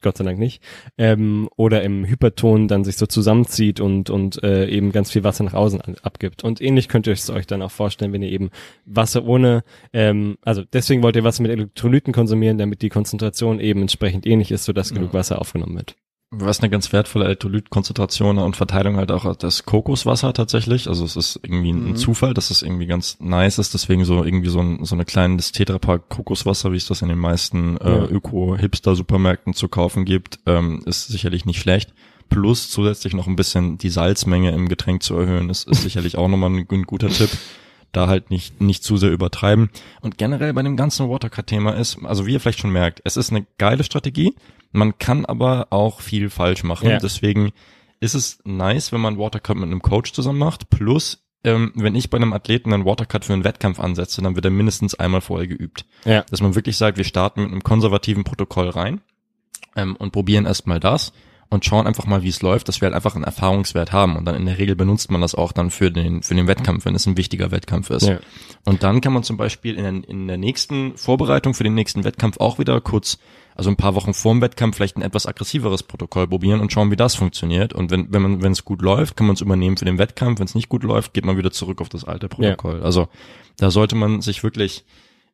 Gott 0.01 0.17
sei 0.17 0.25
Dank 0.25 0.39
nicht, 0.39 0.63
ähm, 0.97 1.49
oder 1.57 1.83
im 1.83 2.05
Hyperton 2.05 2.69
dann 2.69 2.85
sich 2.85 2.97
so 2.97 3.07
zusammenzieht 3.07 3.81
und, 3.81 4.11
und 4.11 4.43
äh, 4.45 4.69
eben 4.69 4.93
ganz 4.93 5.11
viel 5.11 5.25
Wasser 5.25 5.43
nach 5.43 5.55
außen 5.55 5.81
an, 5.81 5.97
abgibt. 6.03 6.45
Und 6.45 6.61
ähnlich 6.61 6.89
könnt 6.89 7.09
ihr 7.09 7.13
es 7.13 7.31
euch 7.31 7.49
dann 7.49 7.63
auch 7.63 7.73
vorstellen, 7.73 8.13
wenn 8.13 8.23
ihr 8.23 8.31
eben 8.31 8.51
Wasser 8.85 9.25
ohne, 9.25 9.65
ähm, 9.93 10.39
also 10.43 10.63
deswegen 10.73 11.03
wollt 11.03 11.17
ihr 11.17 11.25
Wasser 11.25 11.43
mit 11.43 11.51
Elektrolyten 11.51 12.13
konsumieren, 12.13 12.59
damit 12.59 12.83
die 12.83 12.91
Konzentration 12.91 13.59
eben 13.59 13.81
entsprechend 13.81 14.25
ähnlich 14.25 14.53
ist, 14.53 14.65
sodass 14.65 14.91
ja. 14.91 14.97
genug 14.97 15.15
Wasser 15.15 15.41
aufgenommen 15.41 15.77
wird. 15.77 15.97
Was 16.31 16.61
eine 16.61 16.69
ganz 16.69 16.93
wertvolle 16.93 17.25
Elektrolytkonzentration 17.25 18.37
und 18.37 18.55
Verteilung 18.55 18.97
halt 18.97 19.11
auch 19.11 19.35
das 19.35 19.65
Kokoswasser 19.65 20.35
tatsächlich. 20.35 20.87
Also 20.87 21.07
es 21.07 21.17
ist 21.17 21.41
irgendwie 21.43 21.71
ein 21.71 21.89
mhm. 21.89 21.97
Zufall, 21.97 22.35
dass 22.35 22.51
es 22.51 22.61
irgendwie 22.61 22.87
ganz 22.87 23.17
nice 23.19 23.59
ist. 23.59 23.73
Deswegen 23.73 24.05
so 24.05 24.23
irgendwie 24.23 24.51
so 24.51 24.61
ein, 24.61 24.85
so 24.85 24.95
eine 24.95 25.07
kleines 25.07 25.53
Tetrapack 25.53 26.11
Kokoswasser, 26.11 26.71
wie 26.73 26.77
es 26.77 26.87
das 26.87 27.01
in 27.01 27.09
den 27.09 27.19
meisten 27.19 27.79
äh, 27.79 28.05
Öko-Hipster-Supermärkten 28.05 29.55
zu 29.55 29.69
kaufen 29.69 30.05
gibt, 30.05 30.39
ähm, 30.45 30.83
ist 30.85 31.07
sicherlich 31.07 31.47
nicht 31.47 31.61
schlecht. 31.61 31.95
Plus 32.29 32.69
zusätzlich 32.69 33.15
noch 33.15 33.27
ein 33.27 33.37
bisschen 33.37 33.79
die 33.79 33.89
Salzmenge 33.89 34.51
im 34.51 34.69
Getränk 34.69 35.03
zu 35.03 35.17
erhöhen, 35.17 35.49
ist, 35.49 35.67
ist 35.67 35.83
sicherlich 35.83 36.19
auch 36.19 36.29
nochmal 36.29 36.51
ein, 36.51 36.67
ein 36.71 36.83
guter 36.83 37.09
Tipp 37.09 37.31
da 37.93 38.07
halt 38.07 38.31
nicht, 38.31 38.61
nicht 38.61 38.85
zu 38.85 38.97
sehr 38.97 39.11
übertreiben. 39.11 39.71
Und 40.01 40.19
generell 40.19 40.53
bei 40.53 40.63
dem 40.63 40.77
ganzen 40.77 41.09
Watercard-Thema 41.09 41.73
ist, 41.73 41.99
also 42.05 42.27
wie 42.27 42.33
ihr 42.33 42.41
vielleicht 42.41 42.61
schon 42.61 42.73
merkt, 42.73 43.01
es 43.05 43.17
ist 43.17 43.31
eine 43.31 43.47
geile 43.59 43.85
Strategie, 43.85 44.35
man 44.73 44.99
kann 44.99 45.25
aber 45.25 45.69
auch 45.71 46.01
viel 46.01 46.31
falsch 46.31 46.63
machen. 46.63 46.91
Ja. 46.91 46.99
Deswegen 46.99 47.53
ist 48.01 48.15
es 48.15 48.39
nice, 48.45 48.93
wenn 48.93 49.01
man 49.01 49.19
Watercut 49.19 49.57
mit 49.57 49.67
einem 49.67 49.83
Coach 49.83 50.13
zusammen 50.13 50.39
macht. 50.39 50.71
Plus, 50.71 51.25
ähm, 51.45 51.73
wenn 51.75 51.95
ich 51.95 52.11
bei 52.11 52.17
einem 52.17 52.33
Athleten 52.33 52.73
einen 52.73 52.85
Watercut 52.85 53.25
für 53.25 53.33
einen 53.33 53.45
Wettkampf 53.45 53.81
ansetze, 53.81 54.23
dann 54.23 54.35
wird 54.35 54.45
er 54.45 54.51
mindestens 54.51 54.95
einmal 54.95 55.21
vorher 55.21 55.47
geübt. 55.47 55.87
Ja. 56.05 56.25
Dass 56.31 56.43
man 56.43 56.55
wirklich 56.55 56.77
sagt, 56.77 56.99
wir 56.99 57.05
starten 57.05 57.43
mit 57.43 57.51
einem 57.51 57.63
konservativen 57.63 58.25
Protokoll 58.25 58.69
rein 58.69 59.01
ähm, 59.77 59.97
und 59.97 60.13
probieren 60.13 60.47
erstmal 60.47 60.81
das 60.81 61.13
und 61.51 61.65
schauen 61.65 61.87
einfach 61.87 62.07
mal, 62.07 62.23
wie 62.23 62.29
es 62.29 62.43
läuft, 62.43 62.69
dass 62.69 62.81
wir 62.81 62.87
halt 62.87 62.95
einfach 62.95 63.15
einen 63.15 63.25
Erfahrungswert 63.25 63.93
haben. 63.93 64.17
Und 64.17 64.27
dann 64.27 64.35
in 64.35 64.47
der 64.47 64.59
Regel 64.59 64.77
benutzt 64.77 65.11
man 65.11 65.21
das 65.21 65.35
auch 65.35 65.53
dann 65.53 65.71
für 65.71 65.91
den, 65.91 66.23
für 66.23 66.35
den 66.35 66.47
Wettkampf, 66.47 66.85
wenn 66.85 66.95
es 66.95 67.07
ein 67.07 67.17
wichtiger 67.17 67.51
Wettkampf 67.51 67.91
ist. 67.91 68.07
Ja. 68.07 68.19
Und 68.65 68.83
dann 68.83 69.01
kann 69.01 69.15
man 69.15 69.23
zum 69.23 69.37
Beispiel 69.37 69.77
in 69.77 69.83
der, 69.83 70.09
in 70.09 70.29
der 70.29 70.37
nächsten 70.37 70.97
Vorbereitung 70.97 71.55
für 71.55 71.65
den 71.65 71.75
nächsten 71.75 72.05
Wettkampf 72.05 72.39
auch 72.39 72.59
wieder 72.59 72.81
kurz 72.81 73.19
also 73.59 73.71
ein 73.71 73.77
paar 73.77 73.97
Wochen 73.97 74.15
vor 74.15 74.33
dem 74.33 74.41
Wettkampf 74.41 74.77
vielleicht 74.77 74.97
ein 74.97 75.03
etwas 75.03 75.27
aggressiveres 75.27 75.83
Protokoll 75.83 76.29
probieren 76.29 76.61
und 76.61 76.73
schauen, 76.73 76.93
wie 76.93 76.97
das 76.97 77.17
funktioniert. 77.17 77.73
Und 77.73 77.91
wenn, 77.91 78.13
wenn 78.13 78.23
man, 78.23 78.43
wenn 78.43 78.53
es 78.53 78.65
gut 78.65 78.83
läuft, 78.83 79.17
kann 79.17 79.27
man 79.27 79.35
es 79.35 79.41
übernehmen 79.41 79.77
für 79.77 79.85
den 79.85 79.99
Wettkampf. 79.99 80.39
Wenn 80.39 80.47
es 80.47 80.55
nicht 80.55 80.69
gut 80.69 80.85
läuft, 80.85 81.13
geht 81.13 81.25
man 81.25 81.37
wieder 81.37 81.51
zurück 81.51 81.81
auf 81.81 81.89
das 81.89 82.05
alte 82.05 82.29
Protokoll. 82.29 82.79
Ja. 82.79 82.85
Also 82.85 83.09
da 83.57 83.73
sollte 83.73 83.97
man 83.97 84.21
sich 84.21 84.45
wirklich 84.45 84.85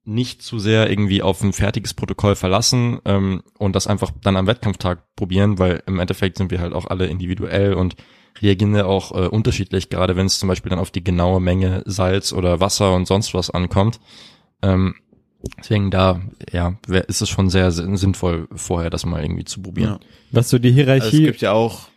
nicht 0.04 0.42
zu 0.42 0.58
sehr 0.58 0.90
irgendwie 0.90 1.22
auf 1.22 1.42
ein 1.42 1.52
fertiges 1.52 1.94
Protokoll 1.94 2.34
verlassen 2.34 3.00
ähm, 3.04 3.42
und 3.58 3.74
das 3.74 3.86
einfach 3.86 4.12
dann 4.22 4.36
am 4.36 4.46
Wettkampftag 4.46 5.14
probieren, 5.16 5.58
weil 5.58 5.82
im 5.86 5.98
Endeffekt 5.98 6.38
sind 6.38 6.50
wir 6.50 6.60
halt 6.60 6.74
auch 6.74 6.86
alle 6.86 7.06
individuell 7.06 7.74
und 7.74 7.96
reagieren 8.42 8.74
ja 8.74 8.84
auch 8.84 9.12
äh, 9.12 9.28
unterschiedlich, 9.28 9.88
gerade 9.88 10.16
wenn 10.16 10.26
es 10.26 10.38
zum 10.38 10.48
Beispiel 10.48 10.70
dann 10.70 10.78
auf 10.78 10.90
die 10.90 11.04
genaue 11.04 11.40
Menge 11.40 11.82
Salz 11.86 12.32
oder 12.32 12.60
Wasser 12.60 12.94
und 12.94 13.06
sonst 13.06 13.32
was 13.32 13.50
ankommt. 13.50 14.00
Ähm, 14.62 14.96
Deswegen 15.58 15.90
da, 15.90 16.22
ja, 16.52 16.78
ist 17.06 17.20
es 17.20 17.28
schon 17.28 17.50
sehr 17.50 17.70
sinnvoll, 17.70 18.48
vorher 18.54 18.90
das 18.90 19.04
mal 19.04 19.22
irgendwie 19.22 19.44
zu 19.44 19.60
probieren. 19.60 19.98
Ja. 20.00 20.08
Was 20.30 20.50
so 20.50 20.58
die 20.58 20.72
Hierarchie. 20.72 21.04
Also 21.04 21.16
es 21.18 21.24
gibt 21.24 21.40
ja 21.42 21.52
auch, 21.52 21.88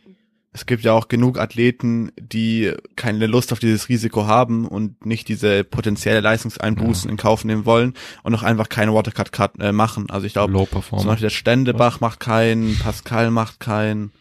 es 0.58 0.66
gibt 0.66 0.84
ja 0.84 0.94
auch 0.94 1.08
genug 1.08 1.38
Athleten, 1.38 2.12
die 2.20 2.74
keine 2.96 3.28
Lust 3.28 3.54
auf 3.54 3.60
dieses 3.60 3.90
Risiko 3.90 4.26
haben 4.26 4.68
und 4.68 5.06
nicht 5.06 5.28
diese 5.28 5.64
potenzielle 5.64 6.20
Leistungseinbußen 6.20 7.08
ja. 7.08 7.12
in 7.12 7.18
Kauf 7.18 7.46
nehmen 7.46 7.66
wollen 7.66 7.94
und 8.24 8.34
auch 8.34 8.42
einfach 8.42 8.68
keine 8.68 8.92
Watercut 8.92 9.32
Cut 9.32 9.60
äh, 9.60 9.72
machen. 9.72 10.10
Also 10.10 10.26
ich 10.26 10.34
glaube, 10.34 10.54
zum 10.82 11.06
Beispiel 11.06 11.28
der 11.28 11.30
Ständebach 11.30 11.96
Was? 11.96 12.02
macht 12.02 12.20
keinen, 12.20 12.76
Pascal 12.80 13.30
macht 13.30 13.60
keinen. 13.60 14.12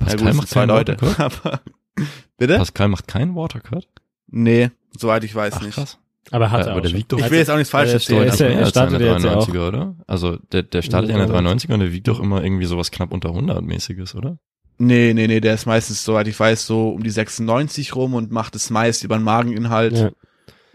Pascal 0.00 0.18
ja, 0.18 0.26
gut, 0.26 0.34
macht 0.34 0.48
zwei 0.48 0.64
Leute. 0.64 0.96
Bitte? 2.36 2.56
Pascal 2.56 2.88
macht 2.88 3.06
keinen 3.06 3.36
Watercut? 3.36 3.86
Nee, 4.26 4.72
soweit 4.98 5.22
ich 5.22 5.34
weiß 5.36 5.54
Ach, 5.58 5.62
nicht. 5.62 5.74
Krass. 5.74 5.98
Aber 6.32 6.50
hat 6.50 6.66
er 6.66 6.72
aber 6.72 6.80
der 6.80 6.92
wiegt 6.92 7.12
doch, 7.12 7.18
ich 7.18 7.30
will 7.30 7.38
jetzt 7.38 7.50
auch 7.50 7.56
nichts 7.56 7.70
Falsches 7.70 8.02
stehen. 8.02 8.22
Der, 8.24 8.34
der, 8.34 8.56
der 8.56 8.66
startet 8.66 9.00
ja 9.00 9.16
93er, 9.16 9.68
oder? 9.68 9.96
Also 10.08 10.36
der, 10.50 10.64
der 10.64 10.82
startet 10.82 11.10
ja 11.10 11.22
in 11.22 11.28
der 11.28 11.40
93er 11.40 11.74
und 11.74 11.80
der 11.80 11.92
wiegt 11.92 12.08
doch 12.08 12.18
immer 12.18 12.42
irgendwie 12.42 12.66
sowas 12.66 12.90
knapp 12.90 13.12
unter 13.12 13.28
100 13.28 13.62
mäßiges, 13.62 14.16
oder? 14.16 14.38
Nee, 14.82 15.12
nee, 15.12 15.26
nee, 15.26 15.40
der 15.40 15.52
ist 15.52 15.66
meistens, 15.66 16.02
soweit 16.02 16.26
ich 16.26 16.40
weiß, 16.40 16.66
so 16.66 16.88
um 16.88 17.02
die 17.02 17.10
96 17.10 17.94
rum 17.94 18.14
und 18.14 18.30
macht 18.30 18.56
es 18.56 18.70
meist 18.70 19.04
über 19.04 19.18
den 19.18 19.24
Mageninhalt. 19.24 19.92
Ja. 19.92 20.10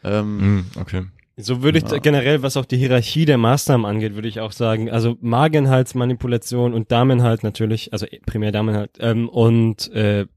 Ähm, 0.04 0.58
mm, 0.58 0.66
okay. 0.80 1.06
So 1.38 1.64
würde 1.64 1.80
ich 1.80 1.90
ja. 1.90 1.98
generell, 1.98 2.44
was 2.44 2.56
auch 2.56 2.66
die 2.66 2.78
Hierarchie 2.78 3.26
der 3.26 3.40
Maßnahmen 3.40 3.84
angeht, 3.84 4.14
würde 4.14 4.28
ich 4.28 4.42
auch 4.42 4.52
sagen, 4.52 4.92
also 4.92 5.18
Mageninhaltsmanipulation 5.22 6.76
und 6.76 6.92
Damenhalt 6.92 7.44
natürlich, 7.44 7.94
also 7.94 8.06
primär 8.28 8.52
Damenhalt, 8.52 8.92
ähm, 9.00 9.28
und 9.28 9.92
äh, 9.92 10.28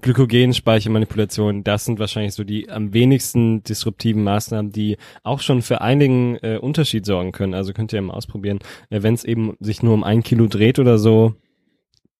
Glykogenspeichermanipulation, 0.00 1.62
das 1.62 1.84
sind 1.84 2.00
wahrscheinlich 2.00 2.34
so 2.34 2.42
die 2.42 2.68
am 2.68 2.92
wenigsten 2.92 3.62
disruptiven 3.62 4.24
Maßnahmen, 4.24 4.72
die 4.72 4.96
auch 5.22 5.40
schon 5.40 5.62
für 5.62 5.82
einigen 5.82 6.34
äh, 6.42 6.58
Unterschied 6.60 7.06
sorgen 7.06 7.30
können. 7.30 7.54
Also 7.54 7.72
könnt 7.72 7.92
ihr 7.92 8.02
mal 8.02 8.14
ausprobieren. 8.14 8.58
Äh, 8.90 9.04
Wenn 9.04 9.14
es 9.14 9.22
eben 9.22 9.56
sich 9.60 9.84
nur 9.84 9.94
um 9.94 10.02
ein 10.02 10.24
Kilo 10.24 10.48
dreht 10.48 10.80
oder 10.80 10.98
so, 10.98 11.36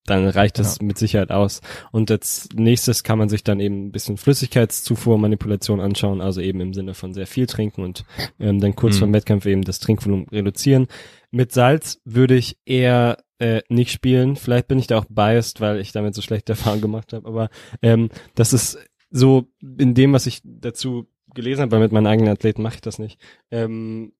dann 0.06 0.28
reicht 0.28 0.58
das 0.58 0.78
ja. 0.80 0.86
mit 0.86 0.98
Sicherheit 0.98 1.30
aus. 1.30 1.60
Und 1.92 2.10
als 2.10 2.48
nächstes 2.54 3.02
kann 3.02 3.18
man 3.18 3.28
sich 3.28 3.44
dann 3.44 3.60
eben 3.60 3.86
ein 3.86 3.92
bisschen 3.92 4.16
Flüssigkeitszufuhrmanipulation 4.16 5.80
anschauen, 5.80 6.20
also 6.20 6.40
eben 6.40 6.60
im 6.60 6.74
Sinne 6.74 6.94
von 6.94 7.12
sehr 7.12 7.26
viel 7.26 7.46
trinken 7.46 7.82
und 7.82 8.04
ähm, 8.38 8.60
dann 8.60 8.74
kurz 8.74 8.94
mhm. 8.94 8.98
vor 8.98 9.08
dem 9.08 9.14
Wettkampf 9.14 9.46
eben 9.46 9.62
das 9.62 9.78
Trinkvolumen 9.78 10.28
reduzieren. 10.28 10.86
Mit 11.30 11.52
Salz 11.52 12.00
würde 12.04 12.36
ich 12.36 12.56
eher 12.64 13.18
äh, 13.38 13.62
nicht 13.68 13.90
spielen. 13.90 14.36
Vielleicht 14.36 14.68
bin 14.68 14.78
ich 14.78 14.86
da 14.86 14.98
auch 14.98 15.06
biased, 15.08 15.60
weil 15.60 15.80
ich 15.80 15.92
damit 15.92 16.14
so 16.14 16.22
schlechte 16.22 16.52
Erfahrungen 16.54 16.82
gemacht 16.82 17.12
habe. 17.12 17.26
Aber 17.26 17.50
ähm, 17.82 18.08
das 18.34 18.52
ist 18.52 18.78
so 19.10 19.48
in 19.78 19.94
dem, 19.94 20.12
was 20.12 20.26
ich 20.26 20.40
dazu 20.44 21.06
gelesen 21.34 21.62
habe, 21.62 21.72
weil 21.72 21.80
mit 21.80 21.92
meinen 21.92 22.06
eigenen 22.06 22.32
Athleten 22.32 22.62
mache 22.62 22.76
ich 22.76 22.80
das 22.80 22.98
nicht. 22.98 23.20
Ähm, 23.50 24.12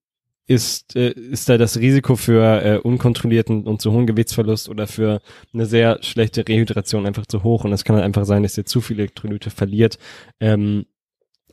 ist, 0.47 0.95
äh, 0.95 1.11
ist 1.11 1.49
da 1.49 1.57
das 1.57 1.77
Risiko 1.77 2.15
für 2.15 2.63
äh, 2.63 2.77
unkontrollierten 2.77 3.63
und 3.65 3.81
zu 3.81 3.91
hohen 3.91 4.07
Gewichtsverlust 4.07 4.69
oder 4.69 4.87
für 4.87 5.21
eine 5.53 5.65
sehr 5.65 5.99
schlechte 6.01 6.47
Rehydration 6.47 7.05
einfach 7.05 7.25
zu 7.25 7.43
hoch 7.43 7.65
und 7.65 7.73
es 7.73 7.83
kann 7.83 7.95
halt 7.97 8.05
einfach 8.05 8.25
sein, 8.25 8.43
dass 8.43 8.57
ihr 8.57 8.65
zu 8.65 8.79
viele 8.81 9.03
Elektrolyte 9.03 9.49
verliert 9.49 9.99
ähm, 10.39 10.85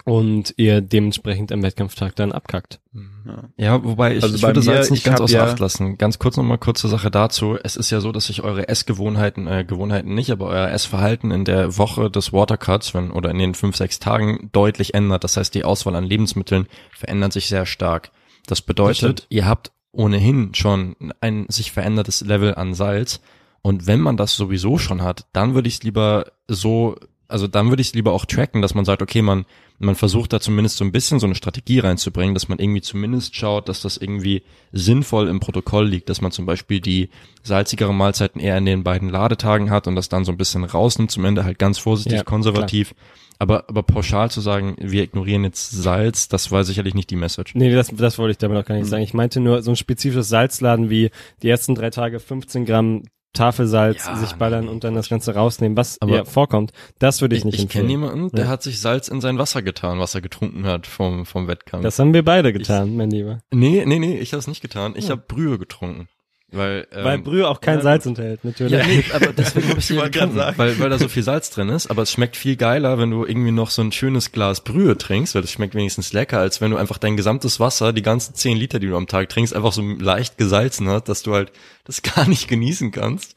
und 0.04 0.54
ihr 0.58 0.80
dementsprechend 0.80 1.50
am 1.50 1.62
Wettkampftag 1.62 2.14
dann 2.14 2.30
abkackt. 2.30 2.78
Ja, 3.26 3.48
ja 3.56 3.84
wobei 3.84 4.16
ich, 4.16 4.22
Also 4.22 4.36
ich 4.36 4.42
würde 4.42 4.60
mir, 4.60 4.64
Salz 4.64 4.90
nicht 4.90 5.00
ich 5.00 5.04
ganz 5.04 5.20
außer 5.20 5.34
ja- 5.34 5.44
Acht 5.46 5.58
lassen. 5.58 5.96
Ganz 5.96 6.18
kurz 6.18 6.36
nochmal 6.36 6.58
kurze 6.58 6.88
Sache 6.88 7.10
dazu. 7.10 7.56
Es 7.62 7.74
ist 7.74 7.90
ja 7.90 8.00
so, 8.00 8.12
dass 8.12 8.26
sich 8.26 8.42
eure 8.42 8.68
Essgewohnheiten, 8.68 9.46
äh, 9.46 9.64
Gewohnheiten 9.64 10.14
nicht, 10.14 10.30
aber 10.30 10.48
euer 10.48 10.68
Essverhalten 10.68 11.30
in 11.30 11.46
der 11.46 11.78
Woche 11.78 12.10
des 12.10 12.34
Watercuts, 12.34 12.92
wenn, 12.92 13.10
oder 13.12 13.30
in 13.30 13.38
den 13.38 13.54
fünf, 13.54 13.76
sechs 13.76 13.98
Tagen 13.98 14.50
deutlich 14.52 14.92
ändert. 14.92 15.24
Das 15.24 15.38
heißt, 15.38 15.54
die 15.54 15.64
Auswahl 15.64 15.96
an 15.96 16.04
Lebensmitteln 16.04 16.66
verändert 16.92 17.32
sich 17.32 17.48
sehr 17.48 17.64
stark. 17.64 18.10
Das 18.46 18.62
bedeutet, 18.62 18.96
stimmt. 18.96 19.26
ihr 19.30 19.46
habt 19.46 19.72
ohnehin 19.92 20.54
schon 20.54 20.96
ein 21.20 21.46
sich 21.48 21.72
verändertes 21.72 22.20
Level 22.20 22.54
an 22.54 22.74
Salz. 22.74 23.20
Und 23.62 23.86
wenn 23.86 24.00
man 24.00 24.16
das 24.16 24.36
sowieso 24.36 24.76
schon 24.76 25.02
hat, 25.02 25.26
dann 25.32 25.54
würde 25.54 25.68
ich 25.68 25.74
es 25.76 25.82
lieber 25.82 26.26
so, 26.48 26.96
also 27.28 27.46
dann 27.46 27.70
würde 27.70 27.80
ich 27.80 27.88
es 27.88 27.94
lieber 27.94 28.12
auch 28.12 28.26
tracken, 28.26 28.60
dass 28.60 28.74
man 28.74 28.84
sagt, 28.84 29.00
okay, 29.00 29.22
man, 29.22 29.46
man 29.78 29.94
versucht 29.94 30.32
da 30.32 30.40
zumindest 30.40 30.76
so 30.76 30.84
ein 30.84 30.92
bisschen 30.92 31.18
so 31.18 31.26
eine 31.26 31.34
Strategie 31.34 31.80
reinzubringen, 31.80 32.34
dass 32.34 32.48
man 32.48 32.58
irgendwie 32.58 32.80
zumindest 32.80 33.34
schaut, 33.34 33.68
dass 33.68 33.82
das 33.82 33.96
irgendwie 33.96 34.42
sinnvoll 34.72 35.28
im 35.28 35.40
Protokoll 35.40 35.88
liegt, 35.88 36.08
dass 36.08 36.20
man 36.20 36.30
zum 36.30 36.46
Beispiel 36.46 36.80
die 36.80 37.10
salzigeren 37.42 37.96
Mahlzeiten 37.96 38.40
eher 38.40 38.56
in 38.56 38.66
den 38.66 38.84
beiden 38.84 39.08
Ladetagen 39.08 39.70
hat 39.70 39.86
und 39.86 39.96
das 39.96 40.08
dann 40.08 40.24
so 40.24 40.32
ein 40.32 40.38
bisschen 40.38 40.64
rausnimmt, 40.64 41.10
zum 41.10 41.24
Ende 41.24 41.44
halt 41.44 41.58
ganz 41.58 41.78
vorsichtig, 41.78 42.18
Ja, 42.18 42.22
konservativ. 42.24 42.94
Aber, 43.40 43.68
aber 43.68 43.82
pauschal 43.82 44.30
zu 44.30 44.40
sagen, 44.40 44.76
wir 44.78 45.02
ignorieren 45.02 45.42
jetzt 45.42 45.70
Salz, 45.70 46.28
das 46.28 46.52
war 46.52 46.62
sicherlich 46.62 46.94
nicht 46.94 47.10
die 47.10 47.16
Message. 47.16 47.54
Nee, 47.56 47.74
das, 47.74 47.88
das 47.88 48.16
wollte 48.16 48.30
ich 48.30 48.38
damit 48.38 48.56
auch 48.58 48.64
gar 48.64 48.76
nicht 48.76 48.86
sagen. 48.86 49.02
Ich 49.02 49.12
meinte 49.12 49.40
nur 49.40 49.62
so 49.62 49.72
ein 49.72 49.76
spezifisches 49.76 50.28
Salzladen 50.28 50.88
wie 50.88 51.10
die 51.42 51.48
ersten 51.48 51.74
drei 51.74 51.90
Tage 51.90 52.20
15 52.20 52.64
Gramm 52.64 53.02
Tafelsalz 53.34 54.06
Ja, 54.06 54.16
sich 54.16 54.32
ballern 54.36 54.68
und 54.68 54.84
dann 54.84 54.94
das 54.94 55.08
Ganze 55.10 55.34
rausnehmen, 55.34 55.76
was 55.76 56.00
Aber 56.00 56.16
ja 56.16 56.24
vorkommt. 56.24 56.72
Das 56.98 57.20
würde 57.20 57.34
ich 57.36 57.40
Ich, 57.40 57.44
nicht 57.44 57.54
ich 57.56 57.68
kenne 57.68 57.84
empfehlen. 57.84 58.02
jemanden, 58.02 58.30
der 58.36 58.44
Ja. 58.46 58.50
hat 58.50 58.62
sich 58.62 58.80
Salz 58.80 59.08
in 59.08 59.20
sein 59.20 59.36
Wasser 59.38 59.60
getan, 59.62 59.98
was 59.98 60.14
er 60.14 60.22
getrunken 60.22 60.64
hat 60.66 60.86
vom, 60.86 61.26
vom 61.26 61.46
Wettkampf. 61.48 61.82
Das 61.82 61.98
haben 61.98 62.14
wir 62.14 62.24
beide 62.24 62.52
getan, 62.52 62.96
mein 62.96 63.10
Lieber. 63.10 63.40
nee, 63.52 63.84
nee, 63.86 63.98
nee, 63.98 64.18
ich 64.18 64.32
habe 64.32 64.38
es 64.38 64.46
nicht 64.46 64.62
getan. 64.62 64.94
Ich 64.96 65.04
Ja. 65.04 65.10
habe 65.10 65.22
Brühe 65.28 65.58
getrunken. 65.58 66.08
Weil, 66.54 66.86
ähm, 66.92 67.04
Weil 67.04 67.18
Brühe 67.18 67.48
auch 67.48 67.60
kein 67.60 67.78
ja, 67.78 67.82
Salz 67.82 68.06
enthält, 68.06 68.44
natürlich. 68.44 68.72
Ja, 68.72 68.86
nee, 68.86 69.04
aber 69.12 69.32
deswegen 69.32 69.68
habe 69.68 69.78
ich 69.78 69.86
sie 69.86 69.96
getrunken, 69.96 70.36
sagen. 70.36 70.58
weil, 70.58 70.78
weil 70.78 70.90
da 70.90 70.98
so 70.98 71.08
viel 71.08 71.22
Salz 71.22 71.50
drin 71.50 71.68
ist. 71.68 71.90
Aber 71.90 72.02
es 72.02 72.12
schmeckt 72.12 72.36
viel 72.36 72.56
geiler, 72.56 72.98
wenn 72.98 73.10
du 73.10 73.24
irgendwie 73.24 73.50
noch 73.50 73.70
so 73.70 73.82
ein 73.82 73.92
schönes 73.92 74.32
Glas 74.32 74.62
Brühe 74.62 74.96
trinkst, 74.96 75.34
weil 75.34 75.42
das 75.42 75.50
schmeckt 75.50 75.74
wenigstens 75.74 76.12
lecker, 76.12 76.38
als 76.38 76.60
wenn 76.60 76.70
du 76.70 76.76
einfach 76.76 76.98
dein 76.98 77.16
gesamtes 77.16 77.60
Wasser, 77.60 77.92
die 77.92 78.02
ganzen 78.02 78.34
10 78.34 78.56
Liter, 78.56 78.78
die 78.78 78.86
du 78.86 78.96
am 78.96 79.06
Tag 79.06 79.28
trinkst, 79.28 79.54
einfach 79.54 79.72
so 79.72 79.82
leicht 79.82 80.38
gesalzen 80.38 80.88
hast, 80.88 81.08
dass 81.08 81.22
du 81.22 81.34
halt 81.34 81.52
das 81.84 82.02
gar 82.14 82.28
nicht 82.28 82.48
genießen 82.48 82.92
kannst. 82.92 83.34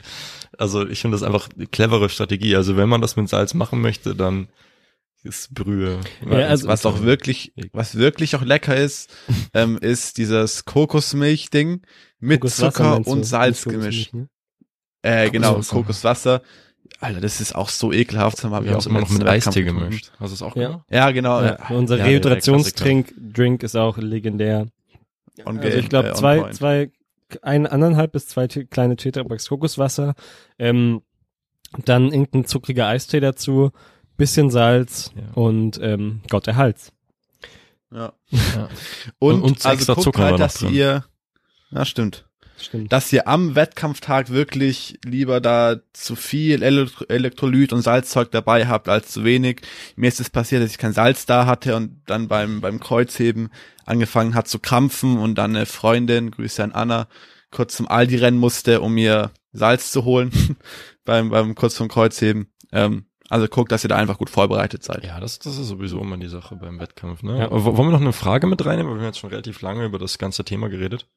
Also 0.58 0.88
ich 0.88 1.00
finde 1.02 1.16
das 1.16 1.24
einfach 1.24 1.50
eine 1.56 1.68
clevere 1.68 2.10
Strategie. 2.10 2.56
Also 2.56 2.78
wenn 2.78 2.90
man 2.90 3.02
das 3.02 3.16
mit 3.16 3.30
Salz 3.30 3.54
machen 3.54 3.82
möchte, 3.82 4.16
dann 4.16 4.48
ist 5.24 5.54
Brühe. 5.54 6.00
Ja, 6.26 6.48
also- 6.48 6.68
was 6.68 6.86
auch 6.86 7.02
wirklich, 7.02 7.54
was 7.74 7.96
wirklich 7.96 8.36
auch 8.36 8.44
lecker 8.44 8.76
ist, 8.76 9.14
ähm, 9.54 9.78
ist 9.82 10.18
dieses 10.18 10.66
Kokosmilch-Ding 10.66 11.82
mit 12.20 12.42
Kokoswasser 12.42 12.72
Zucker 13.04 13.08
und 13.12 13.24
Salz 13.24 13.64
gemischt. 13.64 14.12
Kokosmilch, 14.12 14.30
Äh, 15.04 15.30
genau, 15.30 15.54
Kokoswasser. 15.54 15.76
Kokoswasser. 15.76 16.42
Alter, 17.00 17.22
das 17.22 17.42
ist 17.42 17.54
auch 17.54 17.70
so 17.70 17.92
ekelhaft. 17.92 18.38
Das 18.38 18.46
habe 18.46 18.56
wir 18.56 18.62
ich 18.64 18.70
haben 18.70 18.76
auch 18.78 18.80
es 18.80 18.86
immer 18.88 19.02
noch 19.02 19.10
mit 19.10 19.28
Eistee 19.28 19.64
gemischt. 19.64 20.12
Hast 20.20 20.32
du 20.32 20.36
es 20.36 20.42
auch 20.42 20.56
Ja. 20.56 20.68
gemacht? 20.70 20.86
Ja, 20.90 21.12
genau. 21.12 21.42
Ja, 21.44 21.58
unser 21.70 21.98
Ja, 21.98 22.06
Rehydrationsdrink 22.06 23.14
Drink 23.34 23.62
ist 23.64 23.76
auch 23.76 23.98
legendär. 23.98 24.68
on 25.46 25.60
Also 25.60 25.78
ich 25.78 25.90
glaube 25.90 26.10
äh, 26.10 26.14
zwei, 26.14 26.40
point. 26.40 26.56
zwei, 26.56 26.92
ein, 27.42 27.68
anderthalb 27.68 28.14
bis 28.14 28.28
zwei 28.28 28.48
kleine 28.48 28.96
Tetrapacks 28.96 29.50
Kokoswasser, 29.50 30.16
ähm, 30.58 31.02
dann 31.86 32.12
irgendein 32.12 32.46
zuckriger 32.46 32.88
Eistee 32.88 33.20
dazu, 33.20 33.72
bisschen 34.18 34.50
Salz 34.50 35.12
Ja. 35.16 35.34
und 35.34 35.80
ähm, 35.82 36.22
Gott 36.30 36.48
der 36.48 36.56
Hals. 36.56 36.92
Ja. 37.92 38.14
Ja. 38.32 38.70
Und, 39.20 39.36
Und- 39.36 39.42
und 39.44 39.66
also 39.66 39.70
extra 39.70 39.94
guckt 39.94 40.04
Zucker 40.04 40.24
halt, 40.26 40.40
dass 40.40 40.56
drin. 40.56 40.74
ihr, 40.74 41.06
ja 41.72 41.86
stimmt, 41.86 42.26
Stimmt. 42.60 42.92
dass 42.92 43.14
ihr 43.14 43.28
am 43.28 43.56
Wettkampftag 43.56 44.30
wirklich 44.30 45.00
lieber 45.06 45.40
da 45.40 45.78
zu 45.94 46.16
viel 46.16 46.64
Elektro 46.64 47.06
Elektrolyt 47.08 47.72
und 47.72 47.82
Salzzeug 47.84 48.32
dabei 48.32 48.68
habt 48.68 48.90
als 48.90 49.12
zu 49.12 49.24
wenig. 49.24 49.62
Mir 49.96 50.08
ist 50.08 50.20
es 50.20 50.30
passiert, 50.30 50.64
dass 50.64 50.72
ich 50.72 50.78
kein 50.80 50.94
Salz 50.94 51.26
da 51.26 51.46
hatte 51.46 51.76
und 51.76 52.02
dann 52.08 52.28
beim, 52.28 52.60
beim 52.62 52.80
Kreuzheben 52.80 53.50
angefangen 53.86 54.34
hat 54.36 54.48
zu 54.50 54.60
krampfen 54.60 55.18
und 55.18 55.36
dann 55.36 55.56
eine 55.56 55.66
Freundin, 55.66 56.32
Grüße 56.32 56.62
an 56.64 56.72
Anna, 56.74 57.08
kurz 57.52 57.78
zum 57.78 57.88
Aldi 57.88 58.18
rennen 58.18 58.38
musste, 58.40 58.82
um 58.82 58.94
mir 58.96 59.32
Salz 59.54 59.92
zu 59.92 60.04
holen 60.04 60.32
beim, 61.06 61.30
beim 61.30 61.56
kurz 61.56 61.78
vom 61.78 61.88
Kreuzheben. 61.88 62.48
Ähm, 62.74 63.06
also 63.30 63.48
guckt, 63.48 63.72
dass 63.72 63.84
ihr 63.84 63.90
da 63.90 63.98
einfach 63.98 64.18
gut 64.18 64.30
vorbereitet 64.30 64.84
seid. 64.84 65.04
Ja, 65.04 65.20
das, 65.20 65.40
das 65.40 65.58
ist 65.58 65.68
sowieso 65.68 66.00
immer 66.00 66.18
die 66.18 66.28
Sache 66.28 66.56
beim 66.56 66.80
Wettkampf. 66.80 67.24
Ne? 67.24 67.40
Ja. 67.40 67.52
Wollen 67.52 67.76
wir 67.76 67.92
noch 67.92 68.02
eine 68.02 68.14
Frage 68.14 68.48
mit 68.48 68.66
reinnehmen? 68.66 68.94
Wir 68.94 69.00
haben 69.00 69.06
jetzt 69.06 69.20
schon 69.20 69.30
relativ 69.30 69.62
lange 69.62 69.86
über 69.86 70.00
das 70.00 70.18
ganze 70.18 70.46
Thema 70.46 70.70
geredet. 70.70 71.08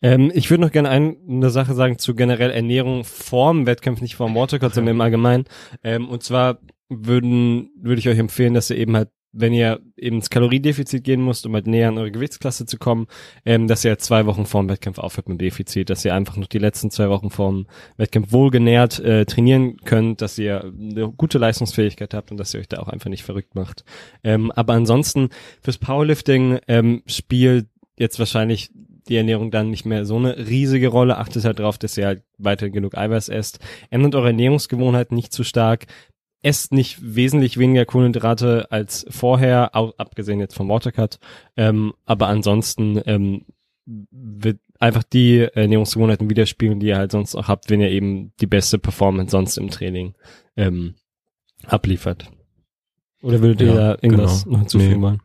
Ähm, 0.00 0.32
ich 0.34 0.50
würde 0.50 0.62
noch 0.62 0.72
gerne 0.72 0.88
ein, 0.88 1.16
eine 1.28 1.50
Sache 1.50 1.74
sagen 1.74 1.98
zu 1.98 2.14
generell 2.14 2.50
Ernährung 2.50 3.04
vorm 3.04 3.66
Wettkampf, 3.66 4.00
nicht 4.00 4.16
vorm 4.16 4.34
Watercut, 4.34 4.74
sondern 4.74 4.96
im 4.96 5.00
Allgemeinen. 5.00 5.44
Ähm, 5.84 6.08
und 6.08 6.22
zwar 6.22 6.58
würden, 6.88 7.70
würde 7.80 8.00
ich 8.00 8.08
euch 8.08 8.18
empfehlen, 8.18 8.54
dass 8.54 8.70
ihr 8.70 8.76
eben 8.76 8.96
halt, 8.96 9.10
wenn 9.32 9.52
ihr 9.52 9.80
eben 9.96 10.16
ins 10.16 10.30
Kaloriedefizit 10.30 11.04
gehen 11.04 11.24
müsst, 11.24 11.46
um 11.46 11.54
halt 11.54 11.66
näher 11.66 11.88
an 11.88 11.98
eure 11.98 12.10
Gewichtsklasse 12.10 12.66
zu 12.66 12.78
kommen, 12.78 13.06
ähm, 13.44 13.66
dass 13.66 13.84
ihr 13.84 13.98
zwei 13.98 14.26
Wochen 14.26 14.46
vorm 14.46 14.68
Wettkampf 14.68 14.98
aufhört 14.98 15.28
mit 15.28 15.40
dem 15.40 15.46
Defizit, 15.46 15.90
dass 15.90 16.04
ihr 16.04 16.14
einfach 16.14 16.36
noch 16.36 16.46
die 16.46 16.58
letzten 16.58 16.90
zwei 16.90 17.08
Wochen 17.08 17.30
vorm 17.30 17.66
Wettkampf 17.96 18.32
wohlgenährt 18.32 19.00
äh, 19.00 19.24
trainieren 19.24 19.78
könnt, 19.84 20.20
dass 20.20 20.38
ihr 20.38 20.64
eine 20.64 21.10
gute 21.10 21.38
Leistungsfähigkeit 21.38 22.14
habt 22.14 22.30
und 22.30 22.36
dass 22.36 22.54
ihr 22.54 22.60
euch 22.60 22.68
da 22.68 22.78
auch 22.78 22.88
einfach 22.88 23.10
nicht 23.10 23.24
verrückt 23.24 23.54
macht. 23.54 23.84
Ähm, 24.22 24.50
aber 24.52 24.74
ansonsten 24.74 25.30
fürs 25.62 25.78
Powerlifting 25.78 26.58
ähm, 26.68 27.02
spielt 27.06 27.68
jetzt 27.96 28.18
wahrscheinlich 28.18 28.70
die 29.08 29.16
Ernährung 29.16 29.50
dann 29.50 29.70
nicht 29.70 29.84
mehr 29.84 30.04
so 30.04 30.16
eine 30.16 30.36
riesige 30.36 30.88
Rolle. 30.88 31.18
Achtet 31.18 31.44
halt 31.44 31.58
drauf, 31.58 31.78
dass 31.78 31.96
ihr 31.96 32.06
halt 32.06 32.22
weiterhin 32.38 32.72
genug 32.72 32.96
Eiweiß 32.96 33.28
esst. 33.28 33.58
Ändert 33.90 34.14
eure 34.14 34.28
Ernährungsgewohnheiten 34.28 35.16
nicht 35.16 35.32
zu 35.32 35.44
stark. 35.44 35.86
Esst 36.42 36.72
nicht 36.72 36.98
wesentlich 37.00 37.56
weniger 37.56 37.84
Kohlenhydrate 37.84 38.70
als 38.70 39.06
vorher, 39.08 39.76
auch 39.76 39.94
abgesehen 39.98 40.40
jetzt 40.40 40.56
vom 40.56 40.68
Watercut. 40.68 41.18
Ähm, 41.56 41.94
aber 42.04 42.26
ansonsten 42.26 43.00
ähm, 43.06 43.44
wird 43.86 44.58
einfach 44.80 45.04
die 45.04 45.38
Ernährungsgewohnheiten 45.40 46.28
widerspiegeln, 46.28 46.80
die 46.80 46.88
ihr 46.88 46.96
halt 46.96 47.12
sonst 47.12 47.36
auch 47.36 47.46
habt, 47.48 47.70
wenn 47.70 47.80
ihr 47.80 47.90
eben 47.90 48.32
die 48.40 48.46
beste 48.48 48.78
Performance 48.78 49.30
sonst 49.30 49.56
im 49.56 49.70
Training 49.70 50.14
ähm, 50.56 50.94
abliefert. 51.64 52.28
Oder 53.22 53.40
würdet 53.40 53.60
ihr 53.60 53.68
Ja, 53.68 53.74
da 53.74 53.90
irgendwas 54.02 54.42
genau. 54.44 54.54
noch 54.54 54.60
hinzufügen 54.62 54.96
Nee. 54.96 55.02
wollen? 55.02 55.22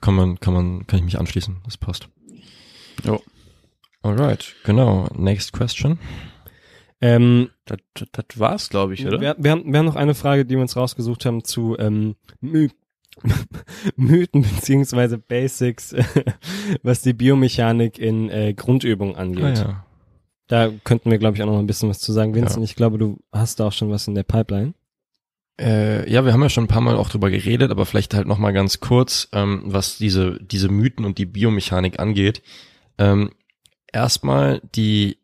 Kann 0.00 0.14
man, 0.14 0.40
kann 0.40 0.54
man, 0.54 0.86
kann 0.88 0.98
ich 0.98 1.04
mich 1.04 1.18
anschließen. 1.20 1.58
Das 1.64 1.76
passt. 1.76 2.08
Jo. 3.04 3.20
Alright, 4.02 4.56
genau. 4.64 5.06
Next 5.16 5.52
question. 5.52 5.98
Ähm, 7.02 7.50
Das, 7.66 7.78
das, 7.94 8.08
das 8.12 8.38
war's, 8.38 8.70
glaube 8.70 8.94
ich, 8.94 9.04
oder? 9.06 9.20
Wir, 9.20 9.36
wir, 9.38 9.50
haben, 9.50 9.64
wir 9.70 9.78
haben 9.78 9.86
noch 9.86 9.96
eine 9.96 10.14
Frage, 10.14 10.46
die 10.46 10.54
wir 10.54 10.62
uns 10.62 10.76
rausgesucht 10.76 11.26
haben 11.26 11.44
zu 11.44 11.76
ähm, 11.78 12.14
My 12.40 12.70
Mythen 13.96 14.42
beziehungsweise 14.42 15.18
Basics, 15.18 15.94
was 16.82 17.02
die 17.02 17.12
Biomechanik 17.12 17.98
in 17.98 18.30
äh, 18.30 18.54
Grundübungen 18.54 19.16
angeht. 19.16 19.58
Ah, 19.58 19.68
ja. 19.68 19.86
Da 20.46 20.70
könnten 20.84 21.10
wir, 21.10 21.18
glaube 21.18 21.36
ich, 21.36 21.42
auch 21.42 21.46
noch 21.46 21.58
ein 21.58 21.66
bisschen 21.66 21.88
was 21.88 21.98
zu 22.00 22.12
sagen. 22.12 22.34
Vincent, 22.34 22.58
Ja. 22.58 22.64
ich 22.64 22.74
glaube, 22.74 22.98
du 22.98 23.18
hast 23.32 23.60
da 23.60 23.66
auch 23.66 23.72
schon 23.72 23.90
was 23.90 24.08
in 24.08 24.14
der 24.14 24.22
Pipeline. 24.22 24.74
Äh, 25.60 26.10
ja, 26.10 26.24
wir 26.24 26.32
haben 26.32 26.42
ja 26.42 26.48
schon 26.48 26.64
ein 26.64 26.68
paar 26.68 26.80
Mal 26.80 26.96
auch 26.96 27.10
drüber 27.10 27.30
geredet, 27.30 27.70
aber 27.70 27.84
vielleicht 27.84 28.14
halt 28.14 28.26
noch 28.26 28.38
mal 28.38 28.52
ganz 28.52 28.80
kurz, 28.80 29.28
ähm, 29.32 29.62
was 29.66 29.98
diese 29.98 30.38
diese 30.42 30.68
Mythen 30.70 31.04
und 31.04 31.18
die 31.18 31.26
Biomechanik 31.26 32.00
angeht. 32.00 32.42
Ähm, 32.98 33.30
erstmal 33.92 34.60
die 34.74 35.18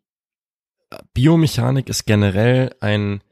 Biomechanik 1.15 1.89
ist 1.89 2.07
generell 2.07 2.75
ein 2.81 3.23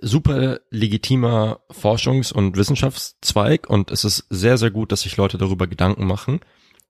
super 0.00 0.60
legitimer 0.70 1.60
Forschungs- 1.70 2.32
und 2.32 2.56
Wissenschaftszweig 2.56 3.68
und 3.68 3.90
es 3.90 4.04
ist 4.04 4.26
sehr 4.30 4.56
sehr 4.56 4.70
gut, 4.70 4.92
dass 4.92 5.02
sich 5.02 5.16
Leute 5.16 5.38
darüber 5.38 5.66
Gedanken 5.66 6.06
machen. 6.06 6.40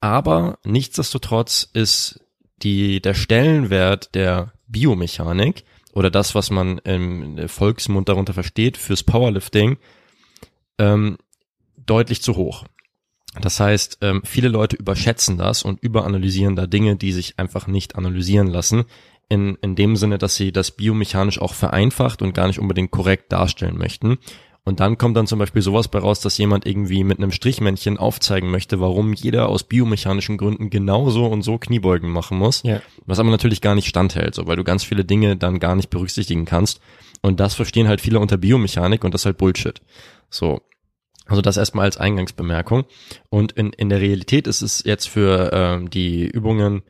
Aber 0.01 0.59
nichtsdestotrotz 0.65 1.69
ist 1.73 2.21
die 2.63 3.01
der 3.01 3.15
Stellenwert 3.15 4.15
der 4.15 4.53
Biomechanik 4.69 5.65
oder 5.93 6.11
das, 6.11 6.35
was 6.35 6.51
man 6.51 6.79
im 6.79 7.49
Volksmund 7.49 8.09
darunter 8.09 8.33
versteht, 8.33 8.77
fürs 8.77 9.03
Powerlifting, 9.03 9.79
ähm, 10.79 11.19
deutlich 11.77 12.23
zu 12.23 12.37
hoch. 12.37 12.65
Das 13.41 13.61
heißt, 13.61 13.99
ähm, 14.01 14.23
viele 14.25 14.49
Leute 14.49 14.77
überschätzen 14.77 15.37
das 15.37 15.63
und 15.63 15.81
überanalysieren 15.81 16.57
da 16.57 16.67
Dinge, 16.67 16.97
die 16.97 17.13
sich 17.13 17.39
einfach 17.39 17.67
nicht 17.67 17.97
analysieren 17.97 18.49
lassen. 18.49 18.85
In, 19.31 19.57
in 19.63 19.77
dem 19.77 19.97
Sinne, 19.97 20.19
dass 20.19 20.35
sie 20.35 20.53
das 20.53 20.73
biomechanisch 20.73 21.41
auch 21.41 21.55
vereinfacht 21.55 22.21
und 22.21 22.35
gar 22.35 22.49
nicht 22.49 22.59
unbedingt 22.59 22.91
korrekt 22.91 23.33
darstellen 23.33 23.79
möchten. 23.79 24.19
Und 24.65 24.81
dann 24.81 24.99
kommt 24.99 25.17
dann 25.17 25.27
zum 25.27 25.39
Beispiel 25.39 25.63
sowas 25.63 25.89
bei 25.89 25.99
raus, 25.99 26.21
dass 26.21 26.37
jemand 26.37 26.67
irgendwie 26.67 27.03
mit 27.03 27.19
einem 27.19 27.33
Strichmännchen 27.33 27.97
aufzeigen 27.97 28.51
möchte, 28.51 28.79
warum 28.81 29.15
jeder 29.15 29.49
aus 29.49 29.65
biomechanischen 29.65 30.37
Gründen 30.37 30.69
genauso 30.69 31.27
und 31.27 31.43
so 31.43 31.59
Kniebeugen 31.59 32.11
machen 32.11 32.37
muss. 32.37 32.63
Ja. 32.63 32.83
Was 33.07 33.19
aber 33.19 33.31
natürlich 33.31 33.63
gar 33.63 33.75
nicht 33.75 33.89
standhält, 33.89 34.35
so, 34.35 34.47
weil 34.47 34.57
du 34.57 34.65
ganz 34.65 34.85
viele 34.85 35.05
Dinge 35.05 35.37
dann 35.37 35.61
gar 35.61 35.77
nicht 35.77 35.91
berücksichtigen 35.91 36.45
kannst. 36.45 36.81
Und 37.23 37.41
das 37.41 37.55
verstehen 37.55 37.89
halt 37.89 38.01
viele 38.01 38.19
unter 38.19 38.37
Biomechanik 38.37 39.05
und 39.05 39.15
das 39.15 39.23
ist 39.23 39.27
halt 39.27 39.39
Bullshit. 39.39 39.81
So. 40.29 40.61
Also 41.27 41.43
das 41.43 41.57
erstmal 41.57 41.85
als 41.85 41.97
Eingangsbemerkung. 41.97 42.85
Und 43.29 43.53
in, 43.53 43.73
in 43.73 43.89
der 43.89 44.01
Realität 44.01 44.47
ist 44.47 44.63
es 44.63 44.83
jetzt 44.85 45.09
für 45.09 45.51
ähm, 45.53 45.89
die 45.89 46.27
Übungen 46.27 46.83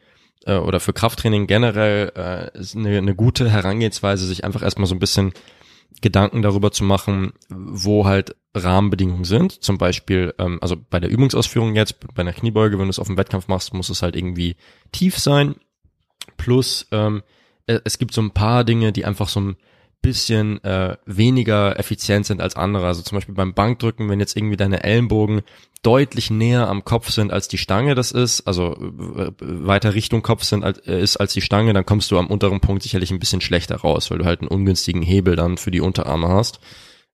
äh, 0.46 0.56
oder 0.56 0.80
für 0.80 0.92
Krafttraining 0.92 1.46
generell 1.46 2.12
äh, 2.16 2.58
ist 2.58 2.76
eine, 2.76 2.98
eine 2.98 3.14
gute 3.14 3.50
Herangehensweise, 3.50 4.26
sich 4.26 4.44
einfach 4.44 4.62
erstmal 4.62 4.86
so 4.86 4.94
ein 4.94 5.00
bisschen 5.00 5.32
Gedanken 6.00 6.42
darüber 6.42 6.70
zu 6.70 6.84
machen, 6.84 7.32
wo 7.48 8.06
halt 8.06 8.36
Rahmenbedingungen 8.54 9.24
sind. 9.24 9.62
Zum 9.62 9.78
Beispiel, 9.78 10.34
ähm, 10.38 10.58
also 10.60 10.76
bei 10.76 11.00
der 11.00 11.10
Übungsausführung 11.10 11.74
jetzt, 11.74 11.96
bei 12.14 12.20
einer 12.22 12.32
Kniebeuge, 12.32 12.78
wenn 12.78 12.86
du 12.86 12.90
es 12.90 12.98
auf 12.98 13.08
dem 13.08 13.16
Wettkampf 13.16 13.48
machst, 13.48 13.74
muss 13.74 13.90
es 13.90 14.02
halt 14.02 14.16
irgendwie 14.16 14.56
tief 14.92 15.18
sein. 15.18 15.56
Plus, 16.36 16.86
ähm, 16.90 17.22
äh, 17.66 17.80
es 17.84 17.98
gibt 17.98 18.14
so 18.14 18.22
ein 18.22 18.30
paar 18.30 18.64
Dinge, 18.64 18.92
die 18.92 19.04
einfach 19.04 19.28
so 19.28 19.40
ein 19.40 19.56
bisschen 20.02 20.62
äh, 20.64 20.96
weniger 21.04 21.78
effizient 21.78 22.26
sind 22.26 22.40
als 22.40 22.56
andere. 22.56 22.86
Also 22.86 23.02
zum 23.02 23.16
Beispiel 23.16 23.34
beim 23.34 23.54
Bankdrücken, 23.54 24.08
wenn 24.08 24.20
jetzt 24.20 24.36
irgendwie 24.36 24.56
deine 24.56 24.82
Ellenbogen 24.82 25.42
deutlich 25.82 26.30
näher 26.30 26.68
am 26.68 26.84
Kopf 26.84 27.10
sind 27.10 27.32
als 27.32 27.48
die 27.48 27.58
Stange 27.58 27.94
das 27.94 28.12
ist, 28.12 28.42
also 28.42 28.74
äh, 28.74 29.32
weiter 29.40 29.94
Richtung 29.94 30.22
Kopf 30.22 30.44
sind 30.44 30.64
als, 30.64 30.78
äh, 30.86 31.00
ist 31.00 31.16
als 31.16 31.32
die 31.32 31.40
Stange, 31.40 31.72
dann 31.72 31.86
kommst 31.86 32.10
du 32.10 32.18
am 32.18 32.26
unteren 32.26 32.60
Punkt 32.60 32.82
sicherlich 32.82 33.10
ein 33.10 33.18
bisschen 33.18 33.40
schlechter 33.40 33.76
raus, 33.76 34.10
weil 34.10 34.18
du 34.18 34.24
halt 34.24 34.40
einen 34.40 34.48
ungünstigen 34.48 35.02
Hebel 35.02 35.36
dann 35.36 35.56
für 35.56 35.70
die 35.70 35.80
Unterarme 35.80 36.28
hast. 36.28 36.60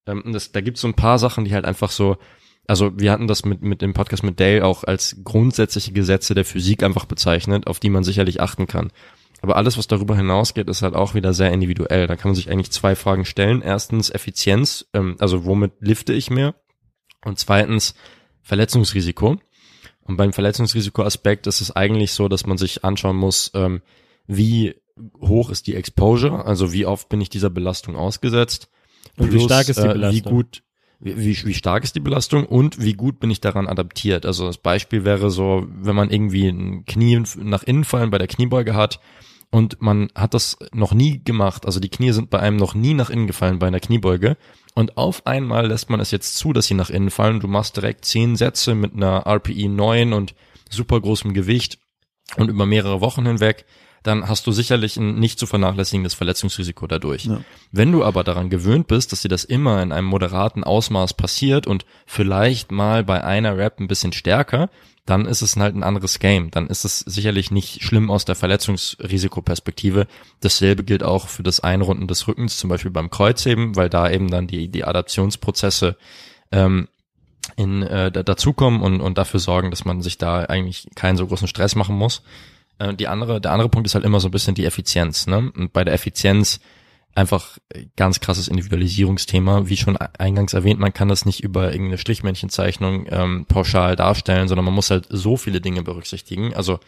Ähm, 0.06 0.22
das, 0.32 0.52
da 0.52 0.60
gibt's 0.60 0.80
so 0.80 0.88
ein 0.88 0.94
paar 0.94 1.18
Sachen, 1.18 1.44
die 1.44 1.54
halt 1.54 1.64
einfach 1.64 1.90
so, 1.90 2.16
also 2.66 2.98
wir 2.98 3.12
hatten 3.12 3.28
das 3.28 3.44
mit, 3.44 3.62
mit 3.62 3.82
dem 3.82 3.94
Podcast 3.94 4.24
mit 4.24 4.40
Dale 4.40 4.64
auch 4.64 4.82
als 4.82 5.16
grundsätzliche 5.22 5.92
Gesetze 5.92 6.34
der 6.34 6.44
Physik 6.44 6.82
einfach 6.82 7.04
bezeichnet, 7.04 7.66
auf 7.66 7.78
die 7.78 7.90
man 7.90 8.02
sicherlich 8.04 8.40
achten 8.40 8.66
kann. 8.66 8.90
Aber 9.42 9.56
alles, 9.56 9.76
was 9.76 9.86
darüber 9.86 10.16
hinausgeht, 10.16 10.68
ist 10.68 10.82
halt 10.82 10.94
auch 10.94 11.14
wieder 11.14 11.34
sehr 11.34 11.52
individuell. 11.52 12.06
Da 12.06 12.16
kann 12.16 12.30
man 12.30 12.34
sich 12.34 12.50
eigentlich 12.50 12.72
zwei 12.72 12.96
Fragen 12.96 13.24
stellen. 13.24 13.62
Erstens 13.62 14.10
Effizienz, 14.10 14.86
ähm, 14.92 15.16
also 15.18 15.44
womit 15.44 15.72
lifte 15.80 16.12
ich 16.12 16.30
mehr? 16.30 16.54
Und 17.24 17.38
zweitens 17.38 17.94
Verletzungsrisiko. 18.42 19.36
Und 20.02 20.16
beim 20.16 20.32
Verletzungsrisikoaspekt 20.32 21.46
ist 21.46 21.60
es 21.60 21.74
eigentlich 21.74 22.12
so, 22.12 22.28
dass 22.28 22.46
man 22.46 22.58
sich 22.58 22.84
anschauen 22.84 23.16
muss, 23.16 23.50
ähm, 23.54 23.82
wie 24.26 24.74
hoch 25.20 25.50
ist 25.50 25.66
die 25.66 25.74
Exposure, 25.74 26.44
also 26.44 26.72
wie 26.72 26.86
oft 26.86 27.08
bin 27.08 27.20
ich 27.20 27.28
dieser 27.28 27.50
Belastung 27.50 27.96
ausgesetzt. 27.96 28.68
Und 29.18 29.32
wie 29.32 29.40
stark 29.40 29.68
ist 29.68 29.82
die 29.82 29.86
äh, 29.86 29.92
Belastung? 29.92 30.24
Wie 30.24 30.34
gut, 30.34 30.62
wie, 31.00 31.18
wie, 31.18 31.44
wie 31.44 31.54
stark 31.54 31.84
ist 31.84 31.94
die 31.96 32.00
Belastung 32.00 32.46
und 32.46 32.82
wie 32.82 32.94
gut 32.94 33.20
bin 33.20 33.30
ich 33.30 33.40
daran 33.40 33.66
adaptiert. 33.66 34.24
Also 34.24 34.46
das 34.46 34.58
Beispiel 34.58 35.04
wäre 35.04 35.30
so, 35.30 35.66
wenn 35.68 35.96
man 35.96 36.10
irgendwie 36.10 36.48
ein 36.48 36.84
Knie 36.84 37.22
nach 37.36 37.64
innen 37.64 37.84
fallen 37.84 38.10
bei 38.10 38.18
der 38.18 38.28
Kniebeuge 38.28 38.74
hat 38.74 39.00
und 39.50 39.80
man 39.80 40.08
hat 40.14 40.34
das 40.34 40.58
noch 40.72 40.92
nie 40.92 41.22
gemacht, 41.22 41.66
also 41.66 41.80
die 41.80 41.88
Knie 41.88 42.12
sind 42.12 42.30
bei 42.30 42.40
einem 42.40 42.56
noch 42.56 42.74
nie 42.74 42.94
nach 42.94 43.10
innen 43.10 43.26
gefallen 43.26 43.58
bei 43.58 43.66
einer 43.66 43.80
Kniebeuge. 43.80 44.36
Und 44.74 44.98
auf 44.98 45.26
einmal 45.26 45.68
lässt 45.68 45.88
man 45.88 46.00
es 46.00 46.10
jetzt 46.10 46.36
zu, 46.36 46.52
dass 46.52 46.66
sie 46.66 46.74
nach 46.74 46.90
innen 46.90 47.10
fallen. 47.10 47.40
Du 47.40 47.48
machst 47.48 47.76
direkt 47.76 48.04
zehn 48.04 48.36
Sätze 48.36 48.74
mit 48.74 48.92
einer 48.92 49.26
RPI 49.26 49.68
9 49.68 50.12
und 50.12 50.34
super 50.68 51.00
großem 51.00 51.32
Gewicht 51.32 51.78
und 52.36 52.48
über 52.50 52.66
mehrere 52.66 53.00
Wochen 53.00 53.24
hinweg, 53.24 53.64
dann 54.06 54.28
hast 54.28 54.46
du 54.46 54.52
sicherlich 54.52 54.96
ein 54.96 55.18
nicht 55.18 55.38
zu 55.38 55.46
vernachlässigendes 55.46 56.14
Verletzungsrisiko 56.14 56.86
dadurch. 56.86 57.24
Ja. 57.24 57.40
Wenn 57.72 57.92
du 57.92 58.04
aber 58.04 58.24
daran 58.24 58.50
gewöhnt 58.50 58.86
bist, 58.86 59.12
dass 59.12 59.22
dir 59.22 59.28
das 59.28 59.44
immer 59.44 59.82
in 59.82 59.92
einem 59.92 60.06
moderaten 60.06 60.64
Ausmaß 60.64 61.14
passiert 61.14 61.66
und 61.66 61.84
vielleicht 62.06 62.70
mal 62.72 63.04
bei 63.04 63.24
einer 63.24 63.56
Rap 63.56 63.80
ein 63.80 63.88
bisschen 63.88 64.12
stärker, 64.12 64.70
dann 65.04 65.26
ist 65.26 65.40
es 65.40 65.56
halt 65.56 65.76
ein 65.76 65.84
anderes 65.84 66.18
Game. 66.18 66.50
Dann 66.50 66.66
ist 66.66 66.84
es 66.84 66.98
sicherlich 66.98 67.50
nicht 67.52 67.82
schlimm 67.82 68.10
aus 68.10 68.24
der 68.24 68.34
Verletzungsrisikoperspektive. 68.34 70.06
Dasselbe 70.40 70.82
gilt 70.84 71.02
auch 71.02 71.28
für 71.28 71.42
das 71.42 71.60
Einrunden 71.60 72.08
des 72.08 72.26
Rückens, 72.26 72.58
zum 72.58 72.70
Beispiel 72.70 72.90
beim 72.90 73.10
Kreuzheben, 73.10 73.76
weil 73.76 73.88
da 73.88 74.10
eben 74.10 74.30
dann 74.30 74.46
die, 74.48 74.68
die 74.68 74.84
Adaptionsprozesse 74.84 75.96
ähm, 76.50 76.88
in, 77.56 77.82
äh, 77.82 78.10
da- 78.10 78.24
dazukommen 78.24 78.82
und, 78.82 79.00
und 79.00 79.16
dafür 79.16 79.38
sorgen, 79.38 79.70
dass 79.70 79.84
man 79.84 80.02
sich 80.02 80.18
da 80.18 80.40
eigentlich 80.40 80.88
keinen 80.96 81.16
so 81.16 81.26
großen 81.26 81.46
Stress 81.46 81.76
machen 81.76 81.96
muss. 81.96 82.22
Äh, 82.78 82.94
die 82.94 83.08
andere, 83.08 83.40
der 83.40 83.52
andere 83.52 83.68
Punkt 83.68 83.86
ist 83.86 83.94
halt 83.94 84.04
immer 84.04 84.20
so 84.20 84.28
ein 84.28 84.32
bisschen 84.32 84.54
die 84.54 84.64
Effizienz. 84.64 85.26
Ne? 85.26 85.52
Und 85.56 85.72
bei 85.72 85.84
der 85.84 85.94
Effizienz 85.94 86.60
einfach 87.16 87.58
ganz 87.96 88.20
krasses 88.20 88.46
Individualisierungsthema. 88.46 89.68
Wie 89.68 89.76
schon 89.76 89.96
eingangs 89.96 90.52
erwähnt, 90.52 90.78
man 90.78 90.92
kann 90.92 91.08
das 91.08 91.24
nicht 91.24 91.42
über 91.42 91.72
irgendeine 91.72 91.98
Strichmännchenzeichnung 91.98 93.06
ähm, 93.08 93.46
pauschal 93.46 93.96
darstellen, 93.96 94.48
sondern 94.48 94.66
man 94.66 94.74
muss 94.74 94.90
halt 94.90 95.06
so 95.08 95.36
viele 95.36 95.60
Dinge 95.60 95.82
berücksichtigen. 95.82 96.54
Also 96.54 96.78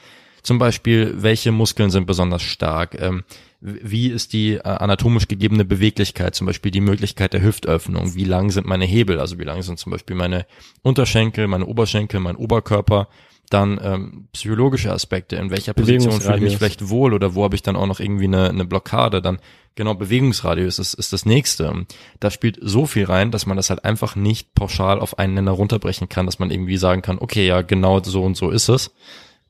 zum 0.42 0.58
Beispiel, 0.58 1.14
welche 1.16 1.50
Muskeln 1.50 1.90
sind 1.90 2.06
besonders 2.06 2.42
stark? 2.42 3.00
Ähm, 3.00 3.24
wie 3.60 4.08
ist 4.08 4.34
die 4.34 4.54
äh, 4.54 4.60
anatomisch 4.62 5.28
gegebene 5.28 5.64
Beweglichkeit? 5.64 6.34
Zum 6.34 6.46
Beispiel 6.46 6.70
die 6.70 6.80
Möglichkeit 6.80 7.32
der 7.32 7.42
Hüftöffnung. 7.42 8.14
Wie 8.14 8.24
lang 8.24 8.50
sind 8.50 8.66
meine 8.66 8.84
Hebel? 8.84 9.20
Also 9.20 9.38
wie 9.38 9.44
lang 9.44 9.62
sind 9.62 9.78
zum 9.78 9.92
Beispiel 9.92 10.14
meine 10.14 10.46
Unterschenkel, 10.82 11.48
meine 11.48 11.66
Oberschenkel, 11.66 12.20
mein 12.20 12.36
Oberkörper? 12.36 13.08
Dann 13.50 13.80
ähm, 13.82 14.28
psychologische 14.32 14.92
Aspekte. 14.92 15.36
In 15.36 15.50
welcher 15.50 15.72
Position 15.72 16.20
fühle 16.20 16.36
ich 16.36 16.42
mich 16.42 16.56
vielleicht 16.58 16.88
wohl 16.88 17.14
oder 17.14 17.34
wo 17.34 17.44
habe 17.44 17.54
ich 17.54 17.62
dann 17.62 17.76
auch 17.76 17.86
noch 17.86 18.00
irgendwie 18.00 18.24
eine, 18.24 18.50
eine 18.50 18.64
Blockade? 18.66 19.22
Dann 19.22 19.38
genau 19.74 19.94
Bewegungsradius 19.94 20.78
ist, 20.78 20.94
ist 20.94 21.12
das 21.12 21.24
nächste. 21.24 21.86
Da 22.20 22.30
spielt 22.30 22.58
so 22.60 22.84
viel 22.84 23.04
rein, 23.04 23.30
dass 23.30 23.46
man 23.46 23.56
das 23.56 23.70
halt 23.70 23.84
einfach 23.84 24.16
nicht 24.16 24.54
pauschal 24.54 25.00
auf 25.00 25.18
einen 25.18 25.34
Nenner 25.34 25.52
runterbrechen 25.52 26.08
kann, 26.08 26.26
dass 26.26 26.38
man 26.38 26.50
irgendwie 26.50 26.76
sagen 26.76 27.00
kann, 27.00 27.18
okay, 27.18 27.46
ja, 27.46 27.62
genau 27.62 28.02
so 28.02 28.22
und 28.22 28.36
so 28.36 28.50
ist 28.50 28.68
es. 28.68 28.94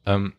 Ähm, 0.06 0.34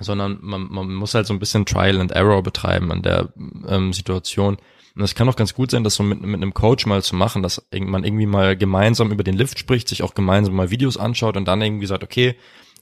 sondern 0.00 0.38
man, 0.42 0.68
man 0.70 0.94
muss 0.94 1.14
halt 1.14 1.26
so 1.26 1.32
ein 1.32 1.38
bisschen 1.38 1.64
Trial 1.64 2.00
and 2.00 2.12
Error 2.12 2.42
betreiben 2.42 2.90
an 2.90 3.02
der 3.02 3.32
ähm, 3.68 3.92
Situation. 3.92 4.56
Und 4.96 5.02
es 5.02 5.14
kann 5.14 5.28
auch 5.28 5.36
ganz 5.36 5.54
gut 5.54 5.70
sein, 5.70 5.84
das 5.84 5.94
so 5.94 6.02
mit, 6.02 6.22
mit 6.22 6.36
einem 6.36 6.54
Coach 6.54 6.86
mal 6.86 7.02
zu 7.02 7.14
machen, 7.14 7.42
dass 7.42 7.66
man 7.72 8.04
irgendwie 8.04 8.26
mal 8.26 8.56
gemeinsam 8.56 9.12
über 9.12 9.24
den 9.24 9.36
Lift 9.36 9.58
spricht, 9.58 9.88
sich 9.88 10.02
auch 10.02 10.14
gemeinsam 10.14 10.54
mal 10.54 10.70
Videos 10.70 10.96
anschaut 10.96 11.36
und 11.36 11.46
dann 11.46 11.60
irgendwie 11.60 11.86
sagt, 11.86 12.02
okay, 12.02 12.36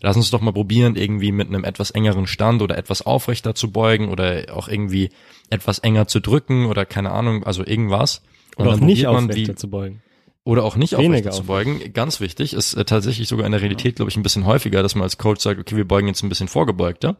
lass 0.04 0.16
uns 0.16 0.30
doch 0.30 0.42
mal 0.42 0.52
probieren, 0.52 0.96
irgendwie 0.96 1.32
mit 1.32 1.48
einem 1.48 1.64
etwas 1.64 1.90
engeren 1.90 2.26
Stand 2.26 2.60
oder 2.60 2.76
etwas 2.76 3.06
aufrechter 3.06 3.54
zu 3.54 3.72
beugen 3.72 4.10
oder 4.10 4.54
auch 4.54 4.68
irgendwie 4.68 5.08
etwas 5.48 5.78
enger 5.78 6.06
zu 6.06 6.20
drücken 6.20 6.66
oder 6.66 6.84
keine 6.84 7.10
Ahnung, 7.10 7.42
also 7.44 7.64
irgendwas. 7.64 8.22
Und 8.56 8.66
Oder 8.66 8.76
auch 8.76 8.80
nicht 8.80 9.06
aufrechter 9.06 9.52
wie, 9.52 9.54
zu 9.56 9.70
beugen. 9.70 10.02
oder 10.44 10.62
auch 10.62 10.76
nicht 10.76 10.92
Weniger 10.92 11.08
aufrechter 11.08 11.30
zu 11.30 11.44
beugen. 11.44 11.92
Ganz 11.94 12.20
wichtig, 12.20 12.52
ist 12.52 12.74
äh, 12.74 12.84
tatsächlich 12.84 13.28
sogar 13.28 13.46
in 13.46 13.52
der 13.52 13.62
Realität, 13.62 13.96
glaube 13.96 14.10
ich, 14.10 14.16
ein 14.16 14.22
bisschen 14.22 14.44
häufiger, 14.44 14.82
dass 14.82 14.94
man 14.94 15.04
als 15.04 15.16
Coach 15.16 15.42
sagt, 15.42 15.58
okay, 15.58 15.74
wir 15.74 15.88
beugen 15.88 16.06
jetzt 16.06 16.22
ein 16.22 16.28
bisschen 16.28 16.48
vorgebeugter. 16.48 17.16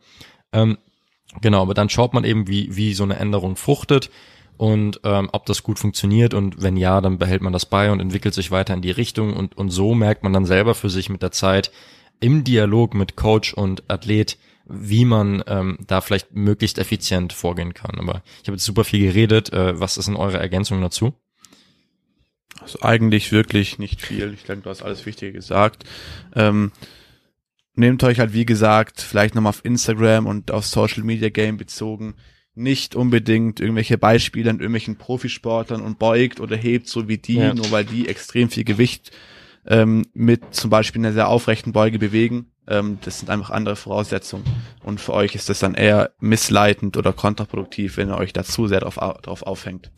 Ähm, 0.53 0.76
genau, 1.41 1.62
aber 1.62 1.72
dann 1.72 1.89
schaut 1.89 2.12
man 2.12 2.24
eben, 2.24 2.47
wie, 2.47 2.76
wie 2.76 2.93
so 2.93 3.03
eine 3.03 3.16
Änderung 3.16 3.57
fruchtet 3.57 4.11
und 4.59 5.01
ähm, 5.05 5.30
ob 5.32 5.47
das 5.47 5.62
gut 5.62 5.78
funktioniert 5.78 6.35
und 6.35 6.62
wenn 6.62 6.76
ja, 6.76 7.01
dann 7.01 7.18
behält 7.18 7.41
man 7.41 7.55
das 7.55 7.64
bei 7.64 7.91
und 7.91 8.01
entwickelt 8.01 8.35
sich 8.35 8.51
weiter 8.51 8.74
in 8.74 8.82
die 8.82 8.91
Richtung 8.91 9.32
und, 9.32 9.57
und 9.57 9.70
so 9.70 9.95
merkt 9.95 10.22
man 10.22 10.35
dann 10.35 10.45
selber 10.45 10.74
für 10.74 10.91
sich 10.91 11.09
mit 11.09 11.22
der 11.22 11.32
Zeit 11.32 11.72
im 12.25 12.43
Dialog 12.43 12.95
mit 12.95 13.16
Coach 13.16 13.53
und 13.53 13.83
Athlet, 13.91 14.39
wie 14.66 15.05
man 15.05 15.45
ähm, 15.47 15.79
da 15.87 16.01
vielleicht 16.01 16.35
möglichst 16.35 16.79
effizient 16.79 17.35
vorgehen 17.35 17.75
kann. 17.75 17.99
Aber 17.99 18.22
ich 18.43 18.49
habe 18.49 18.57
jetzt 18.57 18.64
super 18.64 18.85
viel 18.85 19.01
geredet. 19.07 19.53
Äh, 19.53 19.79
was 19.79 19.99
ist 19.99 20.07
denn 20.09 20.16
eure 20.16 20.39
Ergänzung 20.39 20.81
dazu? 20.81 21.12
Also 22.61 22.81
eigentlich 22.81 23.31
wirklich 23.31 23.79
nicht 23.79 24.01
viel. 24.01 24.33
Ich 24.33 24.45
denke, 24.45 24.62
du 24.62 24.70
hast 24.70 24.83
alles 24.83 25.05
Wichtige 25.05 25.33
gesagt. 25.33 25.85
Ähm, 26.35 26.72
nehmt 27.75 28.03
euch 28.05 28.18
halt, 28.20 28.33
wie 28.33 28.47
gesagt, 28.47 29.03
vielleicht 29.03 29.35
nochmal 29.35 29.51
auf 29.51 29.64
Instagram 29.64 30.27
und 30.27 30.51
auf 30.51 30.64
Social 30.64 31.03
Media 31.03 31.29
Game 31.29 31.59
bezogen, 31.59 32.14
nicht 32.55 32.95
unbedingt 32.95 33.61
irgendwelche 33.61 33.99
Beispiele 33.99 34.49
an 34.49 34.61
irgendwelchen 34.61 34.97
Profisportlern 34.97 35.83
und 35.83 35.99
beugt 35.99 36.41
oder 36.41 36.57
hebt 36.57 36.89
so 36.89 37.07
wie 37.09 37.18
die, 37.18 37.35
Ja. 37.35 37.53
nur 37.53 37.70
weil 37.70 37.85
die 37.85 38.09
extrem 38.09 38.49
viel 38.49 38.64
Gewicht 38.64 39.11
ähm, 39.67 40.07
mit 40.15 40.55
zum 40.55 40.71
Beispiel 40.71 41.01
einer 41.01 41.12
sehr 41.12 41.29
aufrechten 41.29 41.73
Beuge 41.73 41.99
bewegen. 41.99 42.47
Ähm, 42.67 42.99
das 43.03 43.19
sind 43.21 43.31
einfach 43.31 43.51
andere 43.51 43.77
Voraussetzungen. 43.77 44.45
Und 44.83 45.01
für 45.01 45.12
euch 45.12 45.35
ist 45.35 45.49
das 45.49 45.59
dann 45.59 45.75
eher 45.75 46.12
missleitend 46.21 46.97
oder 46.97 47.12
kontraproduktiv, 47.12 47.97
wenn 47.97 48.09
ihr 48.11 48.17
euch 48.19 48.33
da 48.33 48.43
zu 48.45 48.67
sehr 48.69 48.81
drauf, 48.81 48.99
au- 48.99 49.19
drauf 49.21 49.43
aufhängt. 49.43 49.91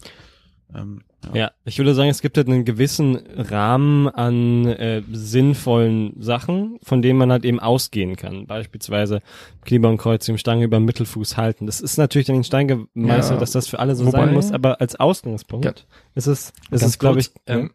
Ähm, 0.74 1.02
Ja, 1.32 1.52
ich 1.64 1.78
würde 1.78 1.94
sagen, 1.94 2.08
es 2.10 2.20
gibt 2.22 2.36
halt 2.36 2.48
einen 2.48 2.64
gewissen 2.64 3.16
Rahmen 3.36 4.08
an 4.08 4.66
äh, 4.66 5.02
sinnvollen 5.12 6.14
Sachen, 6.20 6.78
von 6.82 7.02
denen 7.02 7.18
man 7.20 7.30
halt 7.30 7.44
eben 7.44 7.60
ausgehen 7.60 8.16
kann. 8.16 8.46
Beispielsweise 8.46 9.20
Kniebeugenkreuz 9.64 10.26
im 10.28 10.38
Stange 10.38 10.64
über 10.64 10.78
den 10.78 10.84
Mittelfuß 10.84 11.36
halten. 11.36 11.66
Das 11.66 11.80
ist 11.80 11.98
natürlich 11.98 12.26
dann 12.26 12.36
in 12.36 12.44
Stein 12.44 12.66
gemeißelt, 12.66 13.34
Ja. 13.36 13.40
dass 13.40 13.52
das 13.52 13.68
für 13.68 13.78
alle 13.78 13.94
so 13.94 14.06
Wobei- 14.06 14.18
sein 14.26 14.34
muss, 14.34 14.50
aber 14.50 14.80
als 14.80 14.96
Ausgangspunkt 14.96 15.64
Ja. 15.66 15.72
ist 16.16 16.26
es, 16.26 16.52
ist 16.72 16.82
es, 16.82 16.98
glaube 16.98 17.20
ich, 17.20 17.30
ähm, 17.46 17.70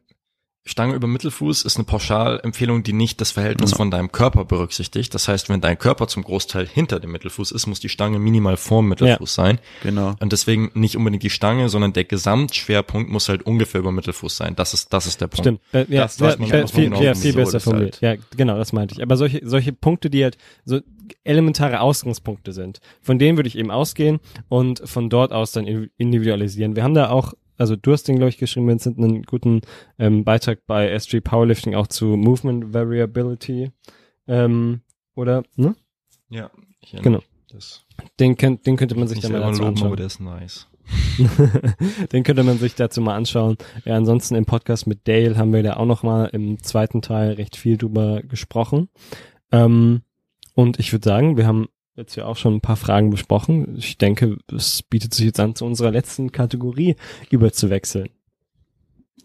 Stange 0.63 0.93
über 0.93 1.07
Mittelfuß 1.07 1.63
ist 1.63 1.77
eine 1.77 1.85
Pauschalempfehlung, 1.85 2.83
die 2.83 2.93
nicht 2.93 3.19
das 3.19 3.31
Verhältnis 3.31 3.71
Ja. 3.71 3.77
von 3.77 3.89
deinem 3.89 4.11
Körper 4.11 4.45
berücksichtigt. 4.45 5.11
Das 5.15 5.27
heißt, 5.27 5.49
wenn 5.49 5.59
dein 5.59 5.79
Körper 5.79 6.07
zum 6.07 6.21
Großteil 6.23 6.67
hinter 6.67 6.99
dem 6.99 7.11
Mittelfuß 7.11 7.51
ist, 7.51 7.65
muss 7.65 7.79
die 7.79 7.89
Stange 7.89 8.19
minimal 8.19 8.57
vorm 8.57 8.87
Mittelfuß 8.89 9.33
sein. 9.33 9.57
Genau. 9.81 10.13
Und 10.19 10.31
deswegen 10.33 10.69
nicht 10.75 10.95
unbedingt 10.97 11.23
die 11.23 11.31
Stange, 11.31 11.67
sondern 11.67 11.93
der 11.93 12.03
Gesamtschwerpunkt 12.05 13.09
muss 13.09 13.27
halt 13.27 13.41
ungefähr 13.43 13.79
über 13.79 13.91
Mittelfuß 13.91 14.37
sein. 14.37 14.55
Das 14.55 14.75
ist, 14.75 14.93
das 14.93 15.07
ist 15.07 15.19
der 15.19 15.27
Punkt. 15.27 15.39
Stimmt. 15.45 15.61
Äh, 15.73 15.85
ja, 15.93 16.03
Das 16.03 16.19
ja, 16.19 16.35
man 16.37 16.47
ja, 16.47 16.57
ja, 16.59 16.67
viel, 16.67 16.83
genau 16.85 17.01
ja, 17.01 17.15
viel 17.15 17.33
besser 17.33 17.57
ist 17.57 17.63
formuliert. 17.63 17.99
Ja, 18.01 18.13
genau, 18.37 18.55
das 18.57 18.71
meinte 18.71 18.93
ich. 18.93 19.01
Aber 19.01 19.17
solche, 19.17 19.41
solche 19.43 19.73
Punkte, 19.73 20.11
die 20.11 20.23
halt 20.23 20.37
so 20.63 20.79
elementare 21.23 21.81
Ausgangspunkte 21.81 22.53
sind, 22.53 22.79
von 23.01 23.17
denen 23.19 23.37
würde 23.37 23.47
ich 23.47 23.57
eben 23.57 23.71
ausgehen 23.71 24.19
und 24.47 24.81
von 24.87 25.09
dort 25.09 25.33
aus 25.33 25.51
dann 25.51 25.65
in- 25.65 25.89
individualisieren. 25.97 26.75
Wir 26.75 26.83
haben 26.83 26.93
da 26.93 27.09
auch, 27.09 27.33
also 27.61 27.75
du 27.75 27.91
hast 27.91 28.07
den, 28.07 28.15
glaube 28.15 28.29
ich, 28.29 28.39
geschrieben, 28.39 28.67
Vincent, 28.67 28.97
einen 28.97 29.21
guten 29.21 29.61
ähm, 29.99 30.23
Beitrag 30.23 30.65
bei 30.65 30.93
S3 30.95 31.21
Powerlifting 31.21 31.75
auch 31.75 31.85
zu 31.85 32.05
Movement 32.17 32.73
Variability. 32.73 33.69
Ähm, 34.27 34.81
oder, 35.13 35.43
ne? 35.55 35.75
Ja, 36.29 36.49
ich 36.79 36.93
Genau. 37.03 37.19
Das 37.51 37.85
Den, 38.19 38.35
könnt, 38.35 38.65
den 38.65 38.77
könnte 38.77 38.95
man 38.95 39.07
sich 39.07 39.19
dann 39.19 39.31
mal 39.31 39.41
dazu 39.41 39.59
loben, 39.59 39.69
anschauen. 39.69 39.87
aber 39.87 39.95
der 39.95 40.07
ist 40.07 40.19
nice. 40.19 40.67
Den 42.11 42.23
könnte 42.23 42.43
man 42.43 42.57
sich 42.57 42.73
dazu 42.73 42.99
mal 42.99 43.15
anschauen. 43.15 43.57
Ja, 43.85 43.95
ansonsten 43.95 44.35
im 44.35 44.45
Podcast 44.45 44.87
mit 44.87 45.07
Dale 45.07 45.37
haben 45.37 45.53
wir 45.53 45.61
da 45.61 45.77
auch 45.77 45.85
noch 45.85 46.01
mal 46.01 46.25
im 46.27 46.61
zweiten 46.63 47.01
Teil 47.03 47.33
recht 47.33 47.55
viel 47.55 47.77
drüber 47.77 48.23
gesprochen. 48.23 48.89
Ähm, 49.51 50.01
und 50.55 50.79
ich 50.79 50.91
würde 50.91 51.07
sagen, 51.07 51.37
wir 51.37 51.45
haben 51.45 51.67
jetzt 51.95 52.15
ja 52.15 52.25
auch 52.25 52.37
schon 52.37 52.55
ein 52.55 52.61
paar 52.61 52.77
Fragen 52.77 53.09
besprochen. 53.09 53.75
Ich 53.77 53.97
denke, 53.97 54.37
es 54.53 54.83
bietet 54.83 55.13
sich 55.13 55.25
jetzt 55.25 55.39
an, 55.39 55.55
zu 55.55 55.65
unserer 55.65 55.91
letzten 55.91 56.31
Kategorie 56.31 56.95
überzuwechseln. 57.29 58.09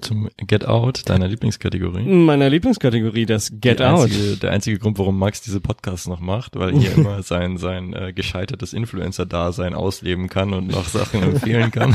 Zum 0.00 0.28
Get 0.36 0.66
Out, 0.66 1.08
deiner 1.08 1.26
Lieblingskategorie. 1.26 2.04
Meiner 2.04 2.50
Lieblingskategorie, 2.50 3.24
das 3.24 3.50
Get 3.60 3.80
Die 3.80 3.84
Out. 3.84 4.04
Einzige, 4.04 4.36
der 4.36 4.52
einzige 4.52 4.78
Grund, 4.78 4.98
warum 4.98 5.18
Max 5.18 5.40
diese 5.40 5.60
Podcasts 5.60 6.06
noch 6.06 6.20
macht, 6.20 6.54
weil 6.56 6.74
er 6.74 6.78
hier 6.78 6.92
immer 6.96 7.22
sein, 7.22 7.56
sein 7.56 7.94
äh, 7.94 8.12
gescheitertes 8.12 8.74
Influencer-Dasein 8.74 9.72
ausleben 9.72 10.28
kann 10.28 10.52
und 10.52 10.66
noch 10.66 10.86
Sachen 10.86 11.22
empfehlen 11.22 11.70
kann. 11.70 11.94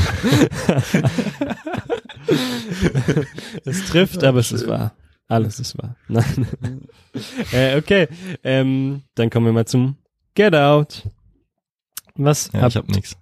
es 3.64 3.86
trifft, 3.86 4.24
aber 4.24 4.40
es 4.40 4.50
ist 4.50 4.66
wahr. 4.66 4.94
Alles 5.28 5.60
ist 5.60 5.78
wahr. 5.78 5.94
Nein. 6.08 6.48
äh, 7.52 7.78
okay, 7.78 8.08
ähm, 8.42 9.02
dann 9.14 9.30
kommen 9.30 9.46
wir 9.46 9.52
mal 9.52 9.66
zum 9.66 9.96
Get 10.34 10.54
Out. 10.54 11.08
Was 12.14 12.50
Ja, 12.52 12.66
ich 12.66 12.76
hab 12.76 12.88
nix. 12.88 13.16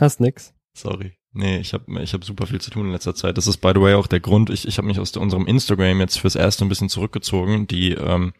hast 0.00 0.20
nix? 0.20 0.54
Sorry. 0.72 1.14
Nee, 1.32 1.58
ich 1.58 1.72
habe 1.72 2.02
ich 2.02 2.14
hab 2.14 2.24
super 2.24 2.46
viel 2.46 2.60
zu 2.60 2.70
tun 2.70 2.86
in 2.86 2.92
letzter 2.92 3.14
Zeit. 3.14 3.36
Das 3.36 3.48
ist, 3.48 3.56
by 3.56 3.72
the 3.74 3.80
way, 3.80 3.94
auch 3.94 4.06
der 4.06 4.20
Grund. 4.20 4.50
Ich, 4.50 4.68
ich 4.68 4.78
habe 4.78 4.86
mich 4.86 5.00
aus 5.00 5.10
der, 5.10 5.20
unserem 5.20 5.46
Instagram 5.46 5.98
jetzt 6.00 6.20
fürs 6.20 6.36
Erste 6.36 6.64
ein 6.64 6.68
bisschen 6.68 6.88
zurückgezogen. 6.88 7.66
Die 7.66 7.90
ähm, 7.90 8.34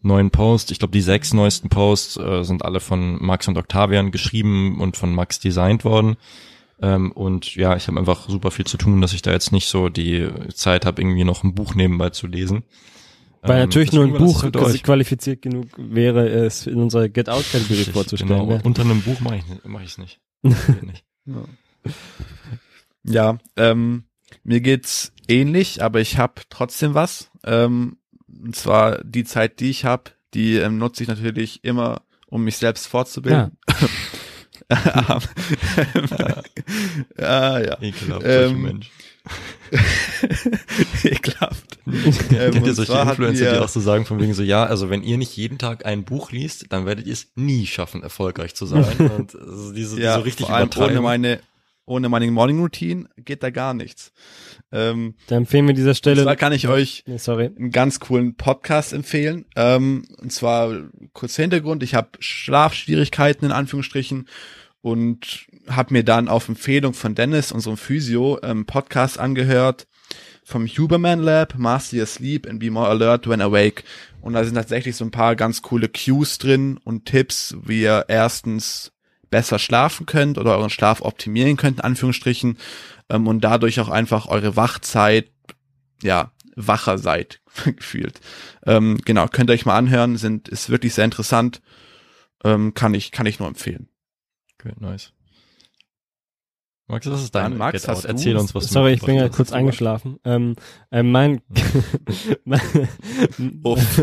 neuen 0.00 0.30
Posts, 0.30 0.70
ich 0.70 0.78
glaube, 0.78 0.92
die 0.92 1.00
sechs 1.00 1.34
neuesten 1.34 1.68
Posts 1.68 2.18
äh, 2.18 2.44
sind 2.44 2.64
alle 2.64 2.78
von 2.78 3.20
Max 3.20 3.48
und 3.48 3.58
Octavian 3.58 4.12
geschrieben 4.12 4.80
und 4.80 4.96
von 4.96 5.12
Max 5.12 5.40
designt 5.40 5.84
worden. 5.84 6.16
Ähm, 6.80 7.10
und 7.10 7.56
ja, 7.56 7.74
ich 7.74 7.88
habe 7.88 7.98
einfach 7.98 8.28
super 8.28 8.52
viel 8.52 8.66
zu 8.66 8.76
tun, 8.76 9.00
dass 9.00 9.12
ich 9.12 9.22
da 9.22 9.32
jetzt 9.32 9.50
nicht 9.50 9.66
so 9.66 9.88
die 9.88 10.28
Zeit 10.54 10.86
habe, 10.86 11.02
irgendwie 11.02 11.24
noch 11.24 11.42
ein 11.42 11.54
Buch 11.54 11.74
nebenbei 11.74 12.10
zu 12.10 12.28
lesen. 12.28 12.62
Weil 13.46 13.56
Ähm, 13.62 13.68
natürlich 13.68 13.92
nur 13.92 14.04
ein 14.04 14.12
Buch 14.12 14.44
es 14.44 14.56
euch. 14.56 14.82
qualifiziert 14.82 15.42
genug 15.42 15.68
wäre, 15.76 16.28
es 16.28 16.66
in 16.66 16.76
unserer 16.76 17.08
Get 17.08 17.28
Out-Kategorie 17.28 17.74
Richtig, 17.78 17.94
vorzustellen. 17.94 18.48
Genau. 18.48 18.60
Unter 18.64 18.82
einem 18.82 19.02
Buch 19.02 19.20
mache 19.20 19.36
ich 19.36 19.44
mach 19.64 19.82
ich's 19.82 19.98
nicht. 19.98 20.20
Nicht. 20.42 21.04
Ja, 23.04 23.38
ähm, 23.56 24.04
mir 24.42 24.60
geht's 24.60 25.12
ähnlich, 25.28 25.82
aber 25.82 26.00
ich 26.00 26.18
habe 26.18 26.42
trotzdem 26.50 26.94
was. 26.94 27.30
Ähm, 27.44 27.98
und 28.28 28.56
zwar 28.56 29.02
die 29.04 29.24
Zeit, 29.24 29.60
die 29.60 29.70
ich 29.70 29.84
habe, 29.84 30.10
die 30.34 30.56
ähm, 30.56 30.78
nutze 30.78 31.02
ich 31.02 31.08
natürlich 31.08 31.64
immer, 31.64 32.02
um 32.26 32.42
mich 32.44 32.56
selbst 32.56 32.86
fortzubilden. 32.86 33.52
Ja, 33.68 33.88
ah, 37.18 37.60
ja. 37.60 37.80
Ekelhaft, 37.80 38.24
Ähm, 38.24 38.24
solche 38.24 38.56
Mensch. 38.56 38.90
Ekelhaft. 41.04 41.78
Kennt 42.28 42.66
ihr 42.66 42.74
solche 42.74 42.92
Influencer, 42.92 43.52
die 43.52 43.58
auch 43.58 43.68
so 43.68 43.80
sagen 43.80 44.06
von 44.06 44.20
wegen 44.20 44.34
so, 44.34 44.42
ja, 44.42 44.64
also 44.64 44.90
wenn 44.90 45.02
ihr 45.02 45.18
nicht 45.18 45.36
jeden 45.36 45.58
Tag 45.58 45.86
ein 45.86 46.04
Buch 46.04 46.32
liest, 46.32 46.66
dann 46.70 46.86
werdet 46.86 47.06
ihr 47.06 47.12
es 47.12 47.28
nie 47.36 47.66
schaffen, 47.66 48.02
erfolgreich 48.02 48.54
zu 48.54 48.66
sein. 48.66 48.84
Und 49.16 49.36
also 49.36 49.72
diese, 49.72 50.00
ja, 50.00 50.14
so 50.14 50.20
richtig 50.20 50.46
vor 50.46 50.56
allem 50.56 50.70
ohne 50.76 51.00
meine, 51.00 51.40
ohne 51.86 52.08
meine 52.08 52.30
Morning 52.30 52.60
Routine 52.60 53.08
geht 53.16 53.42
da 53.42 53.50
gar 53.50 53.72
nichts. 53.74 54.12
Ähm, 54.72 55.14
Da 55.28 55.36
empfehlen 55.36 55.66
wir 55.68 55.74
dieser 55.74 55.90
und 55.90 55.96
Stelle. 55.96 56.22
zwar 56.24 56.36
kann 56.36 56.52
ich 56.52 56.68
euch 56.68 57.04
Nee, 57.06 57.18
sorry. 57.18 57.46
einen 57.56 57.70
ganz 57.70 58.00
coolen 58.00 58.34
Podcast 58.36 58.92
empfehlen. 58.92 59.46
Ähm, 59.56 60.04
und 60.20 60.32
zwar 60.32 60.74
kurzer 61.12 61.42
Hintergrund, 61.44 61.82
ich 61.82 61.94
habe 61.94 62.10
Schlafschwierigkeiten 62.18 63.46
in 63.46 63.52
Anführungsstrichen 63.52 64.28
und 64.80 65.46
habe 65.68 65.94
mir 65.94 66.04
dann 66.04 66.28
auf 66.28 66.48
Empfehlung 66.48 66.92
von 66.94 67.14
Dennis, 67.14 67.52
unserem 67.52 67.76
Physio, 67.76 68.38
ähm, 68.42 68.66
Podcast 68.66 69.18
angehört 69.18 69.86
vom 70.44 70.66
Huberman 70.66 71.20
Lab, 71.20 71.56
Master 71.58 71.98
Your 71.98 72.06
Sleep 72.06 72.48
and 72.48 72.60
Be 72.60 72.70
More 72.70 72.88
Alert 72.88 73.28
When 73.28 73.40
Awake. 73.40 73.82
Und 74.20 74.34
da 74.34 74.44
sind 74.44 74.54
tatsächlich 74.54 74.94
so 74.96 75.04
ein 75.04 75.10
paar 75.10 75.34
ganz 75.36 75.62
coole 75.62 75.88
Cues 75.88 76.38
drin 76.38 76.78
und 76.84 77.04
Tipps, 77.06 77.56
wie 77.64 77.82
ihr 77.82 78.04
erstens 78.08 78.92
besser 79.30 79.58
schlafen 79.58 80.06
könnt 80.06 80.38
oder 80.38 80.56
euren 80.56 80.70
Schlaf 80.70 81.00
optimieren 81.02 81.56
könnt, 81.56 81.78
in 81.78 81.84
Anführungsstrichen, 81.84 82.58
ähm, 83.08 83.26
und 83.26 83.42
dadurch 83.42 83.80
auch 83.80 83.88
einfach 83.88 84.26
eure 84.26 84.56
Wachzeit, 84.56 85.30
ja, 86.02 86.32
wacher 86.54 86.98
seid, 86.98 87.40
gefühlt. 87.64 88.20
Ähm, 88.64 88.98
genau, 89.04 89.26
könnt 89.28 89.50
ihr 89.50 89.54
euch 89.54 89.66
mal 89.66 89.76
anhören, 89.76 90.16
sind, 90.16 90.48
ist 90.48 90.70
wirklich 90.70 90.94
sehr 90.94 91.04
interessant, 91.04 91.60
ähm, 92.44 92.74
kann 92.74 92.94
ich, 92.94 93.12
kann 93.12 93.26
ich 93.26 93.38
nur 93.38 93.48
empfehlen. 93.48 93.88
Okay, 94.58 94.72
nice. 94.78 95.12
Max, 96.88 97.04
was 97.10 97.22
ist 97.24 97.34
dein 97.34 97.50
Dann, 97.50 97.58
Max, 97.58 97.80
Get 97.82 97.88
Out? 97.90 97.96
hast 97.96 98.04
du- 98.04 98.08
Erzähl 98.08 98.36
uns, 98.36 98.54
was 98.54 98.66
du 98.68 98.72
Sorry, 98.72 98.92
ich 98.92 99.00
bin 99.02 99.16
ja 99.16 99.28
kurz 99.28 99.52
eingeschlafen. 99.52 100.18
Ähm, 100.24 100.54
äh, 100.92 101.02
mein, 101.02 101.40
mein, 102.44 102.60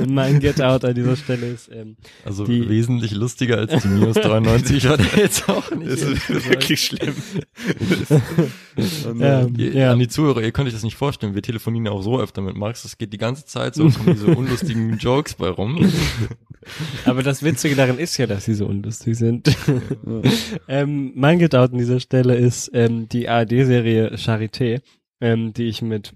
mein 0.09 0.39
Get 0.41 0.61
Out 0.61 0.84
an 0.84 0.93
dieser 0.93 1.15
Stelle 1.15 1.47
ist, 1.47 1.69
ähm, 1.71 1.95
Also 2.25 2.45
Die- 2.45 2.67
wesentlich 2.67 3.11
lustiger 3.13 3.57
als 3.57 3.81
die 3.81 3.88
Minus 3.88 4.15
93 4.17 4.86
hat 4.88 4.99
er 5.15 5.19
jetzt 5.23 5.47
auch 5.47 5.71
nicht. 5.71 5.91
Das 5.91 6.01
ist 6.01 6.27
gesagt. 6.27 6.49
wirklich 6.49 6.81
schlimm. 6.81 7.15
Und, 9.05 9.21
ähm, 9.21 9.53
Ihr, 9.57 9.73
ja. 9.73 9.91
An 9.91 9.99
die 9.99 10.07
Zuhörer, 10.07 10.41
ihr 10.41 10.51
könnt 10.51 10.67
euch 10.67 10.73
das 10.73 10.84
nicht 10.84 10.97
vorstellen, 10.97 11.36
wir 11.36 11.41
telefonieren 11.43 11.86
ja 11.86 11.91
auch 11.91 12.01
so 12.01 12.19
öfter 12.19 12.41
mit 12.41 12.55
Max, 12.57 12.84
es 12.86 12.97
geht 12.97 13.13
die 13.13 13.17
ganze 13.19 13.45
Zeit 13.45 13.75
so, 13.75 13.84
kommen 13.89 14.13
diese 14.15 14.27
unlustigen 14.27 14.97
Jokes 14.99 15.36
bei 15.36 15.47
rum. 15.49 15.91
Aber 17.05 17.21
das 17.23 17.43
Witzige 17.43 17.75
daran 17.75 17.99
ist 17.99 18.17
ja, 18.17 18.25
dass 18.25 18.45
sie 18.45 18.55
so 18.55 18.65
unlustig 18.65 19.15
sind. 19.17 19.55
ähm, 20.67 21.11
mein 21.15 21.38
Get 21.39 21.53
Out 21.55 21.71
an 21.73 21.77
dieser 21.77 21.99
Stelle 21.99 22.36
ist 22.36 22.72
ähm, 22.74 23.07
die 23.07 23.30
ARD-Serie 23.30 24.15
Charité, 24.15 24.82
ähm, 25.21 25.53
die 25.53 25.67
ich 25.67 25.82
mit 25.82 26.13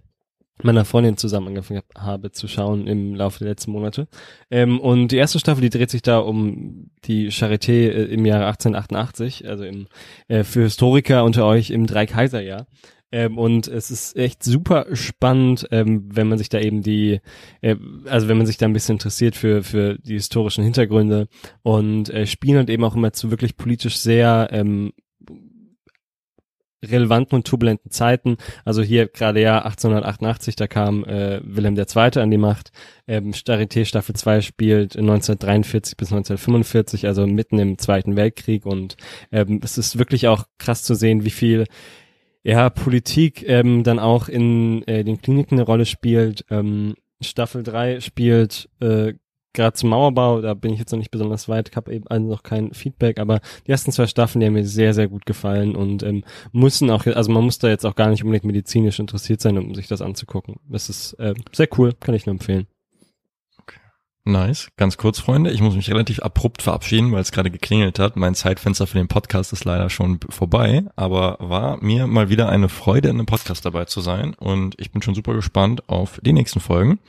meiner 0.64 0.86
Freundin 0.86 1.18
zusammen 1.18 1.50
angefangen 1.50 1.82
hab, 1.96 2.04
habe 2.04 2.32
zu 2.32 2.48
schauen 2.48 2.88
im 2.88 3.14
Laufe 3.14 3.40
der 3.40 3.50
letzten 3.50 3.72
Monate. 3.72 4.08
Ähm, 4.50 4.80
und 4.80 5.10
die 5.12 5.18
erste 5.18 5.40
Staffel, 5.40 5.62
die 5.62 5.70
dreht 5.70 5.92
sich 5.92 6.02
da 6.02 6.18
um 6.20 6.90
die 7.06 7.30
Charité 7.30 7.90
äh, 7.90 8.06
im 8.06 8.26
Jahre 8.26 8.48
1888, 8.48 9.48
also 9.48 9.64
im, 9.64 9.88
äh, 10.28 10.44
für 10.44 10.64
Historiker 10.64 11.24
unter 11.24 11.46
euch 11.46 11.70
im 11.70 11.86
Dreikaiserjahr. 11.86 12.68
Ähm, 13.12 13.38
und 13.38 13.68
es 13.68 13.90
ist 13.90 14.18
echt 14.18 14.44
super 14.44 14.88
spannend, 14.94 15.68
ähm, 15.72 16.10
wenn 16.12 16.28
man 16.28 16.38
sich 16.38 16.50
da 16.50 16.60
eben 16.60 16.82
die, 16.82 17.22
äh, 17.62 17.76
also 18.06 18.28
wenn 18.28 18.38
man 18.38 18.46
sich 18.46 18.58
da 18.58 18.66
ein 18.66 18.74
bisschen 18.74 18.96
interessiert 18.96 19.36
für, 19.36 19.64
für 19.64 19.98
die 19.98 20.16
historischen 20.16 20.64
Hintergründe 20.64 21.28
und 21.62 22.10
äh, 22.10 22.26
spielen 22.26 22.58
halt 22.58 22.70
eben 22.70 22.84
auch 22.84 22.96
immer 22.96 23.14
zu 23.14 23.32
wirklich 23.32 23.56
politisch 23.56 23.98
sehr 23.98 24.50
ähm, 24.52 24.92
relevanten 26.84 27.36
und 27.36 27.48
turbulenten 27.48 27.92
Zeiten. 27.92 28.38
Also 28.66 28.82
hier 28.82 29.08
gerade 29.08 29.42
ja 29.42 29.60
1888, 29.60 30.56
da 30.56 30.68
kam 30.68 31.04
äh, 31.06 31.40
Wilhelm 31.44 31.76
II. 31.78 32.22
an 32.22 32.32
die 32.32 32.38
Macht. 32.38 32.72
Ähm, 33.08 33.32
Charité 33.32 33.86
Staffel 33.86 34.16
2 34.16 34.42
spielt 34.42 34.96
1943 34.96 35.98
bis 35.98 36.12
1945, 36.12 37.08
also 37.08 37.26
mitten 37.26 37.60
im 37.60 37.78
Zweiten 37.78 38.16
Weltkrieg 38.16 38.66
und 38.66 38.98
ähm, 39.32 39.60
es 39.64 39.78
ist 39.78 39.98
wirklich 39.98 40.28
auch 40.28 40.46
krass 40.58 40.84
zu 40.84 40.94
sehen, 40.94 41.26
wie 41.26 41.32
viel 41.32 41.66
ja, 42.44 42.70
Politik 42.70 43.44
ähm, 43.48 43.84
dann 43.84 44.00
auch 44.00 44.30
in 44.30 44.82
äh, 44.88 45.04
den 45.04 45.22
Kliniken 45.22 45.56
eine 45.56 45.66
Rolle 45.66 45.86
spielt. 45.86 46.46
Ähm, 46.50 46.96
Staffel 47.20 47.64
3 47.64 48.00
spielt 48.00 48.70
äh, 48.80 49.14
gerade 49.54 49.74
zum 49.74 49.90
Mauerbau, 49.90 50.42
da 50.42 50.54
bin 50.54 50.74
ich 50.74 50.80
jetzt 50.80 50.92
noch 50.92 51.00
nicht 51.00 51.12
besonders 51.12 51.50
weit, 51.50 51.76
habe 51.76 51.94
eben 51.94 52.08
also 52.08 52.28
noch 52.28 52.44
kein 52.44 52.74
Feedback, 52.74 53.20
aber 53.20 53.42
die 53.66 53.72
ersten 53.72 53.92
zwei 53.92 54.08
Staffeln, 54.08 54.40
die 54.40 54.48
haben 54.48 54.54
mir 54.54 54.66
sehr, 54.66 54.94
sehr 54.94 55.08
gut 55.08 55.26
gefallen 55.26 55.76
und 55.76 56.04
ähm, 56.04 56.24
müssen 56.52 56.90
auch, 56.92 57.06
also 57.06 57.32
man 57.32 57.44
muss 57.44 57.60
da 57.60 57.68
jetzt 57.68 57.86
auch 57.86 57.96
gar 57.96 58.10
nicht 58.10 58.24
unbedingt 58.24 58.46
medizinisch 58.46 59.00
interessiert 59.00 59.42
sein, 59.42 59.58
um 59.58 59.74
sich 59.76 59.88
das 59.88 60.02
anzugucken. 60.02 60.56
Das 60.70 60.90
ist 60.90 61.14
äh, 61.14 61.34
sehr 61.54 61.68
cool, 61.78 61.94
kann 62.00 62.16
ich 62.16 62.26
nur 62.26 62.34
empfehlen. 62.34 62.68
Nice. 64.28 64.68
Ganz 64.76 64.98
kurz, 64.98 65.20
Freunde. 65.20 65.52
Ich 65.52 65.62
muss 65.62 65.76
mich 65.76 65.90
relativ 65.90 66.20
abrupt 66.20 66.62
verabschieden, 66.62 67.14
weil 67.14 67.22
es 67.22 67.32
gerade 67.32 67.50
geklingelt 67.50 67.98
hat. 67.98 68.18
Mein 68.18 68.36
Zeitfenster 68.36 68.86
für 68.86 68.98
den 68.98 69.08
Podcast 69.08 69.54
ist 69.54 69.64
leider 69.64 69.90
schon 69.90 70.20
vorbei, 70.28 70.84
aber 70.98 71.38
war 71.40 71.82
mir 71.82 72.08
mal 72.08 72.28
wieder 72.28 72.50
eine 72.50 72.68
Freude, 72.68 73.08
in 73.08 73.16
einem 73.16 73.26
Podcast 73.26 73.66
dabei 73.66 73.86
zu 73.86 74.02
sein 74.02 74.34
und 74.34 74.76
ich 74.80 74.92
bin 74.92 75.02
schon 75.02 75.16
super 75.16 75.34
gespannt 75.34 75.88
auf 75.88 76.20
die 76.22 76.34
nächsten 76.34 76.60
Folgen. 76.60 77.00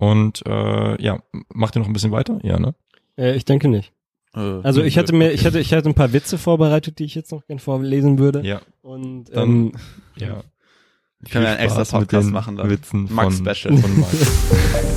Und 0.00 0.42
äh, 0.46 1.02
ja, 1.02 1.22
macht 1.52 1.76
ihr 1.76 1.80
noch 1.80 1.86
ein 1.86 1.92
bisschen 1.92 2.10
weiter? 2.10 2.38
Ja, 2.42 2.58
ne? 2.58 2.74
Äh, 3.18 3.36
ich 3.36 3.44
denke 3.44 3.68
nicht. 3.68 3.92
Äh, 4.34 4.38
Also 4.40 4.82
ich 4.82 4.96
hatte 4.98 5.12
mir, 5.14 5.30
ich 5.32 5.44
hatte, 5.44 5.60
ich 5.60 5.72
hatte 5.74 5.88
ein 5.90 5.94
paar 5.94 6.12
Witze 6.12 6.38
vorbereitet, 6.38 6.98
die 6.98 7.04
ich 7.04 7.14
jetzt 7.14 7.32
noch 7.32 7.46
gern 7.46 7.58
vorlesen 7.58 8.18
würde. 8.18 8.40
Ja. 8.40 8.60
Und 8.82 9.24
Dann- 9.26 9.48
ähm, 9.48 9.72
Ja. 10.16 10.42
Können 11.30 11.44
wir 11.44 11.50
einen 11.50 11.60
extra 11.60 11.84
Podcast 11.98 12.30
machen 12.30 12.56
dann. 12.56 12.70
Witzen 12.70 13.06
Max 13.12 13.36
von, 13.40 13.54
Special. 13.54 13.76
von 13.76 14.00
Max. 14.00 14.16